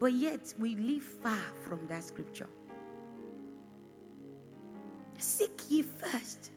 [0.00, 2.48] But yet we live far from that scripture.
[5.16, 6.50] Seek ye first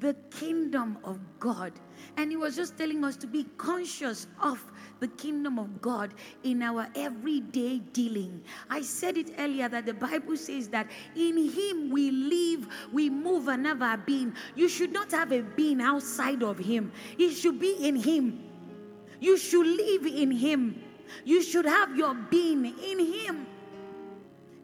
[0.00, 1.72] the kingdom of God.
[2.16, 4.60] And he was just telling us to be conscious of
[4.98, 8.42] the kingdom of God in our everyday dealing.
[8.68, 13.48] I said it earlier that the Bible says that in him we live, we move,
[13.48, 14.34] and have our being.
[14.56, 18.51] You should not have a being outside of him, it should be in him.
[19.22, 20.82] You should live in him.
[21.24, 23.46] You should have your being in him.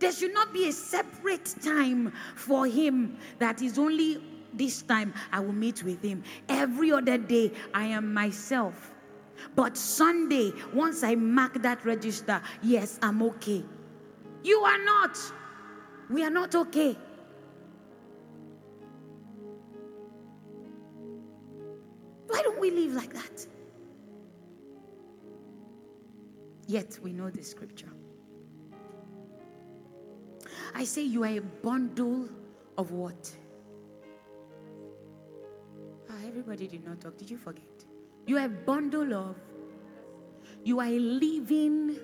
[0.01, 4.21] There should not be a separate time for him that is only
[4.53, 6.25] this time I will meet with him.
[6.49, 8.91] Every other day I am myself.
[9.55, 13.65] But Sunday, once I mark that register, yes, I'm okay.
[14.43, 15.17] You are not.
[16.11, 16.97] We are not okay.
[22.27, 23.47] Why don't we live like that?
[26.69, 27.89] Yet we know the scripture.
[30.75, 32.29] I say you are a bundle
[32.77, 33.35] of what?
[36.11, 37.17] Ah, everybody did not talk.
[37.17, 37.65] Did you forget?
[38.27, 39.37] You are a bundle of.
[40.63, 41.97] You are a living.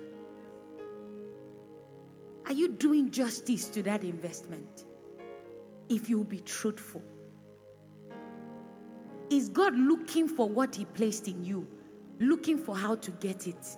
[2.47, 4.85] Are you doing justice to that investment?
[5.89, 7.03] If you be truthful.
[9.29, 11.67] Is God looking for what He placed in you?
[12.19, 13.77] Looking for how to get it?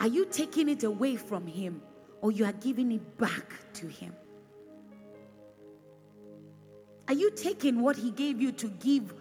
[0.00, 1.82] Are you taking it away from Him
[2.20, 4.14] or you are giving it back to Him?
[7.08, 9.14] Are you taking what He gave you to give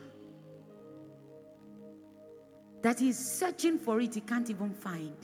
[2.81, 5.15] that He's searching for it, He can't even find?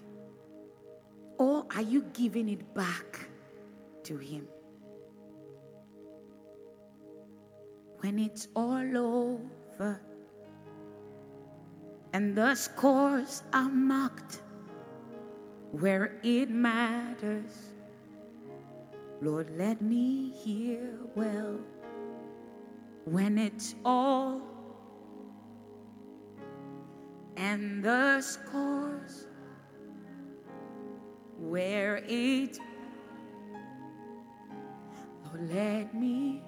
[1.38, 3.28] Or are you giving it back
[4.04, 4.48] to Him?
[8.00, 10.02] When it's all over
[12.14, 14.42] and the scores are marked
[15.74, 17.72] where it matters.
[19.22, 21.60] Lord, let me hear well
[23.06, 24.42] when it's all
[27.36, 29.26] and the scores
[31.40, 32.60] where it
[35.26, 36.44] Lord, let me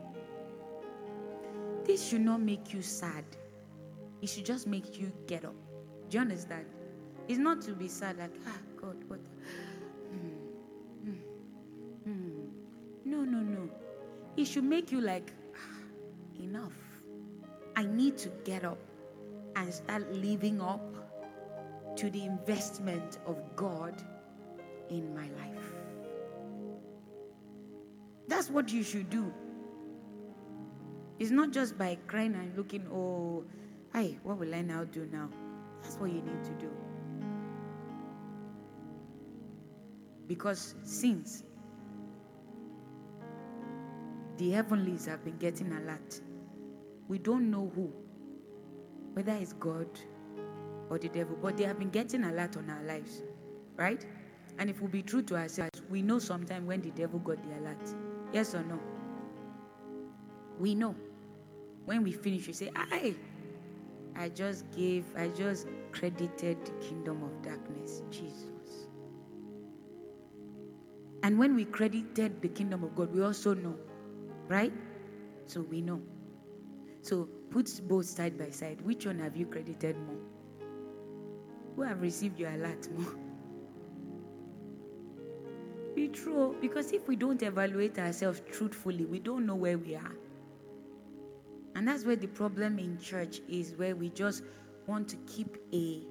[1.83, 3.25] this should not make you sad.
[4.21, 5.55] It should just make you get up.
[6.09, 6.65] Do you understand?
[7.27, 8.57] It's not to be sad like, ah,
[14.45, 16.77] It should make you like, ah, enough.
[17.75, 18.77] I need to get up
[19.55, 20.95] and start living up
[21.95, 24.03] to the investment of God
[24.91, 25.65] in my life.
[28.27, 29.33] That's what you should do.
[31.17, 33.45] It's not just by crying and looking, oh,
[33.93, 35.27] hey, what will I now do now?
[35.81, 36.69] That's what you need to do.
[40.27, 41.41] Because since
[44.37, 46.19] the heavenlies have been getting a lot,
[47.07, 47.91] we don't know who,
[49.13, 49.87] whether it's God
[50.89, 53.21] or the devil, but they have been getting a lot on our lives,
[53.75, 54.05] right?
[54.57, 57.59] And if we be true to ourselves, we know sometime when the devil got the
[57.59, 57.95] alert.
[58.31, 58.79] Yes or no?
[60.59, 60.95] We know.
[61.85, 63.15] When we finish, we say, I,
[64.15, 68.01] I just gave, I just credited the kingdom of darkness.
[68.09, 68.87] Jesus.
[71.23, 73.75] And when we credited the kingdom of God, we also know,
[74.47, 74.73] right?
[75.45, 76.01] So we know.
[77.01, 78.81] So put both side by side.
[78.81, 80.21] Which one have you credited more?
[81.75, 83.15] Who have received your alert more?
[85.95, 90.15] Be true, because if we don't evaluate ourselves truthfully, we don't know where we are.
[91.75, 94.43] And that's where the problem in church is, where we just
[94.87, 96.01] want to keep a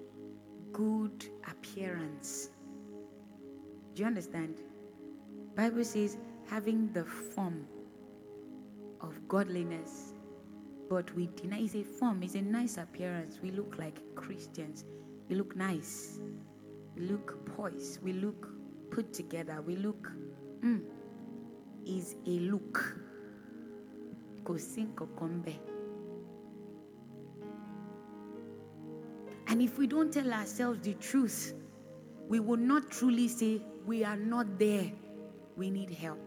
[0.73, 2.51] good appearance.
[3.95, 4.61] Do you understand?
[5.55, 6.17] Bible says
[6.49, 7.67] having the form
[9.05, 10.15] of godliness,
[10.89, 11.61] but we deny.
[11.61, 12.23] It's a form.
[12.23, 13.39] It's a nice appearance.
[13.43, 14.85] We look like Christians.
[15.29, 16.21] We look nice.
[16.97, 18.03] We look poised.
[18.03, 18.49] We look
[18.91, 19.63] put together.
[19.63, 20.11] We look.
[20.61, 20.83] Mm,
[21.87, 22.97] is a look.
[29.47, 31.55] And if we don't tell ourselves the truth,
[32.29, 34.91] we will not truly say we are not there
[35.57, 36.19] we need help.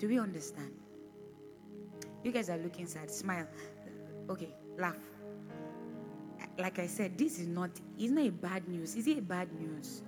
[0.00, 0.72] Do we understand?
[2.24, 3.10] You guys are looking sad.
[3.10, 3.46] Smile.
[4.30, 4.96] Okay, laugh.
[6.58, 7.68] Like I said, this is not
[7.98, 8.96] it's not a bad news.
[8.96, 10.02] Is it a bad news?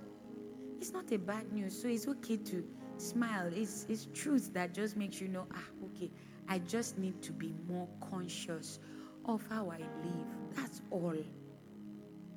[0.81, 1.79] It's not a bad news.
[1.79, 2.65] So it's okay to
[2.97, 3.51] smile.
[3.53, 6.09] It's it's truth that just makes you know, ah, okay,
[6.49, 8.79] I just need to be more conscious
[9.25, 10.27] of how I live.
[10.55, 11.17] That's all.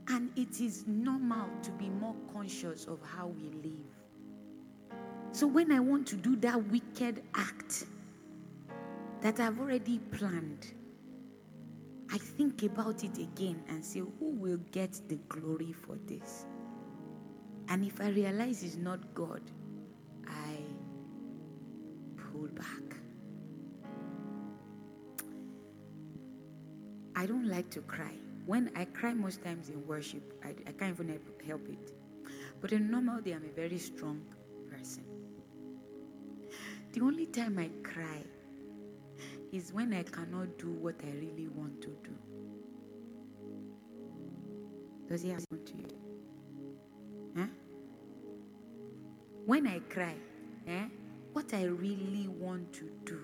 [0.09, 3.96] And it is normal to be more conscious of how we live.
[5.33, 7.85] So when I want to do that wicked act
[9.21, 10.67] that I've already planned,
[12.11, 16.47] I think about it again and say, who will get the glory for this?
[17.69, 19.43] And if I realize it's not God,
[20.27, 20.57] I
[22.17, 22.97] pull back.
[27.15, 28.13] I don't like to cry.
[28.47, 31.93] When I cry most times in worship, I, I can't even help it.
[32.61, 34.23] But in normal day, I'm a very strong.
[36.97, 38.23] The only time I cry
[39.53, 42.17] is when I cannot do what I really want to do.
[45.07, 45.89] Does he happen to you?
[47.37, 47.47] Huh?
[49.45, 50.15] When I cry,
[50.67, 50.87] eh,
[51.35, 53.21] what I really want to do,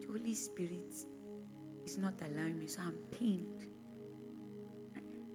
[0.00, 0.94] the Holy Spirit
[1.84, 3.66] is not allowing me, so I'm pained.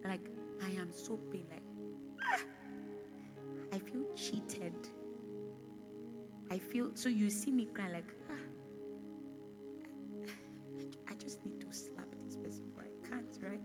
[0.03, 0.27] Like
[0.64, 1.61] I am so pained, like
[2.34, 2.41] ah,
[3.73, 4.73] I feel cheated.
[6.49, 8.34] I feel so you see me cry like ah,
[11.10, 13.61] I just need to slap this person, but I can't, right?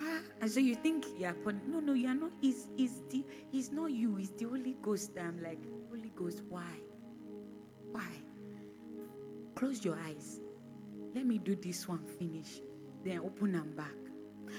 [0.00, 2.30] Ah, and so you think you're pun- no, no, you're not.
[2.42, 5.12] Is is the it's not you, it's the Holy Ghost.
[5.18, 5.58] I'm like,
[5.90, 6.74] Holy Ghost, why?
[7.92, 8.12] Why?
[9.54, 10.40] Close your eyes.
[11.14, 12.60] Let me do this one finish.
[13.04, 13.96] Then open them back.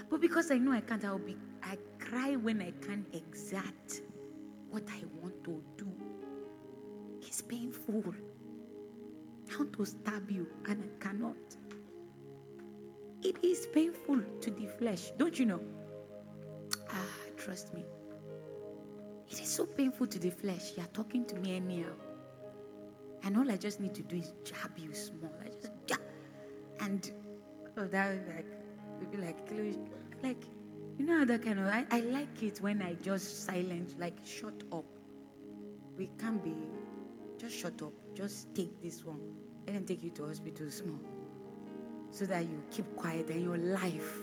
[0.10, 4.02] But because I know I can't, I'll be I cry when I can't exact
[4.70, 6.09] what I want to do.
[7.40, 8.04] It's painful.
[9.58, 11.38] Want to stab you and I cannot.
[13.24, 15.62] It is painful to the flesh, don't you know?
[16.90, 17.86] Ah, trust me.
[19.30, 20.74] It is so painful to the flesh.
[20.76, 21.94] You're talking to me anyhow.
[23.24, 25.32] And all I just need to do is jab you small.
[25.42, 26.02] I just jab.
[26.82, 27.10] And
[27.78, 28.48] oh, that would be like
[29.00, 29.48] would be like
[30.22, 30.44] like
[30.98, 34.62] you know that kind of I, I like it when I just silent, like shut
[34.74, 34.84] up.
[35.98, 36.54] We can't be
[37.40, 37.94] just shut up.
[38.14, 39.20] Just take this one.
[39.66, 41.00] Let them take you to hospital small.
[42.12, 44.20] So that you keep quiet and your life,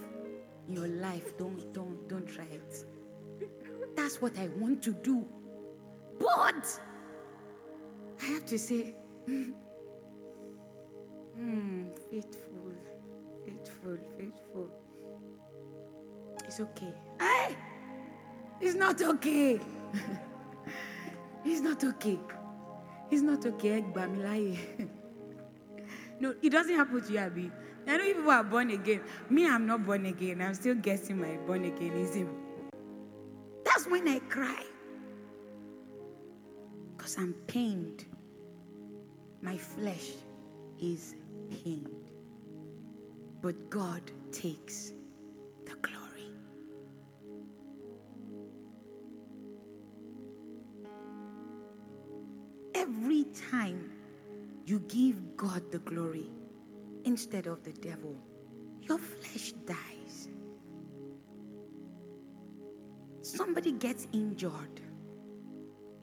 [0.68, 2.84] your life, don't don't don't try it.
[3.96, 5.24] That's what I want to do.
[6.18, 6.80] But
[8.22, 8.94] I have to say,
[9.26, 9.54] hmm,
[12.10, 12.72] faithful,
[13.46, 14.70] faithful, faithful.
[16.44, 16.92] It's okay.
[17.20, 17.56] Hey!
[18.60, 19.60] It's not okay.
[21.44, 22.18] it's not okay.
[23.10, 23.82] It's not okay.
[26.20, 27.50] no, it doesn't happen to you, Abby.
[27.86, 29.00] I know people are born again.
[29.30, 30.42] Me, I'm not born again.
[30.42, 32.28] I'm still guessing my born againism.
[33.64, 34.64] That's when I cry.
[36.96, 38.04] Because I'm pained.
[39.40, 40.10] My flesh
[40.80, 41.14] is
[41.50, 42.10] pained.
[43.40, 44.02] But God
[44.32, 44.92] takes
[52.86, 53.90] Every time
[54.64, 56.30] you give God the glory
[57.04, 58.16] instead of the devil,
[58.80, 60.28] your flesh dies.
[63.22, 64.80] Somebody gets injured.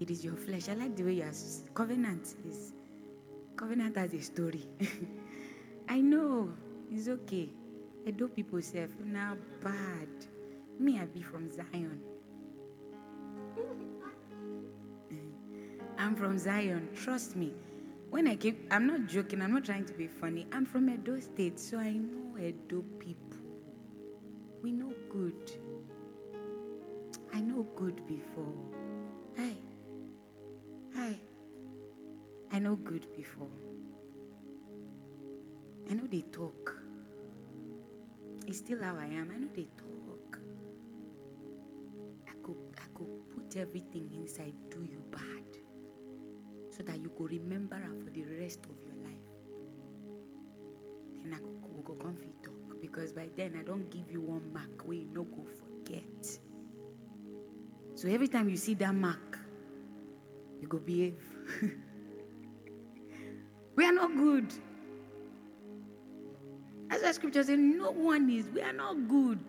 [0.02, 0.68] It is your flesh.
[0.68, 1.32] I like the way your.
[1.74, 2.74] Covenant is.
[3.56, 4.68] Covenant has a story.
[5.88, 6.50] I know.
[6.92, 7.50] It's okay.
[8.06, 10.10] I do people say, now bad.
[10.80, 12.02] Me, I be from Zion.
[16.04, 16.90] I'm from Zion.
[16.94, 17.54] Trust me.
[18.10, 19.42] When I keep, I'm not joking.
[19.42, 20.46] I'm not trying to be funny.
[20.52, 23.38] I'm from Edo State, so I know Edo people.
[24.62, 25.50] We know good.
[27.34, 28.54] I know good before.
[29.38, 29.54] Hi.
[30.98, 31.18] Hi.
[32.52, 33.56] I know good before.
[35.90, 36.76] I know they talk.
[38.46, 39.32] It's still how I am.
[39.34, 40.40] I know they talk.
[42.28, 45.53] I could, I could put everything inside, do you bad
[46.76, 49.14] so that you could remember her for the rest of your life.
[51.24, 54.82] Then I go, go comfy talk because by then I don't give you one mark
[54.86, 56.40] where you no go forget.
[57.96, 59.40] So every time you see that mark,
[60.62, 61.22] you go behave.
[63.76, 64.52] we are not good.
[66.90, 68.46] As the scripture says, no one is.
[68.54, 69.40] We are not good.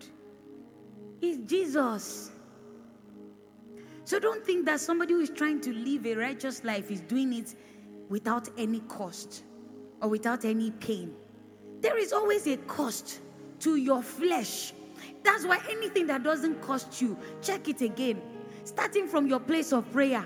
[1.22, 2.30] It's Jesus.
[4.04, 7.32] So don't think that somebody who is trying to live a righteous life is doing
[7.32, 7.54] it
[8.08, 9.44] without any cost
[10.02, 11.14] or without any pain.
[11.80, 13.20] There is always a cost
[13.60, 14.74] to your flesh.
[15.22, 18.20] That's why anything that doesn't cost you, check it again.
[18.64, 20.24] Starting from your place of prayer.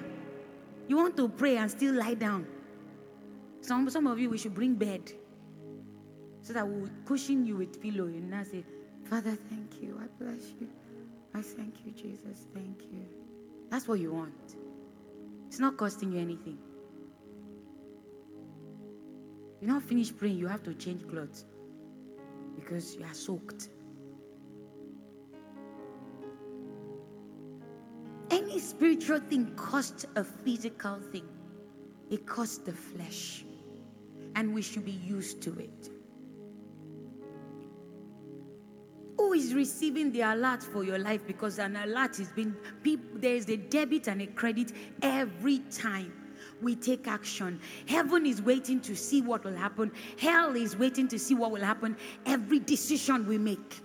[0.89, 2.47] You want to pray and still lie down.
[3.61, 5.13] Some, some of you, we should bring bed
[6.43, 8.65] so that we'll cushion you with pillow and now say,
[9.05, 10.01] Father, thank you.
[10.03, 10.69] I bless you.
[11.35, 12.47] I thank you, Jesus.
[12.55, 13.28] Thank you.
[13.71, 14.57] That's what you want.
[15.49, 16.59] It's not costing you anything.
[19.61, 21.45] You're not finished praying, you have to change clothes
[22.55, 23.71] because you are soaked.
[28.31, 31.29] Any spiritual thing costs a physical thing,
[32.11, 33.45] it costs the flesh,
[34.35, 35.91] and we should be used to it.
[39.29, 41.21] Who is receiving the alert for your life?
[41.27, 42.57] Because an alert is being,
[43.15, 46.15] there is a debit and a credit every time
[46.63, 47.61] we take action.
[47.87, 49.93] Heaven is waiting to see what will happen.
[50.19, 51.95] Hell is waiting to see what will happen.
[52.25, 53.83] Every decision we make.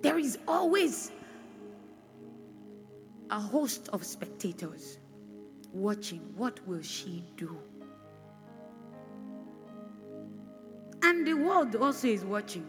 [0.00, 1.12] There is always
[3.28, 4.96] a host of spectators
[5.74, 6.20] watching.
[6.38, 7.58] What will she do?
[11.02, 12.68] And the world also is watching.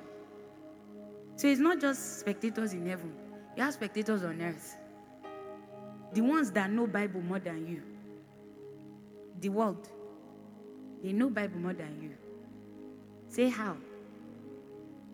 [1.35, 3.13] So it's not just spectators in heaven,
[3.55, 4.77] you have spectators on earth.
[6.13, 7.81] The ones that know Bible more than you.
[9.39, 9.89] The world.
[11.03, 12.11] They know Bible more than you.
[13.29, 13.75] Say how?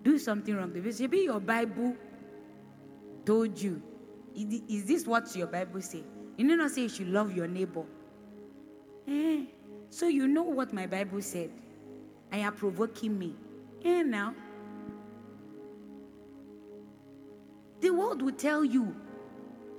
[0.03, 0.73] Do something wrong.
[0.73, 1.95] They say, be your Bible
[3.25, 3.81] told you.
[4.35, 6.03] Is this what your Bible say?
[6.37, 7.83] You know not say you should love your neighbor.
[9.07, 9.45] Eh,
[9.89, 11.49] so you know what my Bible said.
[12.31, 13.35] And you're provoking me.
[13.83, 14.35] Eh now.
[17.81, 18.95] The world will tell you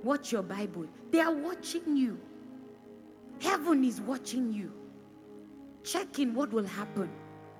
[0.03, 0.85] Watch your Bible.
[1.11, 2.19] They are watching you.
[3.39, 4.71] Heaven is watching you.
[5.83, 7.09] Checking what will happen.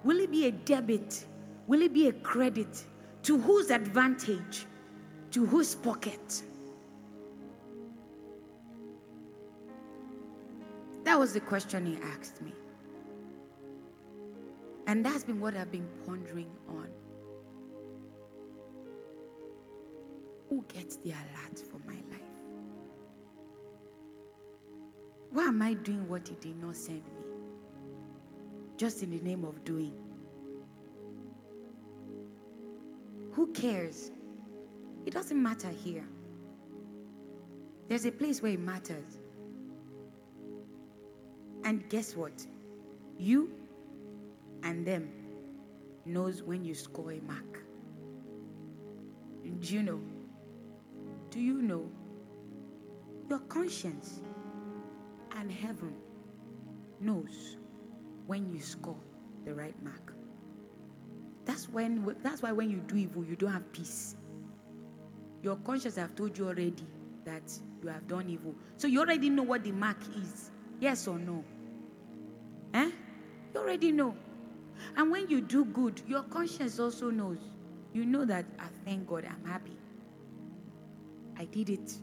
[0.04, 1.26] Will it be a debit?
[1.68, 2.84] Will it be a credit?
[3.24, 4.66] To whose advantage?
[5.32, 6.42] To whose pocket?
[11.04, 12.54] That was the question he asked me.
[14.92, 16.90] And that's been what I've been pondering on.
[20.50, 22.20] Who gets the alert for my life?
[25.30, 27.24] Why am I doing what He did not send me?
[28.76, 29.94] Just in the name of doing.
[33.32, 34.12] Who cares?
[35.06, 36.04] It doesn't matter here.
[37.88, 39.20] There's a place where it matters.
[41.64, 42.46] And guess what?
[43.18, 43.54] You
[44.64, 45.10] and them
[46.06, 47.64] knows when you score a mark.
[49.60, 50.00] Do you know?
[51.30, 51.90] Do you know?
[53.30, 54.22] Your conscience
[55.38, 55.96] and heaven
[57.00, 57.58] knows
[58.28, 58.98] when you score
[59.46, 60.14] the right mark.
[61.46, 64.16] That's when that's why when you do evil, you don't have peace.
[65.42, 66.86] Your conscience have told you already
[67.26, 67.44] that
[67.82, 68.56] you have done evil.
[68.78, 70.52] So you already know what the mark is.
[70.80, 71.44] Yes or no?
[72.74, 72.92] Eh?
[73.54, 74.16] You already know.
[74.96, 77.38] And when you do good, your conscience also knows.
[77.94, 79.78] You know that, I ah, thank God, I'm happy.
[81.38, 81.94] I did it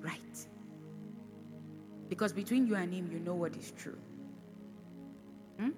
[0.00, 0.46] right.
[2.08, 3.98] Because between you and him, you know what is true.
[5.58, 5.70] Hmm?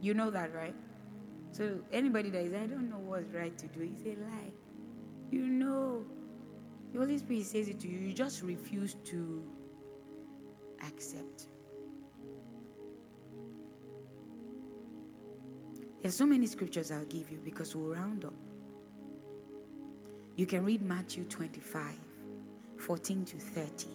[0.00, 0.74] You know that, right?
[1.52, 4.52] So anybody that is, I don't know what's right to do, it's a lie.
[5.30, 6.04] You know.
[6.92, 7.98] The Holy Spirit says it to you.
[7.98, 9.44] You just refuse to
[10.86, 11.46] accept.
[16.02, 18.34] There's so many scriptures I'll give you because we'll round up.
[20.36, 21.94] You can read Matthew 25.
[22.80, 23.86] 14 to 30.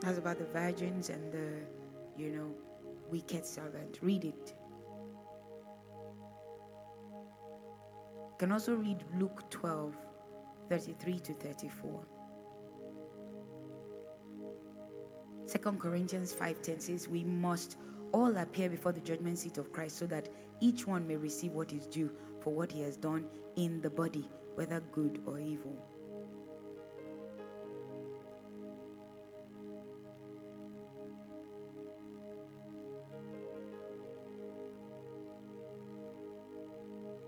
[0.00, 1.48] That's about the virgins and the,
[2.16, 2.54] you know,
[3.10, 3.98] wicked servant.
[4.02, 4.54] Read it.
[8.20, 9.96] You can also read Luke 12,
[10.68, 12.04] 33 to 34.
[15.52, 17.76] 2 Corinthians 5:10 says we must
[18.12, 21.74] all appear before the judgment seat of Christ so that each one may receive what
[21.74, 25.76] is due for what he has done in the body, whether good or evil.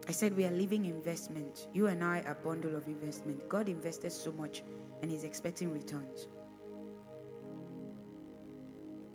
[0.09, 1.69] I said we are living investment.
[1.75, 3.47] You and I are bundle of investment.
[3.51, 4.63] God invested so much
[5.03, 6.29] and He's expecting returns.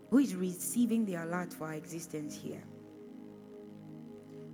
[0.09, 2.63] Who is receiving the alert for our existence here?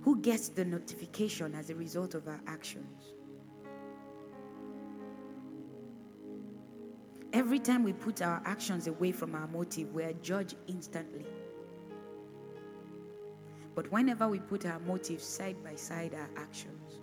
[0.02, 3.14] Who gets the notification as a result of our actions?
[7.32, 11.26] Every time we put our actions away from our motive, we are judged instantly.
[13.74, 17.00] But whenever we put our motives side by side our actions,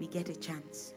[0.00, 0.95] we get a chance.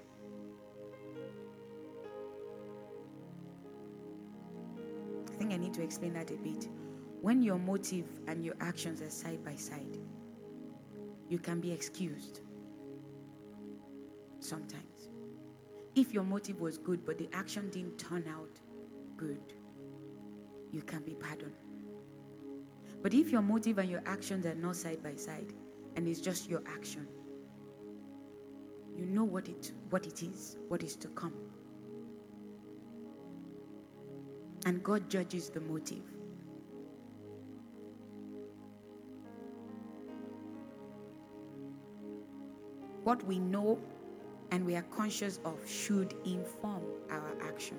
[5.49, 6.67] Think I need to explain that a bit.
[7.21, 9.97] when your motive and your actions are side by side,
[11.27, 12.39] you can be excused
[14.39, 15.09] sometimes.
[15.95, 18.59] If your motive was good, but the action didn't turn out
[19.17, 19.41] good,
[20.71, 21.51] you can be pardoned.
[23.01, 25.53] But if your motive and your actions are not side by side,
[25.97, 27.05] and it's just your action,
[28.95, 31.33] you know what it what it is, what is to come.
[34.65, 36.03] And God judges the motive.
[43.03, 43.79] What we know
[44.51, 47.77] and we are conscious of should inform our action.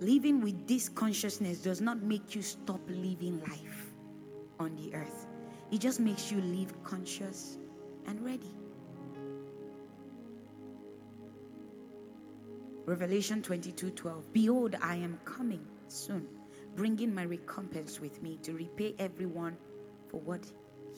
[0.00, 3.94] Living with this consciousness does not make you stop living life
[4.60, 5.26] on the earth.
[5.70, 7.58] It just makes you live conscious
[8.06, 8.54] and ready.
[12.86, 14.32] Revelation 22 12.
[14.32, 16.28] Behold, I am coming soon,
[16.76, 19.56] bringing my recompense with me to repay everyone
[20.08, 20.44] for what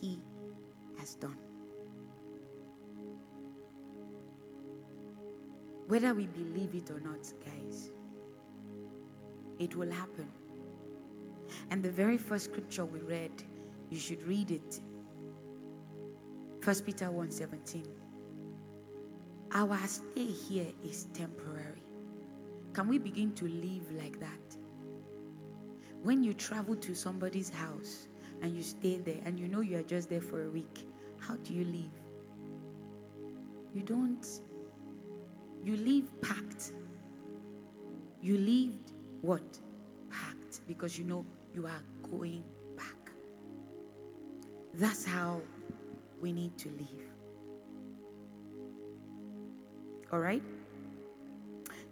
[0.00, 0.18] he
[0.98, 1.36] has done.
[5.86, 7.92] Whether we believe it or not, guys,
[9.60, 10.28] it will happen.
[11.70, 13.30] And the very first scripture we read,
[13.90, 14.80] you should read it.
[16.66, 17.86] 1 Peter 1:17.
[19.52, 21.84] Our stay here is temporary.
[22.72, 24.56] Can we begin to live like that?
[26.02, 28.08] When you travel to somebody's house
[28.42, 30.88] and you stay there and you know you are just there for a week,
[31.20, 31.96] how do you live?
[33.72, 34.26] You don't.
[35.62, 36.72] You leave packed.
[38.20, 38.90] You lived
[39.22, 39.60] what?
[40.10, 42.42] Packed because you know you are going
[42.76, 43.12] back.
[44.74, 45.42] That's how
[46.20, 47.10] we need to leave.
[50.12, 50.42] All right?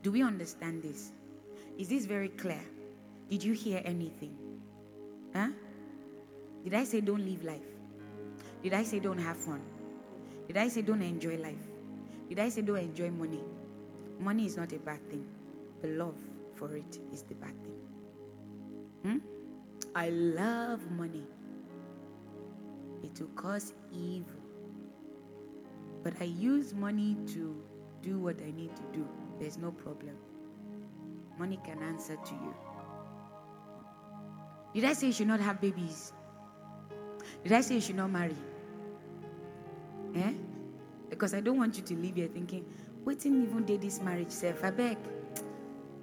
[0.03, 1.13] Do we understand this?
[1.79, 2.61] Is this very clear?
[3.31, 4.37] Did you hear anything?
[5.35, 5.49] Huh?
[6.63, 7.61] Did I say don't live life?
[8.63, 9.61] Did I say don't have fun?
[10.47, 11.67] Did I say don't enjoy life?
[12.29, 13.41] Did I say don't enjoy money?
[14.21, 15.27] Money is not a bad thing.
[15.83, 16.15] The love
[16.55, 17.81] for it is the bad thing.
[19.03, 19.19] Hmm?
[19.95, 21.25] I love money.
[23.05, 24.41] It will cause evil.
[26.03, 27.63] But I use money to
[28.03, 29.07] do what I need to do.
[29.39, 30.17] There's no problem.
[31.39, 32.55] Money can answer to you.
[34.73, 36.13] Did I say you should not have babies?
[37.43, 38.37] Did I say you should not marry?
[40.15, 40.33] Eh?
[41.11, 42.65] Because I don't want you to leave here thinking,
[43.05, 44.65] waiting even did this marriage self.
[44.65, 44.97] I beg.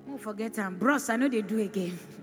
[0.06, 0.78] Don't forget them.
[0.78, 1.98] Bros, I know they do again.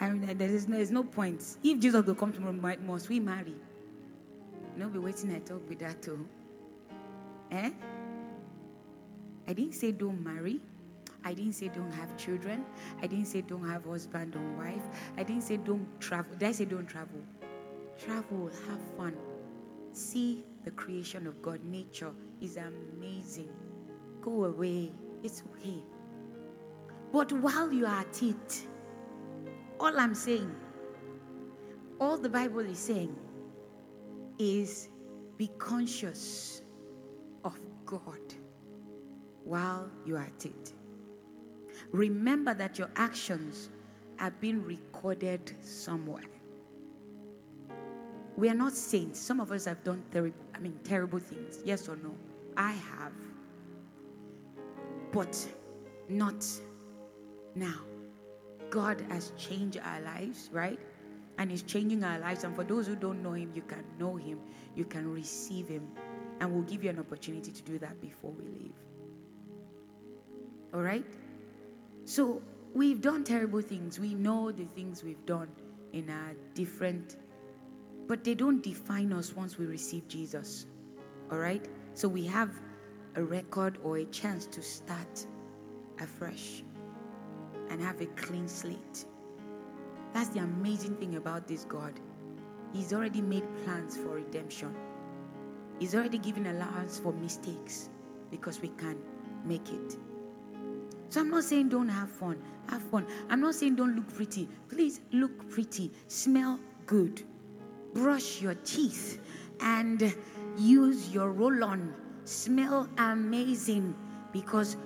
[0.00, 1.44] I mean, there is no, there's no point.
[1.62, 3.54] If Jesus will come tomorrow, must we marry?
[4.76, 6.26] No, be waiting I talk with that too.
[7.50, 7.70] Eh?
[9.46, 10.60] I didn't say don't marry.
[11.22, 12.64] I didn't say don't have children.
[13.02, 14.82] I didn't say don't have husband or wife.
[15.18, 16.34] I didn't say don't travel.
[16.38, 17.20] Did I say don't travel?
[18.02, 19.14] Travel, have fun.
[19.92, 21.62] See the creation of God.
[21.64, 23.50] Nature is amazing.
[24.22, 24.92] Go away.
[25.22, 25.82] It's okay.
[27.12, 28.66] But while you are at it,
[29.80, 30.54] all I'm saying,
[31.98, 33.16] all the Bible is saying
[34.38, 34.88] is
[35.38, 36.60] be conscious
[37.44, 38.20] of God
[39.44, 40.74] while you are at it.
[41.92, 43.70] Remember that your actions
[44.18, 46.24] are being recorded somewhere.
[48.36, 49.18] We are not saints.
[49.18, 51.60] Some of us have done terrible, I mean terrible things.
[51.64, 52.14] Yes or no?
[52.56, 53.12] I have.
[55.10, 55.48] But
[56.08, 56.46] not
[57.54, 57.89] now.
[58.70, 60.78] God has changed our lives, right?
[61.38, 62.44] And He's changing our lives.
[62.44, 64.38] And for those who don't know Him, you can know Him,
[64.74, 65.88] you can receive Him,
[66.40, 68.74] and we'll give you an opportunity to do that before we leave.
[70.72, 71.04] All right?
[72.04, 72.42] So
[72.72, 73.98] we've done terrible things.
[73.98, 75.48] We know the things we've done
[75.92, 77.16] in our different,
[78.06, 80.66] but they don't define us once we receive Jesus.
[81.30, 81.66] All right?
[81.94, 82.50] So we have
[83.16, 85.26] a record or a chance to start
[86.00, 86.62] afresh
[87.70, 89.06] and have a clean slate.
[90.12, 91.94] That's the amazing thing about this God.
[92.72, 94.74] He's already made plans for redemption.
[95.78, 97.88] He's already given allowance for mistakes
[98.30, 98.98] because we can
[99.44, 99.96] make it.
[101.08, 102.40] So I'm not saying don't have fun.
[102.68, 103.06] Have fun.
[103.28, 104.48] I'm not saying don't look pretty.
[104.68, 105.90] Please look pretty.
[106.06, 107.22] Smell good.
[107.94, 109.20] Brush your teeth
[109.60, 110.14] and
[110.56, 111.94] use your roll on.
[112.24, 113.94] Smell amazing
[114.32, 114.76] because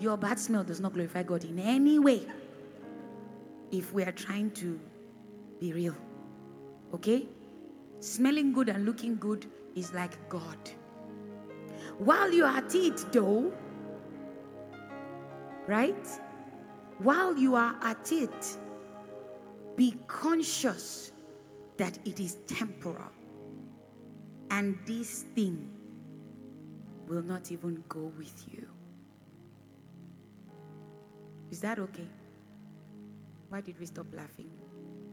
[0.00, 2.26] your bad smell does not glorify God in any way
[3.70, 4.78] if we are trying to
[5.60, 5.96] be real.
[6.92, 7.26] Okay?
[8.00, 10.58] Smelling good and looking good is like God.
[11.98, 13.52] While you're at it, though,
[15.66, 16.08] right?
[16.98, 18.58] While you are at it,
[19.76, 21.12] be conscious
[21.76, 23.10] that it is temporal.
[24.50, 25.70] And this thing
[27.06, 28.68] will not even go with you.
[31.52, 32.08] Is that okay?
[33.50, 34.50] Why did we stop laughing?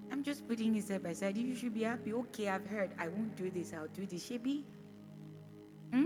[0.09, 1.35] I'm just putting it side by side.
[1.35, 2.13] You should be happy.
[2.13, 2.91] Okay, I've heard.
[2.97, 3.73] I won't do this.
[3.73, 4.29] I'll do this.
[4.29, 4.63] Shebi?
[5.93, 6.05] Hmm?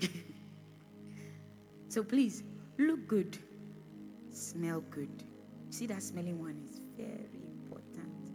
[1.88, 2.44] so please,
[2.78, 3.36] look good.
[4.30, 5.24] Smell good.
[5.70, 8.30] See that smelling one is very important.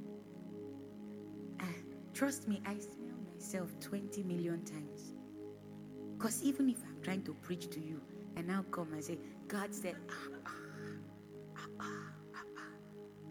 [1.62, 1.66] Ah,
[2.14, 5.14] trust me, I smell myself 20 million times.
[6.18, 8.02] Because even if I'm trying to preach to you
[8.36, 10.33] and now come and say, God said, ah,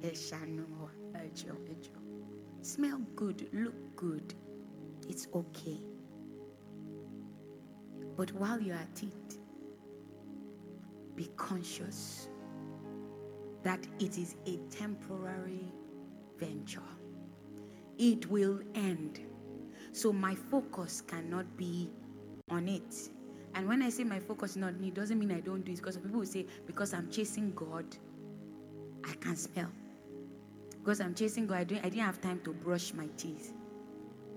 [0.03, 2.03] ah, Eshanoa, ejo, ejo."
[2.63, 4.35] smell good, look good.
[5.09, 5.81] It's okay.
[8.17, 9.39] But while you're at it,
[11.17, 12.29] be conscious
[13.63, 15.73] that it is a temporary
[16.39, 16.81] venture.
[17.99, 19.21] It will end.
[19.93, 21.91] So my focus cannot be
[22.49, 22.95] on it.
[23.55, 25.73] And when I say my focus is not on it, doesn't mean I don't do
[25.73, 25.77] it.
[25.77, 27.85] Because people will say, because I'm chasing God,
[29.05, 29.71] I can smell.
[30.83, 33.53] Because I'm chasing God, I didn't, I didn't have time to brush my teeth.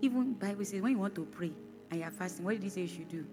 [0.01, 1.51] Even Bible says when you want to pray
[1.89, 3.25] and you're fasting, what did he say you should do?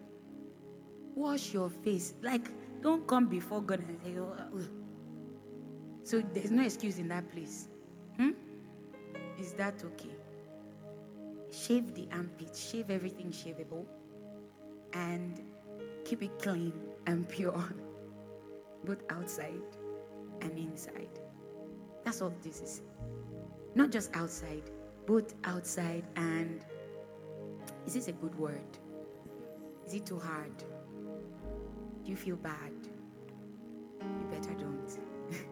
[1.14, 2.14] Wash your face.
[2.22, 2.50] Like,
[2.80, 4.62] don't come before God and say, oh, uh,
[6.04, 7.68] so there's no excuse in that place.
[8.16, 8.30] Hmm?
[9.38, 10.16] Is that okay?
[11.50, 13.84] Shave the armpit, shave everything shavable,
[14.94, 15.42] and
[16.04, 16.72] keep it clean
[17.06, 17.62] and pure,
[18.84, 19.60] both outside
[20.40, 21.21] and inside.
[22.04, 22.82] That's all this is.
[23.74, 24.62] Not just outside,
[25.06, 26.60] both outside and.
[27.86, 28.78] Is this a good word?
[29.86, 30.56] Is it too hard?
[32.04, 32.72] Do you feel bad?
[34.00, 34.98] You better don't.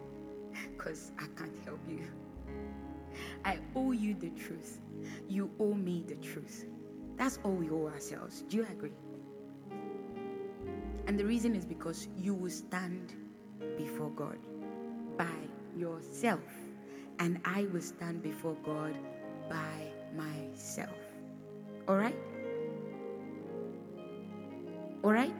[0.77, 2.07] Because I can't help you.
[3.45, 4.79] I owe you the truth.
[5.27, 6.65] You owe me the truth.
[7.17, 8.43] That's all we owe ourselves.
[8.49, 8.91] Do you agree?
[11.07, 13.13] And the reason is because you will stand
[13.77, 14.37] before God
[15.17, 15.27] by
[15.77, 16.39] yourself,
[17.19, 18.95] and I will stand before God
[19.49, 20.97] by myself.
[21.87, 22.15] All right?
[25.03, 25.33] All right?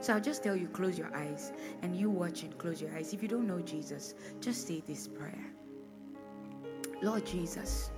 [0.00, 1.52] So I'll just tell you, close your eyes,
[1.82, 3.12] and you watching, close your eyes.
[3.12, 5.46] If you don't know Jesus, just say this prayer
[7.02, 7.90] Lord Jesus,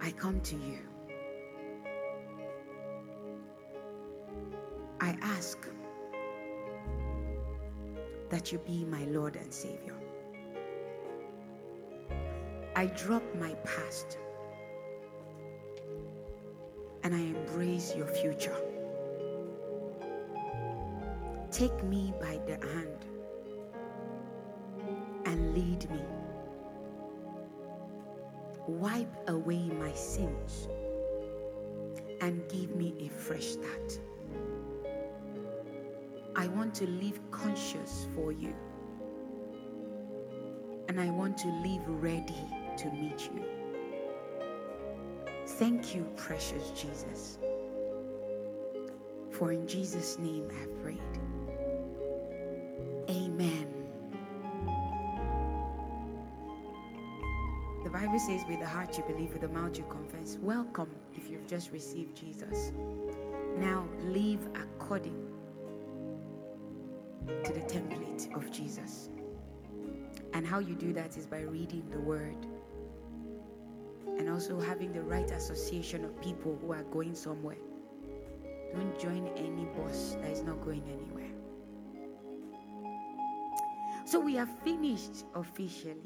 [0.00, 0.78] I come to you.
[5.22, 5.58] Ask
[8.30, 9.94] that you be my Lord and Savior.
[12.76, 14.18] I drop my past
[17.02, 18.56] and I embrace your future.
[21.50, 23.04] Take me by the hand
[25.24, 26.02] and lead me.
[28.66, 30.68] Wipe away my sins
[32.20, 33.98] and give me a fresh start.
[36.38, 38.54] I want to live conscious for you.
[40.86, 43.44] And I want to live ready to meet you.
[45.44, 47.38] Thank you, precious Jesus.
[49.32, 51.00] For in Jesus' name I've prayed.
[53.10, 53.66] Amen.
[57.82, 60.38] The Bible says, with the heart you believe, with the mouth you confess.
[60.40, 62.70] Welcome if you've just received Jesus.
[63.56, 65.27] Now live according
[67.68, 69.10] template of Jesus.
[70.32, 72.46] And how you do that is by reading the Word
[74.18, 77.56] and also having the right association of people who are going somewhere.
[78.74, 81.30] Don't join any bus that is not going anywhere.
[84.04, 85.96] So we are finished officially.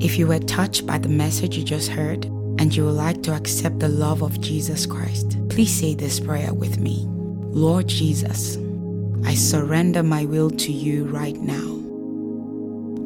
[0.00, 0.12] If.
[0.12, 2.24] If you were touched by the message you just heard
[2.58, 6.52] and you would like to accept the love of Jesus Christ, please say this prayer
[6.52, 7.21] with me.
[7.54, 8.56] Lord Jesus,
[9.26, 11.80] I surrender my will to you right now.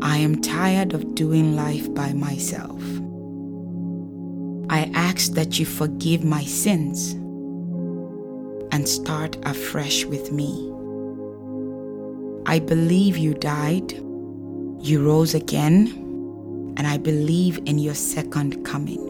[0.02, 2.80] I am tired of doing life by myself.
[4.70, 7.14] I ask that you forgive my sins
[8.70, 10.72] and start afresh with me.
[12.46, 13.94] I believe you died,
[14.80, 15.88] you rose again,
[16.76, 19.02] and I believe in your second coming.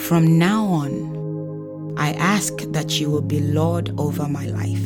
[0.00, 1.23] From now on,
[1.96, 4.82] I ask that you will be Lord over my life.